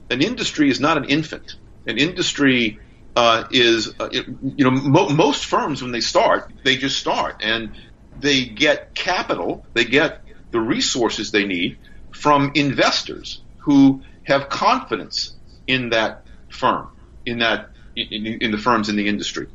An 0.10 0.22
industry 0.22 0.70
is 0.70 0.80
not 0.80 0.98
an 0.98 1.06
infant. 1.06 1.56
An 1.86 1.98
industry 1.98 2.80
uh, 3.18 3.46
is 3.50 3.94
uh, 4.00 4.10
you 4.12 4.64
know 4.64 4.70
mo- 4.70 5.10
most 5.10 5.46
firms 5.46 5.82
when 5.82 5.92
they 5.92 6.02
start 6.02 6.54
they 6.64 6.78
just 6.78 7.00
start 7.00 7.38
and 7.42 7.72
they 8.20 8.46
get 8.46 8.94
capital 8.94 9.66
they 9.74 9.86
get 9.86 10.22
the 10.52 10.60
resources 10.60 11.32
they 11.32 11.46
need 11.46 11.80
from 12.12 12.52
investors 12.54 13.42
who 13.58 14.04
have 14.24 14.50
confidence 14.50 15.34
in 15.66 15.90
that 15.90 16.26
firm 16.48 16.88
in 17.26 17.40
that 17.40 17.72
in, 17.96 18.38
in 18.40 18.52
the 18.52 18.58
firms 18.60 18.88
in 18.88 18.96
the 18.96 19.08
industry 19.08 19.48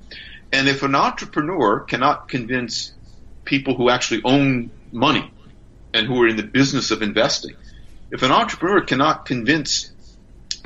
and 0.52 0.66
if 0.66 0.82
an 0.82 0.96
entrepreneur 0.96 1.78
cannot 1.80 2.26
convince 2.26 2.92
people 3.44 3.74
who 3.74 3.90
actually 3.90 4.22
own 4.24 4.70
money 4.90 5.30
and 5.94 6.06
who 6.06 6.22
are 6.22 6.28
in 6.28 6.36
the 6.36 6.42
business 6.42 6.90
of 6.90 7.02
investing 7.02 7.54
if 8.12 8.22
an 8.22 8.30
entrepreneur 8.30 8.82
cannot 8.82 9.24
convince 9.24 9.90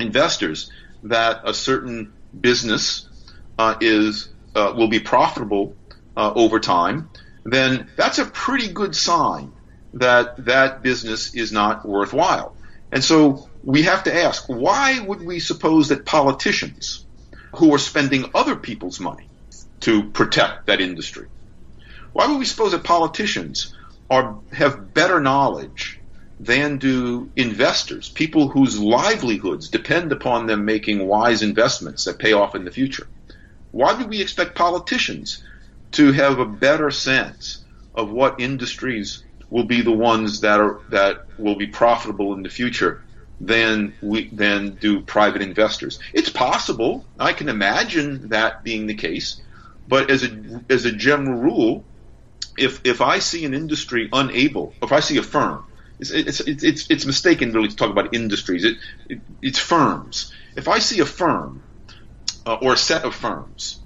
investors 0.00 0.68
that 1.04 1.42
a 1.44 1.54
certain 1.54 2.12
business 2.38 3.08
uh, 3.56 3.76
is 3.80 4.28
uh, 4.54 4.74
will 4.76 4.88
be 4.88 4.98
profitable 4.98 5.76
uh, 6.16 6.32
over 6.34 6.58
time, 6.58 7.08
then 7.44 7.88
that's 7.96 8.18
a 8.18 8.26
pretty 8.26 8.72
good 8.72 8.96
sign 8.96 9.52
that 9.94 10.44
that 10.44 10.82
business 10.82 11.34
is 11.34 11.52
not 11.52 11.86
worthwhile. 11.86 12.56
And 12.90 13.02
so 13.02 13.48
we 13.62 13.82
have 13.82 14.04
to 14.04 14.14
ask, 14.14 14.46
why 14.48 14.98
would 14.98 15.22
we 15.22 15.38
suppose 15.38 15.88
that 15.88 16.04
politicians 16.04 17.06
who 17.54 17.72
are 17.74 17.78
spending 17.78 18.30
other 18.34 18.56
people's 18.56 18.98
money 18.98 19.28
to 19.80 20.10
protect 20.10 20.66
that 20.66 20.80
industry, 20.80 21.28
why 22.16 22.26
would 22.26 22.38
we 22.38 22.46
suppose 22.46 22.72
that 22.72 22.82
politicians 22.82 23.74
are 24.08 24.38
have 24.50 24.94
better 24.94 25.20
knowledge 25.20 26.00
than 26.40 26.78
do 26.78 27.30
investors, 27.36 28.08
people 28.08 28.48
whose 28.48 28.78
livelihoods 28.78 29.68
depend 29.68 30.12
upon 30.12 30.46
them 30.46 30.64
making 30.64 31.06
wise 31.06 31.42
investments 31.42 32.04
that 32.04 32.18
pay 32.18 32.32
off 32.32 32.54
in 32.54 32.64
the 32.64 32.70
future. 32.70 33.06
Why 33.70 33.98
do 33.98 34.06
we 34.06 34.22
expect 34.22 34.54
politicians 34.54 35.42
to 35.92 36.12
have 36.12 36.38
a 36.38 36.46
better 36.46 36.90
sense 36.90 37.64
of 37.94 38.10
what 38.10 38.40
industries 38.40 39.22
will 39.50 39.64
be 39.64 39.82
the 39.82 39.92
ones 39.92 40.40
that 40.40 40.58
are 40.58 40.80
that 40.88 41.26
will 41.38 41.56
be 41.56 41.66
profitable 41.66 42.32
in 42.32 42.42
the 42.42 42.48
future 42.48 43.02
than 43.42 43.92
we 44.00 44.28
than 44.28 44.76
do 44.76 45.02
private 45.02 45.42
investors. 45.42 45.98
It's 46.14 46.30
possible. 46.30 47.04
I 47.18 47.34
can 47.34 47.50
imagine 47.50 48.30
that 48.30 48.64
being 48.64 48.86
the 48.86 48.94
case, 48.94 49.38
but 49.86 50.10
as 50.10 50.24
a 50.24 50.64
as 50.70 50.86
a 50.86 50.92
general 50.92 51.38
rule, 51.38 51.84
if 52.56 52.80
if 52.84 53.00
I 53.00 53.18
see 53.18 53.44
an 53.44 53.54
industry 53.54 54.08
unable, 54.12 54.74
if 54.82 54.92
I 54.92 55.00
see 55.00 55.16
a 55.18 55.22
firm, 55.22 55.64
it's 55.98 56.10
it's 56.10 56.40
it's, 56.40 56.90
it's 56.90 57.06
mistaken 57.06 57.52
really 57.52 57.68
to 57.68 57.76
talk 57.76 57.90
about 57.90 58.14
industries. 58.14 58.64
It, 58.64 58.76
it 59.08 59.20
it's 59.42 59.58
firms. 59.58 60.32
If 60.56 60.68
I 60.68 60.78
see 60.78 61.00
a 61.00 61.06
firm 61.06 61.62
uh, 62.46 62.58
or 62.62 62.74
a 62.74 62.76
set 62.76 63.04
of 63.04 63.14
firms 63.14 63.80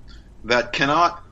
that 0.45 0.73
cannot 0.73 1.23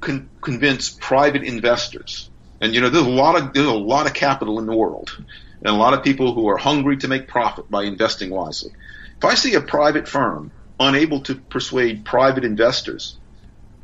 con- 0.00 0.30
convince 0.40 0.90
private 0.90 1.42
investors, 1.42 2.30
and 2.60 2.74
you 2.74 2.80
know 2.80 2.88
there's 2.88 3.06
a 3.06 3.10
lot 3.10 3.40
of 3.40 3.52
there's 3.52 3.66
a 3.66 3.72
lot 3.72 4.06
of 4.06 4.14
capital 4.14 4.58
in 4.58 4.66
the 4.66 4.76
world, 4.76 5.10
and 5.18 5.68
a 5.68 5.78
lot 5.78 5.94
of 5.94 6.02
people 6.02 6.34
who 6.34 6.48
are 6.48 6.56
hungry 6.56 6.96
to 6.98 7.08
make 7.08 7.28
profit 7.28 7.70
by 7.70 7.84
investing 7.84 8.30
wisely. 8.30 8.70
If 9.18 9.24
I 9.24 9.34
see 9.34 9.54
a 9.54 9.60
private 9.60 10.08
firm 10.08 10.52
unable 10.78 11.20
to 11.22 11.34
persuade 11.34 12.04
private 12.04 12.44
investors 12.44 13.16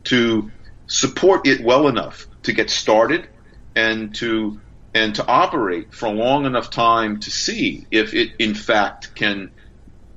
to 0.05 0.51
support 0.87 1.47
it 1.47 1.65
well 1.65 1.89
enough 1.89 2.27
to 2.45 2.53
get 2.53 2.71
started 2.71 3.29
and 3.75 4.15
to 4.17 4.61
and 4.95 5.15
to 5.15 5.27
operate 5.27 5.95
for 5.95 6.07
a 6.07 6.13
long 6.13 6.45
enough 6.45 6.71
time 6.71 7.21
to 7.21 7.31
see 7.31 7.87
if 7.91 8.15
it 8.15 8.33
in 8.39 8.55
fact 8.55 9.15
can 9.15 9.53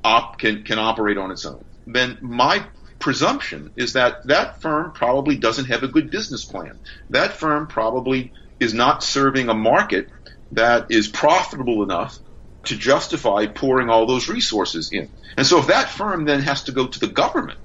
op, 0.03 0.37
can 0.37 0.63
can 0.63 0.79
operate 0.79 1.17
on 1.17 1.31
its 1.31 1.45
own, 1.45 1.63
then 1.87 2.17
my 2.21 2.65
presumption 2.99 3.71
is 3.75 3.93
that 3.93 4.17
that 4.25 4.61
firm 4.61 4.91
probably 4.91 5.37
doesn't 5.37 5.65
have 5.65 5.83
a 5.83 5.87
good 5.87 6.09
business 6.11 6.45
plan. 6.45 6.79
That 7.09 7.33
firm 7.33 7.67
probably 7.67 8.33
is 8.59 8.73
not 8.73 9.03
serving 9.03 9.49
a 9.49 9.53
market 9.53 10.09
that 10.51 10.87
is 10.89 11.07
profitable 11.07 11.83
enough 11.83 12.19
to 12.65 12.75
justify 12.75 13.45
pouring 13.45 13.89
all 13.89 14.05
those 14.05 14.27
resources 14.27 14.89
in. 14.91 15.09
And 15.37 15.45
so 15.45 15.59
if 15.59 15.67
that 15.67 15.89
firm 15.89 16.25
then 16.25 16.41
has 16.41 16.63
to 16.63 16.71
go 16.71 16.87
to 16.87 16.99
the 16.99 17.07
government 17.07 17.59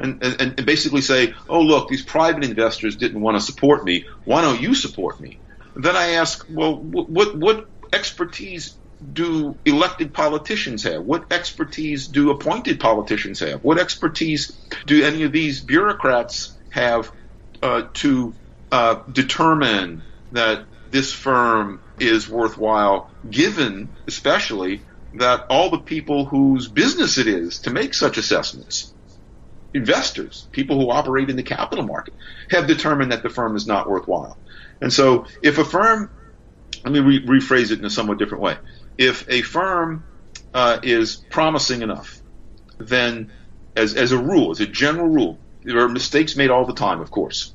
and, 0.00 0.22
and, 0.22 0.40
and 0.58 0.66
basically 0.66 1.00
say, 1.00 1.34
oh, 1.48 1.60
look, 1.60 1.88
these 1.88 2.04
private 2.04 2.44
investors 2.44 2.96
didn't 2.96 3.20
want 3.20 3.36
to 3.36 3.40
support 3.40 3.84
me. 3.84 4.06
Why 4.24 4.42
don't 4.42 4.60
you 4.60 4.74
support 4.74 5.20
me? 5.20 5.38
Then 5.76 5.96
I 5.96 6.12
ask, 6.12 6.44
well, 6.48 6.76
what, 6.76 7.36
what 7.36 7.66
expertise 7.92 8.76
do 9.12 9.56
elected 9.64 10.12
politicians 10.12 10.82
have? 10.82 11.02
What 11.02 11.32
expertise 11.32 12.08
do 12.08 12.30
appointed 12.30 12.80
politicians 12.80 13.40
have? 13.40 13.62
What 13.64 13.78
expertise 13.78 14.52
do 14.86 15.04
any 15.04 15.22
of 15.22 15.32
these 15.32 15.60
bureaucrats 15.60 16.56
have 16.70 17.10
uh, 17.62 17.82
to 17.94 18.34
uh, 18.72 19.02
determine 19.10 20.02
that 20.32 20.66
this 20.90 21.12
firm 21.12 21.80
is 21.98 22.28
worthwhile, 22.28 23.10
given 23.28 23.90
especially 24.06 24.82
that 25.14 25.46
all 25.50 25.70
the 25.70 25.78
people 25.78 26.24
whose 26.24 26.68
business 26.68 27.18
it 27.18 27.26
is 27.26 27.60
to 27.60 27.70
make 27.70 27.94
such 27.94 28.16
assessments, 28.16 28.94
investors, 29.74 30.48
people 30.52 30.80
who 30.80 30.90
operate 30.90 31.30
in 31.30 31.36
the 31.36 31.42
capital 31.42 31.84
market, 31.84 32.14
have 32.50 32.66
determined 32.66 33.12
that 33.12 33.22
the 33.22 33.28
firm 33.28 33.56
is 33.56 33.66
not 33.66 33.88
worthwhile. 33.88 34.38
And 34.80 34.92
so 34.92 35.26
if 35.42 35.58
a 35.58 35.64
firm, 35.64 36.10
let 36.84 36.92
me 36.92 37.00
re- 37.00 37.26
rephrase 37.26 37.70
it 37.70 37.78
in 37.78 37.84
a 37.84 37.90
somewhat 37.90 38.18
different 38.18 38.42
way. 38.42 38.56
If 38.98 39.28
a 39.28 39.42
firm 39.42 40.04
uh, 40.54 40.80
is 40.82 41.22
promising 41.30 41.82
enough, 41.82 42.20
then 42.78 43.32
as, 43.76 43.94
as 43.94 44.12
a 44.12 44.18
rule, 44.18 44.50
as 44.50 44.60
a 44.60 44.66
general 44.66 45.08
rule, 45.08 45.38
there 45.62 45.80
are 45.80 45.88
mistakes 45.88 46.36
made 46.36 46.50
all 46.50 46.64
the 46.64 46.74
time, 46.74 47.00
of 47.00 47.10
course. 47.10 47.54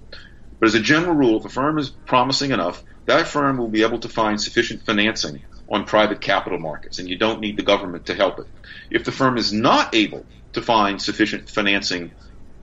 But 0.60 0.68
as 0.68 0.76
a 0.76 0.80
general 0.80 1.16
rule, 1.16 1.40
if 1.40 1.46
a 1.46 1.50
firm 1.50 1.78
is 1.78 1.90
promising 1.90 2.52
enough, 2.52 2.84
that 3.08 3.28
firm 3.28 3.58
will 3.58 3.68
be 3.68 3.84
able 3.84 4.00
to 4.00 4.10
find 4.10 4.40
sufficient 4.40 4.84
financing 4.84 5.44
on 5.70 5.86
private 5.86 6.22
capital 6.22 6.60
markets, 6.60 7.00
and 7.00 7.10
you 7.10 7.18
don't 7.18 7.40
need 7.40 7.58
the 7.58 7.64
government 7.64 8.06
to 8.08 8.14
help 8.14 8.40
it. 8.40 8.48
If 8.90 9.04
the 9.04 9.12
firm 9.12 9.38
is 9.38 9.52
not 9.52 9.96
able 9.96 10.26
to 10.54 10.62
find 10.62 11.02
sufficient 11.02 11.50
financing 11.50 12.12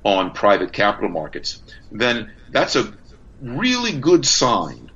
on 0.04 0.32
private 0.32 0.72
capital 0.72 1.08
markets, 1.08 1.60
then 1.90 2.32
that's 2.50 2.76
a 2.76 2.92
really 3.40 3.92
good 3.92 4.24
sign, 4.24 4.90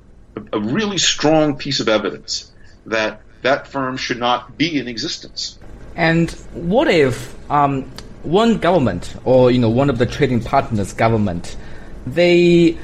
a, 0.53 0.59
really 0.59 0.97
strong 0.97 1.57
piece 1.57 1.79
of 1.79 1.89
evidence 1.89 2.51
that 2.85 3.21
that 3.41 3.67
firm 3.67 3.97
should 3.97 4.19
not 4.19 4.57
be 4.57 4.79
in 4.79 4.87
existence. 4.87 5.59
And 5.95 6.31
what 6.53 6.87
if 6.87 7.35
um, 7.51 7.91
one 8.23 8.57
government 8.57 9.15
or 9.25 9.51
you 9.51 9.59
know 9.59 9.69
one 9.69 9.89
of 9.89 9.97
the 9.97 10.05
trading 10.05 10.43
partners 10.43 10.93
government 10.93 11.55
they 12.05 12.77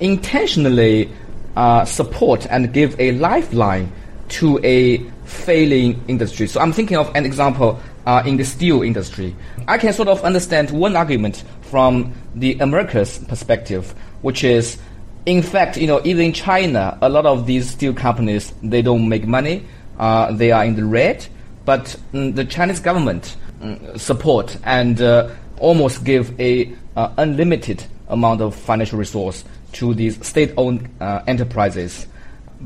intentionally 0.00 1.10
uh, 1.56 1.84
support 1.84 2.46
and 2.50 2.72
give 2.72 2.98
a 3.00 3.12
lifeline 3.12 3.92
to 4.34 4.58
a 4.64 4.98
failing 5.24 6.02
industry. 6.08 6.48
So 6.48 6.60
I'm 6.60 6.72
thinking 6.72 6.96
of 6.96 7.14
an 7.14 7.24
example 7.24 7.80
uh, 8.04 8.22
in 8.26 8.36
the 8.36 8.44
steel 8.44 8.82
industry. 8.82 9.34
I 9.68 9.78
can 9.78 9.92
sort 9.92 10.08
of 10.08 10.24
understand 10.24 10.70
one 10.72 10.96
argument 10.96 11.44
from 11.62 12.12
the 12.34 12.58
America's 12.58 13.18
perspective, 13.18 13.94
which 14.22 14.42
is, 14.42 14.78
in 15.24 15.40
fact, 15.40 15.76
you 15.76 15.86
know, 15.86 16.00
even 16.04 16.26
in 16.26 16.32
China, 16.32 16.98
a 17.00 17.08
lot 17.08 17.26
of 17.26 17.46
these 17.46 17.70
steel 17.70 17.94
companies 17.94 18.52
they 18.62 18.82
don't 18.82 19.08
make 19.08 19.24
money. 19.24 19.64
Uh, 20.00 20.32
they 20.32 20.50
are 20.50 20.64
in 20.64 20.74
the 20.74 20.84
red, 20.84 21.24
but 21.64 21.96
mm, 22.12 22.34
the 22.34 22.44
Chinese 22.44 22.80
government 22.80 23.36
mm, 23.60 23.98
support 23.98 24.56
and 24.64 25.00
uh, 25.00 25.30
almost 25.60 26.02
give 26.02 26.38
a 26.40 26.74
uh, 26.96 27.14
unlimited 27.18 27.84
amount 28.08 28.40
of 28.40 28.56
financial 28.56 28.98
resource 28.98 29.44
to 29.72 29.94
these 29.94 30.24
state-owned 30.26 30.88
uh, 31.00 31.22
enterprises 31.28 32.08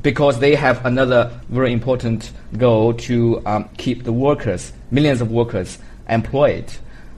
because 0.03 0.39
they 0.39 0.55
have 0.55 0.85
another 0.85 1.31
very 1.49 1.73
important 1.73 2.33
goal 2.57 2.95
to 2.95 3.43
um, 3.47 3.69
keep 3.79 4.05
the 4.05 4.13
workers, 4.13 4.73
millions 4.91 5.21
of 5.21 5.31
workers, 5.31 5.79
employed. 6.09 6.73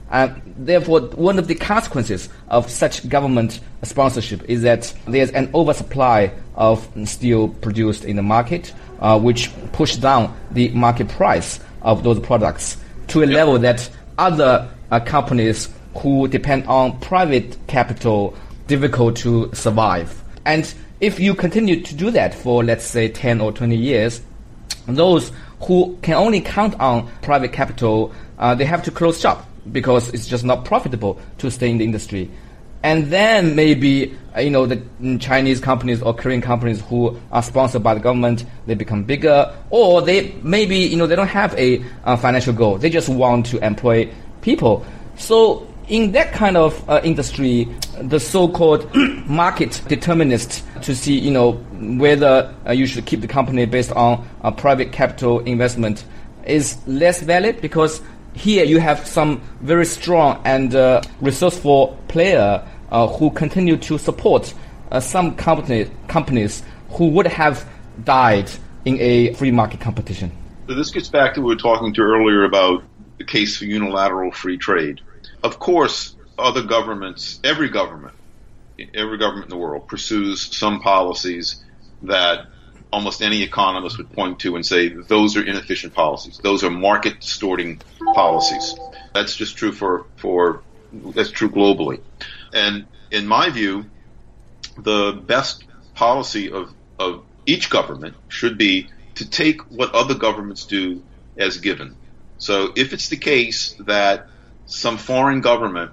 And 0.09 0.41
therefore, 0.57 1.01
one 1.01 1.39
of 1.39 1.47
the 1.47 1.55
consequences 1.55 2.27
of 2.49 2.69
such 2.69 3.07
government 3.07 3.61
sponsorship 3.83 4.43
is 4.49 4.61
that 4.63 4.93
there's 5.07 5.31
an 5.31 5.49
oversupply 5.53 6.33
of 6.55 6.87
steel 7.05 7.47
produced 7.47 8.03
in 8.03 8.17
the 8.17 8.21
market, 8.21 8.73
uh, 8.99 9.17
which 9.17 9.49
push 9.71 9.95
down 9.95 10.35
the 10.51 10.69
market 10.69 11.07
price 11.07 11.61
of 11.81 12.03
those 12.03 12.19
products 12.19 12.77
to 13.07 13.23
a 13.23 13.25
level 13.25 13.57
that 13.59 13.89
other 14.17 14.69
uh, 14.91 14.99
companies 14.99 15.69
who 15.95 16.27
depend 16.27 16.65
on 16.67 16.99
private 16.99 17.57
capital 17.67 18.35
difficult 18.67 19.15
to 19.17 19.49
survive. 19.53 20.21
And 20.45 20.73
if 21.01 21.19
you 21.19 21.33
continue 21.33 21.81
to 21.81 21.95
do 21.95 22.11
that 22.11 22.33
for, 22.33 22.63
let's 22.63 22.85
say, 22.85 23.09
10 23.09 23.41
or 23.41 23.51
20 23.51 23.75
years, 23.75 24.21
those 24.85 25.31
who 25.61 25.97
can 26.03 26.13
only 26.13 26.41
count 26.41 26.79
on 26.79 27.11
private 27.21 27.51
capital, 27.51 28.13
uh, 28.37 28.53
they 28.53 28.65
have 28.65 28.83
to 28.83 28.91
close 28.91 29.19
shop 29.19 29.47
because 29.71 30.09
it's 30.09 30.27
just 30.27 30.43
not 30.45 30.63
profitable 30.63 31.19
to 31.39 31.49
stay 31.49 31.69
in 31.69 31.79
the 31.79 31.83
industry. 31.83 32.29
And 32.83 33.07
then 33.07 33.55
maybe, 33.55 34.15
uh, 34.35 34.41
you 34.41 34.49
know, 34.51 34.65
the 34.65 34.81
Chinese 35.19 35.59
companies 35.59 36.01
or 36.01 36.13
Korean 36.13 36.41
companies 36.41 36.81
who 36.81 37.19
are 37.31 37.43
sponsored 37.43 37.83
by 37.83 37.95
the 37.95 37.99
government, 37.99 38.45
they 38.67 38.75
become 38.75 39.03
bigger, 39.03 39.55
or 39.71 40.01
they 40.01 40.33
maybe, 40.43 40.77
you 40.77 40.97
know, 40.97 41.07
they 41.07 41.15
don't 41.15 41.27
have 41.27 41.53
a 41.57 41.79
financial 42.17 42.53
goal. 42.53 42.77
They 42.77 42.89
just 42.89 43.09
want 43.09 43.47
to 43.47 43.63
employ 43.63 44.11
people. 44.41 44.85
So 45.15 45.67
in 45.91 46.13
that 46.13 46.31
kind 46.31 46.55
of 46.55 46.89
uh, 46.89 47.01
industry, 47.03 47.67
the 47.99 48.17
so-called 48.17 48.89
market 49.27 49.81
determinist 49.89 50.63
to 50.83 50.95
see, 50.95 51.19
you 51.19 51.31
know, 51.31 51.51
whether 51.99 52.55
uh, 52.65 52.71
you 52.71 52.85
should 52.85 53.05
keep 53.05 53.19
the 53.19 53.27
company 53.27 53.65
based 53.65 53.91
on 53.91 54.25
a 54.39 54.53
private 54.53 54.93
capital 54.93 55.41
investment 55.41 56.05
is 56.45 56.77
less 56.87 57.21
valid 57.21 57.59
because 57.59 58.01
here 58.33 58.63
you 58.63 58.79
have 58.79 59.05
some 59.05 59.41
very 59.59 59.85
strong 59.85 60.41
and 60.45 60.73
uh, 60.75 61.01
resourceful 61.19 61.97
player 62.07 62.65
uh, 62.89 63.07
who 63.07 63.29
continue 63.29 63.75
to 63.75 63.97
support 63.97 64.53
uh, 64.91 64.99
some 65.01 65.35
company, 65.35 65.91
companies 66.07 66.63
who 66.91 67.09
would 67.09 67.27
have 67.27 67.67
died 68.05 68.49
in 68.85 68.97
a 69.01 69.33
free 69.33 69.51
market 69.51 69.81
competition. 69.81 70.31
So 70.69 70.73
this 70.73 70.89
gets 70.89 71.09
back 71.09 71.33
to 71.33 71.41
what 71.41 71.49
we 71.49 71.55
were 71.55 71.59
talking 71.59 71.93
to 71.95 72.01
earlier 72.01 72.45
about 72.45 72.81
the 73.17 73.25
case 73.25 73.57
for 73.57 73.65
unilateral 73.65 74.31
free 74.31 74.57
trade 74.57 75.01
of 75.43 75.59
course, 75.59 76.15
other 76.37 76.63
governments, 76.63 77.39
every 77.43 77.69
government, 77.69 78.13
every 78.93 79.17
government 79.17 79.45
in 79.45 79.49
the 79.49 79.57
world 79.57 79.87
pursues 79.87 80.55
some 80.55 80.81
policies 80.81 81.63
that 82.03 82.47
almost 82.91 83.21
any 83.21 83.43
economist 83.43 83.97
would 83.97 84.11
point 84.11 84.39
to 84.39 84.55
and 84.55 84.65
say 84.65 84.89
those 84.89 85.37
are 85.37 85.43
inefficient 85.43 85.93
policies. 85.93 86.39
Those 86.43 86.63
are 86.63 86.69
market 86.69 87.21
distorting 87.21 87.81
policies. 88.13 88.75
That's 89.13 89.35
just 89.35 89.57
true 89.57 89.71
for, 89.71 90.05
for 90.17 90.61
that's 90.91 91.31
true 91.31 91.49
globally. 91.49 92.01
And 92.53 92.87
in 93.11 93.27
my 93.27 93.49
view, 93.49 93.85
the 94.77 95.13
best 95.25 95.63
policy 95.93 96.51
of, 96.51 96.73
of 96.99 97.23
each 97.45 97.69
government 97.69 98.15
should 98.27 98.57
be 98.57 98.89
to 99.15 99.29
take 99.29 99.61
what 99.71 99.93
other 99.93 100.15
governments 100.15 100.65
do 100.65 101.03
as 101.37 101.57
given. 101.57 101.95
So 102.37 102.71
if 102.75 102.93
it's 102.93 103.09
the 103.09 103.17
case 103.17 103.75
that 103.79 104.27
some 104.71 104.97
foreign 104.97 105.41
government 105.41 105.91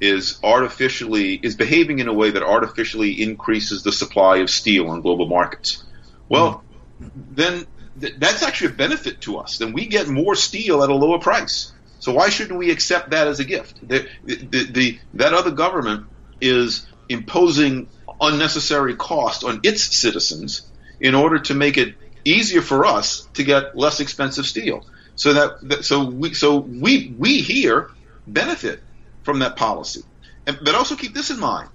is 0.00 0.38
artificially 0.44 1.34
is 1.34 1.56
behaving 1.56 1.98
in 1.98 2.08
a 2.08 2.12
way 2.12 2.30
that 2.30 2.42
artificially 2.42 3.22
increases 3.22 3.82
the 3.82 3.90
supply 3.90 4.36
of 4.38 4.50
steel 4.50 4.90
on 4.90 5.00
global 5.00 5.26
markets. 5.26 5.82
Well, 6.28 6.62
then 7.00 7.66
th- 7.98 8.14
that's 8.18 8.42
actually 8.42 8.72
a 8.72 8.76
benefit 8.76 9.22
to 9.22 9.38
us. 9.38 9.58
Then 9.58 9.72
we 9.72 9.86
get 9.86 10.08
more 10.08 10.36
steel 10.36 10.82
at 10.82 10.90
a 10.90 10.94
lower 10.94 11.18
price. 11.18 11.72
So 12.00 12.12
why 12.12 12.28
shouldn't 12.28 12.58
we 12.58 12.70
accept 12.70 13.10
that 13.10 13.26
as 13.26 13.40
a 13.40 13.44
gift? 13.44 13.76
The, 13.88 14.06
the, 14.24 14.64
the, 14.70 14.98
that 15.14 15.32
other 15.32 15.50
government 15.50 16.06
is 16.40 16.86
imposing 17.08 17.88
unnecessary 18.20 18.94
cost 18.94 19.42
on 19.42 19.60
its 19.62 19.82
citizens 19.96 20.70
in 21.00 21.14
order 21.14 21.38
to 21.38 21.54
make 21.54 21.78
it 21.78 21.94
easier 22.24 22.60
for 22.60 22.84
us 22.84 23.26
to 23.34 23.42
get 23.42 23.76
less 23.76 24.00
expensive 24.00 24.44
steel. 24.44 24.84
So 25.16 25.32
that, 25.32 25.68
that 25.68 25.84
so 25.84 26.04
we 26.04 26.34
so 26.34 26.58
we 26.58 27.12
we 27.18 27.40
here 27.40 27.90
benefit 28.32 28.82
from 29.24 29.40
that 29.40 29.56
policy. 29.56 30.02
And, 30.46 30.58
but 30.62 30.74
also 30.74 30.96
keep 30.96 31.14
this 31.14 31.30
in 31.30 31.40
mind: 31.40 31.68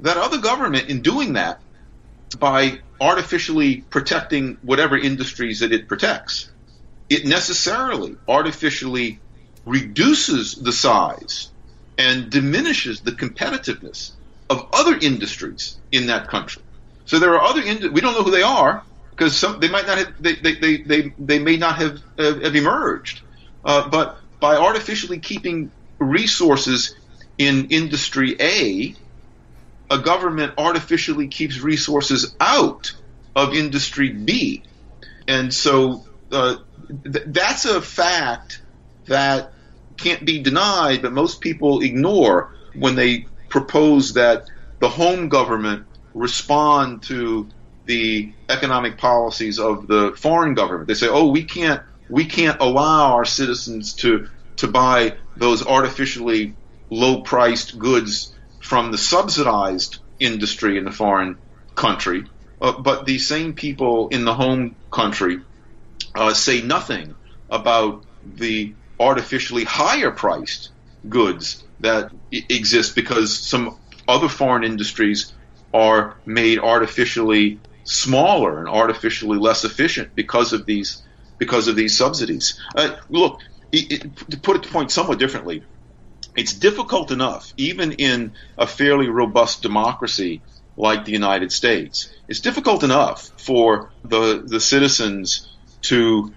that 0.00 0.16
other 0.16 0.38
government, 0.38 0.88
in 0.88 1.02
doing 1.02 1.34
that, 1.34 1.60
by 2.38 2.80
artificially 3.00 3.82
protecting 3.90 4.58
whatever 4.62 4.96
industries 4.96 5.60
that 5.60 5.72
it 5.72 5.88
protects, 5.88 6.50
it 7.08 7.26
necessarily 7.26 8.16
artificially 8.28 9.18
reduces 9.66 10.54
the 10.54 10.72
size 10.72 11.50
and 11.98 12.30
diminishes 12.30 13.00
the 13.00 13.12
competitiveness 13.12 14.12
of 14.48 14.66
other 14.72 14.96
industries 14.96 15.76
in 15.92 16.06
that 16.06 16.28
country. 16.28 16.62
So 17.04 17.18
there 17.18 17.34
are 17.34 17.42
other 17.42 17.62
ind- 17.62 17.92
we 17.92 18.00
don't 18.00 18.14
know 18.14 18.22
who 18.22 18.30
they 18.30 18.42
are 18.42 18.82
because 19.10 19.40
they 19.58 19.68
might 19.68 19.86
not 19.86 19.98
have 19.98 20.14
they 20.20 20.34
they 20.34 20.54
they 20.54 20.76
they, 20.78 21.14
they 21.18 21.38
may 21.38 21.56
not 21.56 21.76
have 21.76 21.98
uh, 22.18 22.40
have 22.40 22.56
emerged, 22.56 23.22
uh, 23.64 23.88
but 23.88 24.18
by 24.40 24.56
artificially 24.56 25.18
keeping 25.18 25.70
resources 26.00 26.94
in 27.38 27.66
industry 27.66 28.36
A, 28.40 28.94
a 29.90 29.98
government 29.98 30.54
artificially 30.58 31.28
keeps 31.28 31.60
resources 31.60 32.34
out 32.40 32.92
of 33.36 33.54
industry 33.54 34.10
B, 34.10 34.64
and 35.28 35.52
so 35.52 36.04
uh, 36.32 36.56
th- 36.88 37.26
that's 37.26 37.64
a 37.64 37.80
fact 37.80 38.62
that 39.06 39.52
can't 39.96 40.24
be 40.24 40.42
denied, 40.42 41.02
but 41.02 41.12
most 41.12 41.40
people 41.40 41.82
ignore 41.82 42.52
when 42.74 42.94
they 42.94 43.26
propose 43.48 44.14
that 44.14 44.44
the 44.80 44.88
home 44.88 45.28
government 45.28 45.86
respond 46.14 47.02
to 47.02 47.48
the 47.84 48.32
economic 48.48 48.98
policies 48.98 49.58
of 49.58 49.86
the 49.86 50.14
foreign 50.16 50.54
government. 50.54 50.88
They 50.88 50.94
say, 50.94 51.08
"Oh, 51.08 51.30
we 51.30 51.44
can't 51.44 51.82
we 52.08 52.24
can't 52.24 52.60
allow 52.60 53.14
our 53.14 53.24
citizens 53.24 53.94
to 53.96 54.28
to 54.56 54.68
buy 54.68 55.16
those 55.40 55.66
artificially 55.66 56.54
low-priced 56.90 57.78
goods 57.78 58.32
from 58.60 58.92
the 58.92 58.98
subsidized 58.98 59.98
industry 60.20 60.78
in 60.78 60.84
the 60.84 60.92
foreign 60.92 61.36
country." 61.74 62.24
Uh, 62.60 62.72
but 62.72 63.06
the 63.06 63.18
same 63.18 63.54
people 63.54 64.08
in 64.08 64.24
the 64.24 64.34
home 64.34 64.76
country 64.90 65.40
uh, 66.14 66.32
say 66.32 66.60
nothing 66.62 67.14
about 67.48 68.04
the 68.36 68.74
artificially 68.98 69.64
higher 69.64 70.10
priced 70.10 70.70
goods 71.08 71.64
that 71.80 72.12
exist 72.30 72.94
because 72.94 73.36
some 73.36 73.76
other 74.06 74.28
foreign 74.28 74.64
industries 74.64 75.32
are 75.72 76.16
made 76.26 76.58
artificially 76.58 77.58
smaller 77.84 78.58
and 78.58 78.68
artificially 78.68 79.38
less 79.38 79.64
efficient 79.64 80.14
because 80.14 80.52
of 80.52 80.66
these 80.66 81.02
because 81.38 81.68
of 81.68 81.74
these 81.74 81.96
subsidies. 81.96 82.60
Uh, 82.76 82.96
look, 83.08 83.40
it, 83.72 83.92
it, 83.92 84.30
to 84.30 84.38
put 84.38 84.56
it 84.56 84.62
to 84.64 84.68
point 84.68 84.90
somewhat 84.90 85.18
differently, 85.18 85.62
it's 86.36 86.52
difficult 86.54 87.10
enough, 87.10 87.52
even 87.56 87.92
in 87.92 88.34
a 88.56 88.66
fairly 88.66 89.08
robust 89.08 89.62
democracy 89.62 90.42
like 90.76 91.04
the 91.04 91.12
United 91.12 91.52
States, 91.52 92.10
it's 92.28 92.40
difficult 92.40 92.82
enough 92.82 93.30
for 93.36 93.90
the 94.04 94.42
the 94.44 94.60
citizens 94.60 95.56
to 95.82 96.32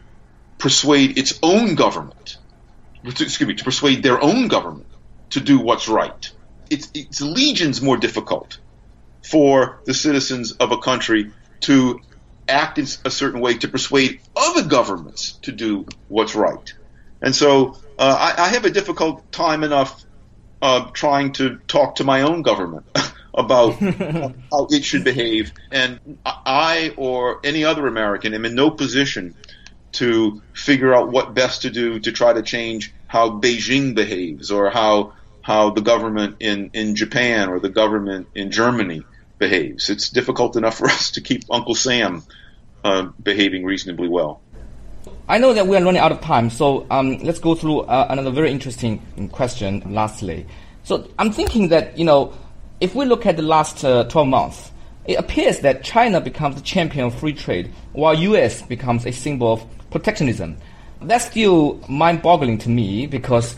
persuade 0.58 1.18
its 1.18 1.40
own 1.44 1.76
government, 1.76 2.38
excuse 3.04 3.48
me, 3.48 3.54
to 3.56 3.64
persuade 3.64 4.04
their 4.04 4.22
own 4.22 4.48
government 4.48 4.88
to 5.32 5.40
do 5.40 5.60
what's 5.60 5.88
right. 5.88 6.32
It's, 6.70 6.90
it's 6.94 7.22
legions 7.22 7.82
more 7.82 7.98
difficult 7.98 8.60
for 9.30 9.82
the 9.86 9.94
citizens 9.94 10.54
of 10.54 10.72
a 10.72 10.78
country 10.78 11.32
to 11.62 12.00
act 12.48 12.78
in 12.78 12.86
a 13.06 13.12
certain 13.12 13.42
way 13.42 13.58
to 13.58 13.68
persuade 13.68 14.22
other 14.36 14.64
governments 14.64 15.38
to 15.44 15.52
do 15.52 15.86
what's 16.08 16.36
right. 16.36 16.74
And 17.24 17.34
so 17.34 17.78
uh, 17.98 18.34
I, 18.38 18.44
I, 18.44 18.48
have 18.50 18.66
a 18.66 18.70
difficult 18.70 19.32
time 19.32 19.64
enough 19.64 20.04
uh, 20.62 20.92
trying 20.92 21.32
to 21.34 21.58
talk 21.68 21.96
to 21.96 22.04
my 22.04 22.22
own 22.22 22.42
government 22.42 22.86
about 23.34 23.74
how 24.52 24.68
it 24.70 24.84
should 24.84 25.06
behave. 25.06 25.54
And 25.72 26.20
I 26.26 26.94
or 26.98 27.40
any 27.44 27.64
other 27.64 27.88
American 27.88 28.34
am 28.34 28.44
in 28.44 28.56
no 28.56 28.70
position 28.70 29.36
to 29.94 30.42
figure 30.54 30.94
out 30.94 31.12
what 31.12 31.34
best 31.34 31.62
to 31.62 31.70
do 31.70 32.00
to 32.00 32.12
try 32.12 32.34
to 32.34 32.42
change 32.42 32.94
how 33.08 33.30
Beijing 33.30 33.96
behaves 33.96 34.52
or 34.52 34.70
how 34.70 35.14
how 35.42 35.70
the 35.70 35.82
government 35.82 36.38
in, 36.40 36.72
in 36.74 36.96
Japan 36.96 37.50
or 37.50 37.60
the 37.60 37.70
government 37.70 38.28
in 38.34 38.50
Germany 38.52 39.04
behaves. 39.40 39.90
It's 39.90 40.10
difficult 40.10 40.56
enough 40.56 40.78
for 40.78 40.88
us 40.88 41.12
to 41.12 41.22
keep 41.22 41.44
Uncle 41.50 41.76
Sam 41.76 42.24
uh, 42.84 43.04
behaving 43.22 43.66
reasonably 43.66 44.08
well. 44.08 44.42
I 45.28 45.38
know 45.38 45.54
that 45.54 45.68
we 45.68 45.78
are 45.78 45.84
running 45.84 46.02
out 46.02 46.12
of 46.12 46.20
time, 46.20 46.50
so 46.50 46.86
um, 46.90 47.18
let's 47.20 47.40
go 47.40 47.56
through 47.56 47.82
uh, 47.82 48.08
another 48.10 48.30
very 48.30 48.52
interesting 48.52 49.00
question. 49.32 49.82
Lastly, 49.94 50.46
so 50.84 51.08
I'm 51.18 51.32
thinking 51.32 51.70
that 51.70 51.98
you 51.98 52.04
know, 52.04 52.34
if 52.82 52.94
we 52.94 53.06
look 53.06 53.26
at 53.26 53.38
the 53.38 53.42
last 53.42 53.86
uh, 53.86 54.04
12 54.04 54.28
months, 54.28 54.72
it 55.06 55.14
appears 55.14 55.60
that 55.60 55.84
China 55.84 56.20
becomes 56.20 56.56
the 56.56 56.62
champion 56.62 57.06
of 57.06 57.16
free 57.16 57.34
trade, 57.34 57.72
while 57.94 58.14
U.S. 58.14 58.62
becomes 58.64 59.06
a 59.06 59.12
symbol 59.12 59.54
of 59.54 59.66
protectionism. 59.92 60.58
That's 61.02 61.26
still 61.26 61.80
mind-boggling 61.88 62.58
to 62.60 62.70
me 62.70 63.08
because 63.08 63.56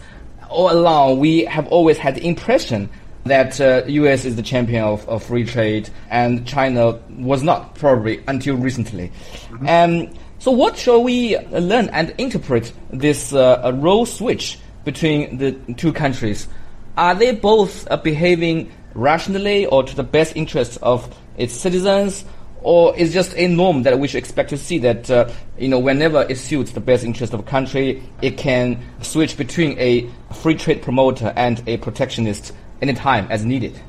all 0.49 0.71
along 0.71 1.19
we 1.19 1.45
have 1.45 1.67
always 1.67 1.97
had 1.97 2.15
the 2.15 2.25
impression 2.27 2.89
that 3.25 3.59
uh, 3.59 3.83
U.S. 3.87 4.23
is 4.23 4.35
the 4.35 4.43
champion 4.43 4.83
of, 4.83 5.07
of, 5.09 5.23
free 5.23 5.43
trade 5.45 5.89
and 6.11 6.47
China 6.47 6.99
was 7.17 7.41
not 7.41 7.73
probably 7.73 8.23
until 8.27 8.55
recently. 8.55 9.11
Mm-hmm. 9.49 9.67
Um, 9.67 10.13
so 10.45 10.51
what 10.51 10.77
shall 10.77 11.01
we 11.01 11.35
learn 11.49 11.89
and 11.89 12.13
interpret 12.19 12.71
this 12.91 13.33
uh, 13.33 13.71
role 13.81 14.05
switch 14.05 14.59
between 14.83 15.39
the 15.39 15.53
two 15.73 15.91
countries? 15.91 16.47
Are 16.95 17.15
they 17.15 17.33
both 17.33 17.89
uh, 17.89 17.97
behaving 17.97 18.71
rationally 18.93 19.65
or 19.65 19.81
to 19.81 19.95
the 19.95 20.03
best 20.03 20.35
interests 20.35 20.77
of 20.83 21.11
its 21.35 21.55
citizens, 21.55 22.25
or 22.61 22.95
is 22.95 23.11
just 23.11 23.33
a 23.35 23.47
norm 23.47 23.81
that 23.83 23.97
we 23.97 24.07
should 24.07 24.19
expect 24.19 24.51
to 24.51 24.57
see 24.57 24.77
that 24.77 25.09
uh, 25.09 25.31
you 25.57 25.67
know 25.67 25.79
whenever 25.79 26.21
it 26.29 26.37
suits 26.37 26.73
the 26.73 26.79
best 26.79 27.03
interest 27.03 27.33
of 27.33 27.39
a 27.39 27.49
country, 27.49 28.03
it 28.21 28.37
can 28.37 28.79
switch 29.01 29.37
between 29.37 29.75
a 29.79 30.07
free 30.31 30.53
trade 30.53 30.83
promoter 30.83 31.33
and 31.35 31.67
a 31.67 31.77
protectionist 31.77 32.53
anytime 32.83 33.25
as 33.31 33.43
needed. 33.43 33.81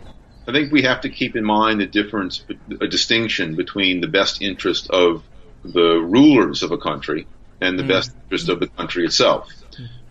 I 0.49 0.53
think 0.53 0.73
we 0.73 0.81
have 0.81 1.03
to 1.03 1.11
keep 1.11 1.37
in 1.37 1.45
mind 1.45 1.83
the 1.83 1.87
difference, 1.87 2.47
a 2.81 2.87
distinction 2.87 3.57
between 3.57 4.01
the 4.01 4.09
best 4.09 4.41
interest 4.41 4.89
of 4.89 5.23
the 5.73 5.99
rulers 6.01 6.63
of 6.63 6.73
a 6.73 6.79
country 6.79 7.27
and 7.61 7.79
the 7.79 7.83
mm. 7.83 7.89
best 7.89 8.13
interest 8.25 8.49
of 8.49 8.61
the 8.61 8.67
country 8.69 9.05
itself. 9.05 9.51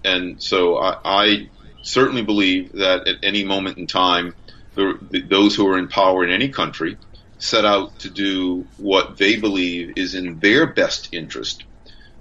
And 0.04 0.42
so 0.42 0.78
I, 0.78 0.98
I 1.04 1.50
certainly 1.82 2.22
believe 2.22 2.74
that 2.74 3.08
at 3.08 3.18
any 3.24 3.44
moment 3.44 3.78
in 3.78 3.88
time, 3.88 4.36
the, 4.76 5.00
the, 5.10 5.22
those 5.22 5.56
who 5.56 5.68
are 5.68 5.78
in 5.78 5.88
power 5.88 6.24
in 6.24 6.32
any 6.32 6.50
country 6.50 6.98
set 7.38 7.66
out 7.66 8.00
to 8.00 8.10
do 8.10 8.66
what 8.78 9.18
they 9.18 9.38
believe 9.38 9.94
is 9.98 10.16
in 10.16 10.40
their 10.40 10.68
best 10.68 11.10
interest 11.12 11.64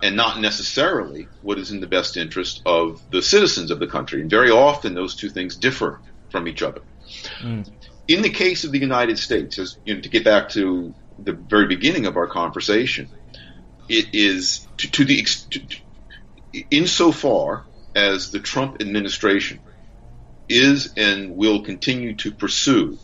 and 0.02 0.16
not 0.16 0.40
necessarily 0.40 1.28
what 1.42 1.58
is 1.58 1.70
in 1.70 1.80
the 1.80 1.86
best 1.86 2.16
interest 2.16 2.62
of 2.66 3.00
the 3.10 3.22
citizens 3.22 3.70
of 3.70 3.78
the 3.78 3.86
country. 3.86 4.20
And 4.20 4.30
very 4.30 4.50
often 4.50 4.94
those 4.94 5.14
two 5.14 5.30
things 5.30 5.56
differ 5.56 6.00
from 6.30 6.48
each 6.48 6.62
other. 6.62 6.80
Mm. 7.40 7.70
In 8.08 8.22
the 8.22 8.30
case 8.30 8.64
of 8.64 8.72
the 8.72 8.78
United 8.78 9.18
States, 9.18 9.58
as, 9.58 9.78
you 9.84 9.94
know, 9.94 10.00
to 10.00 10.08
get 10.08 10.24
back 10.24 10.50
to 10.50 10.92
the 11.18 11.32
very 11.32 11.66
beginning 11.66 12.06
of 12.06 12.16
our 12.16 12.26
conversation, 12.26 13.08
it 13.88 14.14
is 14.14 14.66
to, 14.78 14.90
to 14.90 15.04
the 15.04 15.26
to, 15.50 15.60
insofar 16.70 17.66
as 17.94 18.30
the 18.30 18.40
Trump 18.40 18.80
administration 18.80 19.60
is 20.48 20.92
and 20.96 21.36
will 21.36 21.62
continue 21.62 22.14
to 22.16 22.32
pursue 22.32 22.98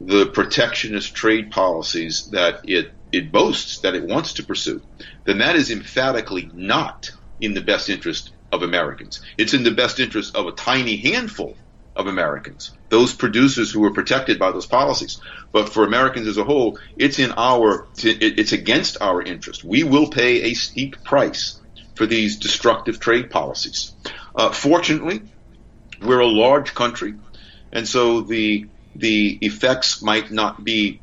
the 0.00 0.26
protectionist 0.26 1.14
trade 1.14 1.50
policies 1.50 2.28
that 2.32 2.60
it, 2.64 2.92
it 3.12 3.32
boasts 3.32 3.80
that 3.80 3.94
it 3.94 4.04
wants 4.04 4.34
to 4.34 4.42
pursue, 4.42 4.82
then 5.24 5.38
that 5.38 5.56
is 5.56 5.70
emphatically 5.70 6.50
not 6.52 7.10
in 7.40 7.54
the 7.54 7.60
best 7.60 7.88
interest 7.88 8.32
of 8.52 8.62
Americans. 8.62 9.20
It's 9.38 9.54
in 9.54 9.64
the 9.64 9.70
best 9.70 10.00
interest 10.00 10.34
of 10.34 10.46
a 10.46 10.52
tiny 10.52 10.96
handful 10.96 11.56
of 11.96 12.06
Americans, 12.06 12.72
those 12.88 13.14
producers 13.14 13.70
who 13.70 13.84
are 13.84 13.92
protected 13.92 14.38
by 14.38 14.50
those 14.50 14.66
policies. 14.66 15.20
But 15.52 15.68
for 15.68 15.84
Americans 15.84 16.26
as 16.26 16.38
a 16.38 16.44
whole, 16.44 16.78
it's 16.96 17.18
in 17.18 17.32
our, 17.36 17.86
it's 18.02 18.52
against 18.52 18.96
our 19.00 19.22
interest. 19.22 19.62
We 19.62 19.84
will 19.84 20.10
pay 20.10 20.42
a 20.42 20.54
steep 20.54 21.02
price 21.04 21.60
for 21.94 22.06
these 22.06 22.38
destructive 22.38 22.98
trade 22.98 23.30
policies. 23.30 23.94
Uh, 24.34 24.50
fortunately, 24.50 25.22
we're 26.02 26.20
a 26.20 26.26
large 26.26 26.74
country, 26.74 27.14
and 27.72 27.86
so 27.86 28.22
the 28.22 28.66
the 28.96 29.38
effects 29.40 30.02
might 30.02 30.30
not 30.30 30.62
be 30.62 31.00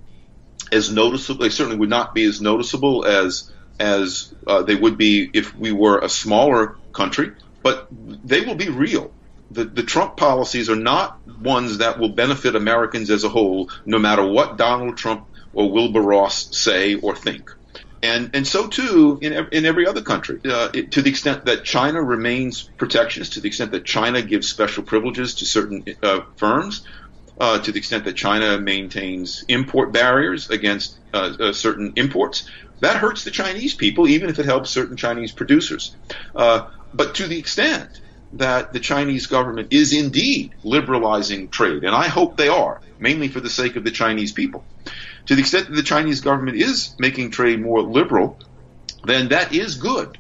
as 0.72 0.92
noticeable. 0.92 1.42
They 1.42 1.50
certainly 1.50 1.78
would 1.78 1.90
not 1.90 2.14
be 2.14 2.26
as 2.26 2.42
noticeable 2.42 3.06
as 3.06 3.52
as 3.80 4.34
uh, 4.46 4.62
they 4.64 4.76
would 4.76 4.98
be 4.98 5.30
if 5.34 5.56
we 5.56 5.72
were 5.72 6.00
a 6.00 6.10
smaller 6.10 6.76
country, 6.94 7.32
but 7.64 7.88
they 7.92 8.42
will 8.42 8.56
be 8.56 8.70
real. 8.70 9.12
The, 9.54 9.66
the 9.66 9.84
Trump 9.84 10.18
policies 10.18 10.70
are 10.70 10.76
not 10.76 11.20
ones 11.42 11.80
that 11.80 12.00
will 12.00 12.10
benefit 12.10 12.56
Americans 12.56 13.10
as 13.10 13.24
a 13.24 13.30
whole, 13.30 13.70
no 13.86 14.00
matter 14.00 14.26
what 14.26 14.58
Donald 14.58 14.98
Trump 14.98 15.28
or 15.54 15.70
Wilbur 15.72 16.02
Ross 16.02 16.56
say 16.56 16.96
or 16.96 17.16
think. 17.16 17.52
And, 18.04 18.32
and 18.34 18.48
so 18.48 18.68
too 18.68 19.20
in, 19.22 19.34
in 19.52 19.66
every 19.66 19.86
other 19.86 20.02
country. 20.02 20.40
Uh, 20.44 20.70
it, 20.74 20.92
to 20.94 21.02
the 21.02 21.10
extent 21.10 21.46
that 21.46 21.64
China 21.64 22.02
remains 22.02 22.70
protectionist, 22.78 23.34
to 23.34 23.42
the 23.42 23.48
extent 23.48 23.72
that 23.72 23.86
China 23.86 24.22
gives 24.22 24.48
special 24.48 24.84
privileges 24.84 25.36
to 25.36 25.46
certain 25.46 25.86
uh, 26.02 26.22
firms, 26.38 26.86
uh, 27.40 27.60
to 27.60 27.72
the 27.72 27.78
extent 27.78 28.06
that 28.06 28.16
China 28.16 28.60
maintains 28.60 29.44
import 29.48 29.92
barriers 29.92 30.50
against 30.50 30.98
uh, 31.14 31.34
uh, 31.40 31.54
certain 31.54 31.94
imports, 31.96 32.50
that 32.80 32.96
hurts 32.98 33.24
the 33.24 33.32
Chinese 33.32 33.76
people, 33.76 34.08
even 34.08 34.30
if 34.30 34.40
it 34.40 34.46
helps 34.46 34.70
certain 34.70 34.98
Chinese 34.98 35.32
producers. 35.32 35.96
Uh, 36.36 36.70
but 36.94 37.16
to 37.16 37.28
the 37.28 37.38
extent 37.38 38.02
that 38.34 38.74
the 38.74 38.80
Chinese 38.80 39.28
government 39.28 39.70
is 39.72 39.94
indeed 39.94 40.56
liberalizing 40.64 41.50
trade, 41.50 41.84
and 41.84 41.96
I 41.96 42.08
hope 42.08 42.38
they 42.38 42.48
are, 42.48 42.82
mainly 43.00 43.28
for 43.28 43.40
the 43.40 43.50
sake 43.50 43.76
of 43.76 43.84
the 43.84 43.92
Chinese 43.92 44.32
people, 44.32 44.64
to 45.26 45.36
the 45.36 45.42
extent 45.42 45.70
that 45.70 45.76
the 45.76 45.84
Chinese 45.84 46.22
government 46.22 46.58
is 46.58 46.96
making 46.98 47.32
trade 47.32 47.62
more 47.62 47.82
liberal, 47.82 48.40
then 49.04 49.30
that 49.30 49.54
is 49.54 49.76
good 49.76 50.18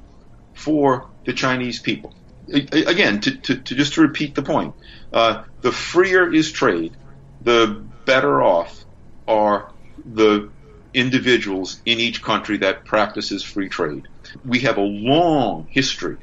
for 0.53 1.07
the 1.25 1.33
Chinese 1.33 1.79
people. 1.79 2.13
Again, 2.49 3.21
to, 3.21 3.35
to, 3.37 3.55
to 3.55 3.75
just 3.75 3.93
to 3.93 4.01
repeat 4.01 4.35
the 4.35 4.41
point, 4.41 4.75
uh, 5.13 5.43
the 5.61 5.71
freer 5.71 6.31
is 6.33 6.51
trade, 6.51 6.95
the 7.41 7.83
better 8.05 8.41
off 8.41 8.83
are 9.27 9.71
the 10.03 10.49
individuals 10.93 11.79
in 11.85 11.99
each 11.99 12.21
country 12.21 12.57
that 12.57 12.83
practices 12.83 13.43
free 13.43 13.69
trade. 13.69 14.07
We 14.43 14.59
have 14.59 14.77
a 14.77 14.81
long 14.81 15.67
history 15.69 16.17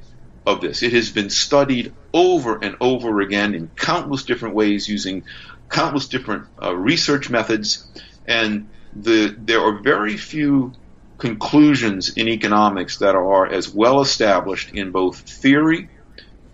of 0.49 0.63
this. 0.63 0.83
It 0.83 0.95
has 0.95 1.11
been 1.11 1.29
studied 1.29 1.93
over 2.13 2.59
and 2.59 2.77
over 2.81 3.21
again 3.21 3.55
in 3.55 3.71
countless 3.77 4.25
different 4.25 4.55
ways 4.55 4.89
using 4.89 5.25
countless 5.69 6.09
different 6.09 6.47
uh, 6.63 6.75
research 6.75 7.29
methods, 7.29 7.87
and 8.27 8.69
the, 8.97 9.37
there 9.39 9.61
are 9.61 9.83
very 9.83 10.17
few 10.17 10.73
conclusions 11.19 12.17
in 12.17 12.29
economics 12.29 12.99
that 12.99 13.15
are 13.15 13.47
as 13.47 13.69
well 13.69 14.01
established 14.01 14.73
in 14.73 14.91
both 14.91 15.19
theory 15.21 15.91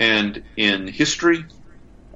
and 0.00 0.42
in 0.56 0.88
history, 0.88 1.44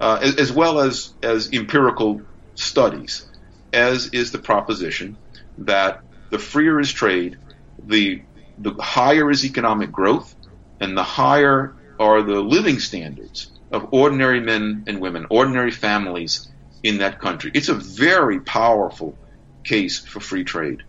uh, 0.00 0.18
as, 0.20 0.36
as 0.36 0.50
well 0.50 0.80
as, 0.80 1.14
as 1.22 1.50
empirical 1.52 2.22
studies, 2.56 3.24
as 3.72 4.08
is 4.08 4.32
the 4.32 4.38
proposition 4.38 5.16
that 5.58 6.02
the 6.30 6.38
freer 6.38 6.80
is 6.80 6.92
trade, 6.92 7.38
the 7.86 8.22
the 8.60 8.74
higher 8.82 9.30
is 9.30 9.44
economic 9.44 9.92
growth, 9.92 10.34
and 10.80 10.96
the 10.96 11.02
higher 11.02 11.74
are 11.98 12.22
the 12.22 12.40
living 12.40 12.78
standards 12.78 13.50
of 13.70 13.88
ordinary 13.92 14.40
men 14.40 14.84
and 14.86 15.00
women, 15.00 15.26
ordinary 15.30 15.70
families 15.70 16.48
in 16.82 16.98
that 16.98 17.20
country. 17.20 17.50
It's 17.54 17.68
a 17.68 17.74
very 17.74 18.40
powerful 18.40 19.16
case 19.64 19.98
for 19.98 20.20
free 20.20 20.44
trade. 20.44 20.82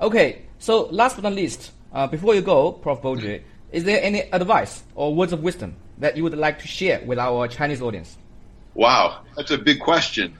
Okay, 0.00 0.42
so 0.58 0.86
last 0.86 1.16
but 1.16 1.24
not 1.24 1.34
least, 1.34 1.72
uh, 1.92 2.06
before 2.06 2.34
you 2.34 2.42
go, 2.42 2.72
Prof. 2.72 3.02
Boudreaux, 3.02 3.42
is 3.72 3.84
there 3.84 4.00
any 4.02 4.20
advice 4.32 4.82
or 4.94 5.14
words 5.14 5.32
of 5.32 5.42
wisdom 5.42 5.76
that 5.98 6.16
you 6.16 6.22
would 6.22 6.36
like 6.36 6.60
to 6.60 6.68
share 6.68 7.00
with 7.04 7.18
our 7.18 7.48
Chinese 7.48 7.82
audience? 7.82 8.16
Wow, 8.74 9.22
that's 9.36 9.50
a 9.50 9.58
big 9.58 9.80
question. 9.80 10.36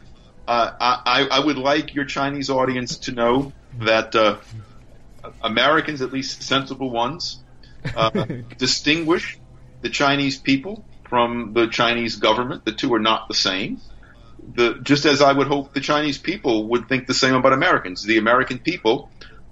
Uh, 0.46 0.72
I, 0.78 1.26
I, 1.30 1.40
would 1.40 1.56
like 1.56 1.94
your 1.94 2.04
Chinese 2.04 2.50
audience 2.50 2.98
to 2.98 3.12
know 3.12 3.52
that 3.78 4.14
uh, 4.14 4.36
Americans, 5.42 6.02
at 6.02 6.12
least 6.12 6.42
sensible 6.42 6.90
ones, 6.90 7.38
uh, 7.96 8.26
distinguish 8.58 9.38
the 9.82 9.88
Chinese 9.90 10.38
people 10.38 10.84
from 11.08 11.52
the 11.52 11.66
Chinese 11.68 12.16
government. 12.16 12.64
The 12.64 12.72
two 12.72 12.92
are 12.94 13.00
not 13.00 13.28
the 13.28 13.34
same. 13.34 13.80
The, 14.54 14.78
just 14.82 15.06
as 15.06 15.22
I 15.22 15.32
would 15.32 15.46
hope 15.46 15.72
the 15.72 15.80
Chinese 15.80 16.18
people 16.18 16.68
would 16.68 16.88
think 16.88 17.06
the 17.06 17.14
same 17.14 17.34
about 17.34 17.52
Americans. 17.52 18.02
The 18.02 18.18
American 18.18 18.58
people 18.58 19.10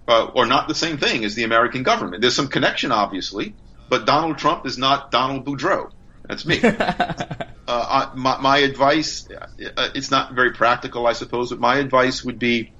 uh, 0.09 0.31
are 0.35 0.47
not 0.47 0.69
the 0.69 0.75
same 0.75 0.99
thing 0.99 1.25
as 1.25 1.35
the 1.35 1.45
American 1.45 1.83
government. 1.83 2.21
There's 2.21 2.35
some 2.35 2.49
connection, 2.49 2.93
obviously, 2.93 3.55
but 3.89 4.07
Donald 4.07 4.39
Trump 4.39 4.67
is 4.67 4.77
not 4.77 5.11
Donald 5.11 5.45
Boudreaux. 5.45 5.91
That's 6.29 6.47
me. 6.47 6.61
uh, 6.63 7.45
I, 7.69 8.11
my, 8.15 8.41
my, 8.41 8.59
advice, 8.59 9.29
uh, 9.31 9.89
it's 9.95 10.11
not 10.11 10.35
very 10.35 10.53
practical, 10.53 11.07
I 11.07 11.13
suppose, 11.13 11.51
but 11.51 11.61
my 11.61 11.77
advice 11.77 12.25
would 12.25 12.39
be 12.39 12.73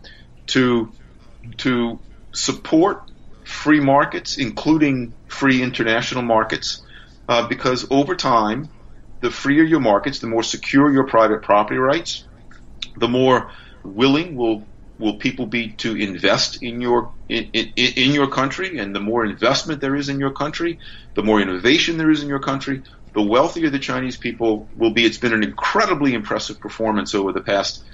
to 0.49 0.93
to 1.59 1.99
support 2.33 3.12
free 3.53 3.81
markets, 3.81 4.39
including 4.39 5.15
free 5.29 5.63
international 5.63 6.23
markets, 6.23 6.83
uh, 7.29 7.47
because 7.47 7.87
over 7.91 8.17
time, 8.17 8.69
the 9.21 9.31
freer 9.31 9.63
your 9.63 9.81
markets, 9.81 10.19
the 10.19 10.27
more 10.27 10.43
secure 10.43 10.93
your 10.93 11.07
private 11.07 11.43
property 11.43 11.79
rights, 11.79 12.27
the 12.97 13.09
more 13.09 13.51
willing 13.85 14.35
will 14.37 14.67
will 14.99 15.17
people 15.19 15.47
be 15.47 15.73
to 15.73 15.97
invest 15.97 16.63
in 16.63 16.81
your 16.81 17.13
in, 17.29 17.45
in, 17.55 17.69
in 17.77 18.13
your 18.13 18.29
country, 18.29 18.79
and 18.79 18.95
the 18.95 19.01
more 19.01 19.25
investment 19.25 19.81
there 19.81 19.97
is 19.97 20.09
in 20.09 20.19
your 20.19 20.33
country, 20.33 20.79
the 21.15 21.23
more 21.23 21.41
innovation 21.41 21.97
there 21.97 22.11
is 22.11 22.23
in 22.23 22.29
your 22.29 22.41
country, 22.41 22.83
the 23.15 23.23
wealthier 23.23 23.71
the 23.71 23.79
Chinese 23.79 24.17
people 24.17 24.69
will 24.77 24.93
be. 24.93 25.05
It's 25.05 25.19
been 25.19 25.35
an 25.35 25.45
incredibly 25.45 26.15
impressive 26.15 26.59
performance 26.61 27.15
over 27.15 27.33
the 27.33 27.43
past 27.43 27.85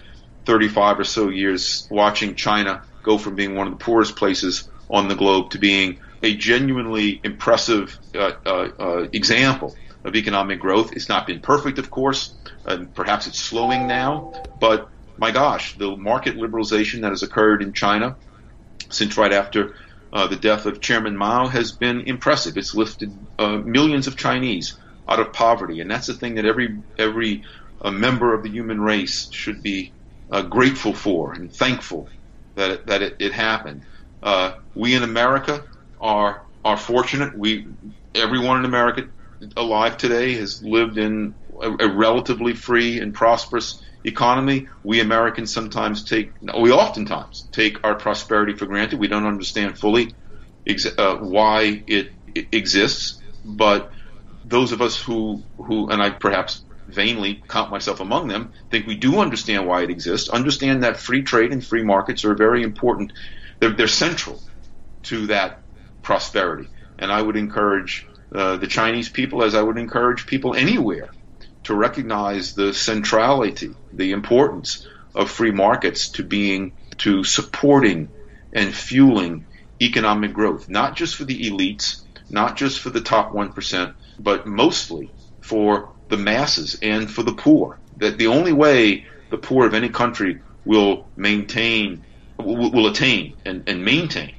35 0.46 1.00
or 1.00 1.04
so 1.04 1.28
years 1.28 1.86
watching 1.90 2.34
China 2.34 2.82
go 3.02 3.18
from 3.18 3.34
being 3.36 3.54
one 3.54 3.66
of 3.66 3.78
the 3.78 3.84
poorest 3.84 4.16
places 4.16 4.68
on 4.90 5.08
the 5.08 5.14
globe 5.14 5.50
to 5.50 5.58
being 5.58 5.98
a 6.22 6.34
genuinely 6.34 7.20
impressive 7.22 7.98
uh, 8.14 8.32
uh, 8.44 8.68
uh, 8.78 9.08
example 9.12 9.74
of 10.04 10.16
economic 10.16 10.60
growth. 10.60 10.92
It's 10.92 11.08
not 11.08 11.26
been 11.26 11.40
perfect, 11.40 11.78
of 11.78 11.90
course. 11.90 12.34
And 12.64 12.94
perhaps 12.94 13.26
it's 13.26 13.38
slowing 13.38 13.86
now, 13.86 14.32
but 14.60 14.88
my 15.16 15.30
gosh, 15.30 15.74
the 15.76 15.96
market 15.96 16.36
liberalization 16.36 17.00
that 17.02 17.10
has 17.10 17.22
occurred 17.22 17.62
in 17.62 17.72
China 17.72 18.16
since 18.90 19.16
right 19.16 19.32
after 19.32 19.74
uh, 20.12 20.26
the 20.26 20.36
death 20.36 20.66
of 20.66 20.80
Chairman 20.80 21.16
Mao 21.16 21.48
has 21.48 21.72
been 21.72 22.02
impressive. 22.02 22.56
It's 22.56 22.74
lifted 22.74 23.12
uh, 23.38 23.58
millions 23.58 24.06
of 24.06 24.16
Chinese 24.16 24.78
out 25.08 25.20
of 25.20 25.32
poverty, 25.32 25.80
and 25.80 25.90
that's 25.90 26.06
the 26.06 26.14
thing 26.14 26.36
that 26.36 26.44
every 26.44 26.82
every 26.98 27.44
uh, 27.80 27.90
member 27.90 28.34
of 28.34 28.42
the 28.42 28.50
human 28.50 28.80
race 28.80 29.28
should 29.32 29.62
be 29.62 29.92
grateful 30.50 30.92
for 30.92 31.32
and 31.32 31.52
thankful 31.52 32.08
that 32.54 32.86
that 32.86 33.02
it, 33.02 33.16
it 33.18 33.32
happened. 33.32 33.82
Uh, 34.22 34.52
we 34.74 34.94
in 34.94 35.02
America 35.02 35.64
are 36.00 36.42
are 36.64 36.76
fortunate. 36.76 37.36
We 37.38 37.66
everyone 38.14 38.58
in 38.58 38.64
America 38.64 39.08
alive 39.56 39.96
today 39.96 40.34
has 40.34 40.62
lived 40.62 40.98
in 40.98 41.36
a, 41.62 41.86
a 41.86 41.88
relatively 41.94 42.54
free 42.54 43.00
and 43.00 43.14
prosperous 43.14 43.80
economy. 44.04 44.66
We 44.82 45.00
Americans 45.00 45.52
sometimes 45.52 46.04
take 46.04 46.32
we 46.60 46.72
oftentimes 46.72 47.48
take 47.52 47.78
our 47.84 47.94
prosperity 47.94 48.54
for 48.54 48.66
granted. 48.66 48.98
We 48.98 49.08
don't 49.08 49.26
understand 49.26 49.78
fully 49.78 50.14
ex- 50.66 50.86
uh, 50.98 51.16
why 51.16 51.84
it, 51.86 52.10
it 52.26 52.48
exists, 52.52 53.20
but 53.44 53.90
those 54.44 54.72
of 54.72 54.80
us 54.82 55.00
who 55.00 55.44
who 55.58 55.88
and 55.90 56.02
I 56.02 56.10
perhaps 56.10 56.64
vainly 56.88 57.42
count 57.48 57.70
myself 57.70 58.00
among 58.00 58.28
them, 58.28 58.52
think 58.70 58.86
we 58.86 58.96
do 58.96 59.20
understand 59.20 59.66
why 59.66 59.82
it 59.82 59.90
exists, 59.90 60.28
understand 60.30 60.82
that 60.82 60.96
free 60.96 61.22
trade 61.22 61.52
and 61.52 61.64
free 61.64 61.84
markets 61.84 62.24
are 62.24 62.34
very 62.34 62.62
important. 62.62 63.12
They're, 63.60 63.70
they're 63.70 63.88
central 63.88 64.40
to 65.04 65.26
that 65.28 65.60
prosperity. 66.02 66.68
And 66.98 67.12
I 67.12 67.22
would 67.22 67.36
encourage 67.36 68.06
uh, 68.32 68.56
the 68.56 68.66
Chinese 68.66 69.08
people, 69.08 69.42
as 69.42 69.54
I 69.54 69.62
would 69.62 69.78
encourage 69.78 70.26
people 70.26 70.54
anywhere, 70.54 71.08
to 71.64 71.74
recognize 71.74 72.54
the 72.54 72.72
centrality, 72.72 73.74
the 73.92 74.12
importance 74.12 74.86
of 75.14 75.30
free 75.30 75.50
markets 75.50 76.08
to 76.10 76.22
being, 76.22 76.72
to 76.98 77.24
supporting 77.24 78.08
and 78.52 78.74
fueling 78.74 79.46
economic 79.80 80.32
growth, 80.32 80.68
not 80.68 80.96
just 80.96 81.16
for 81.16 81.24
the 81.24 81.50
elites, 81.50 82.02
not 82.30 82.56
just 82.56 82.80
for 82.80 82.90
the 82.90 83.00
top 83.00 83.32
1%, 83.32 83.94
but 84.18 84.46
mostly 84.46 85.10
for 85.40 85.90
the 86.08 86.16
masses 86.16 86.78
and 86.82 87.10
for 87.10 87.22
the 87.22 87.32
poor. 87.32 87.78
That 87.98 88.18
the 88.18 88.28
only 88.28 88.52
way 88.52 89.06
the 89.30 89.38
poor 89.38 89.66
of 89.66 89.74
any 89.74 89.88
country 89.88 90.40
will 90.64 91.06
maintain, 91.16 92.04
will, 92.38 92.70
will 92.70 92.86
attain 92.86 93.36
and, 93.44 93.68
and 93.68 93.84
maintain 93.84 94.34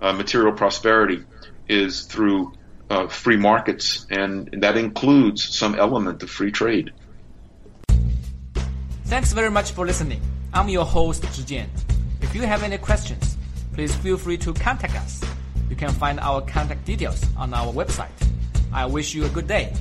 uh, 0.00 0.12
material 0.12 0.52
prosperity 0.52 1.22
is 1.68 2.02
through 2.02 2.52
uh, 2.90 3.06
free 3.08 3.36
markets, 3.36 4.06
and 4.10 4.48
that 4.60 4.76
includes 4.76 5.42
some 5.56 5.74
element 5.74 6.22
of 6.22 6.30
free 6.30 6.50
trade. 6.50 6.92
Thanks 9.04 9.32
very 9.32 9.50
much 9.50 9.72
for 9.72 9.86
listening. 9.86 10.20
I'm 10.52 10.68
your 10.68 10.84
host, 10.84 11.22
Zhi 11.22 11.66
If 12.20 12.34
you 12.34 12.42
have 12.42 12.62
any 12.62 12.78
questions, 12.78 13.36
please 13.72 13.94
feel 13.96 14.16
free 14.16 14.36
to 14.38 14.52
contact 14.52 14.94
us. 14.96 15.22
You 15.70 15.76
can 15.76 15.90
find 15.90 16.20
our 16.20 16.42
contact 16.42 16.84
details 16.84 17.24
on 17.36 17.54
our 17.54 17.72
website. 17.72 18.10
I 18.72 18.84
wish 18.86 19.14
you 19.14 19.24
a 19.24 19.28
good 19.28 19.46
day. 19.46 19.72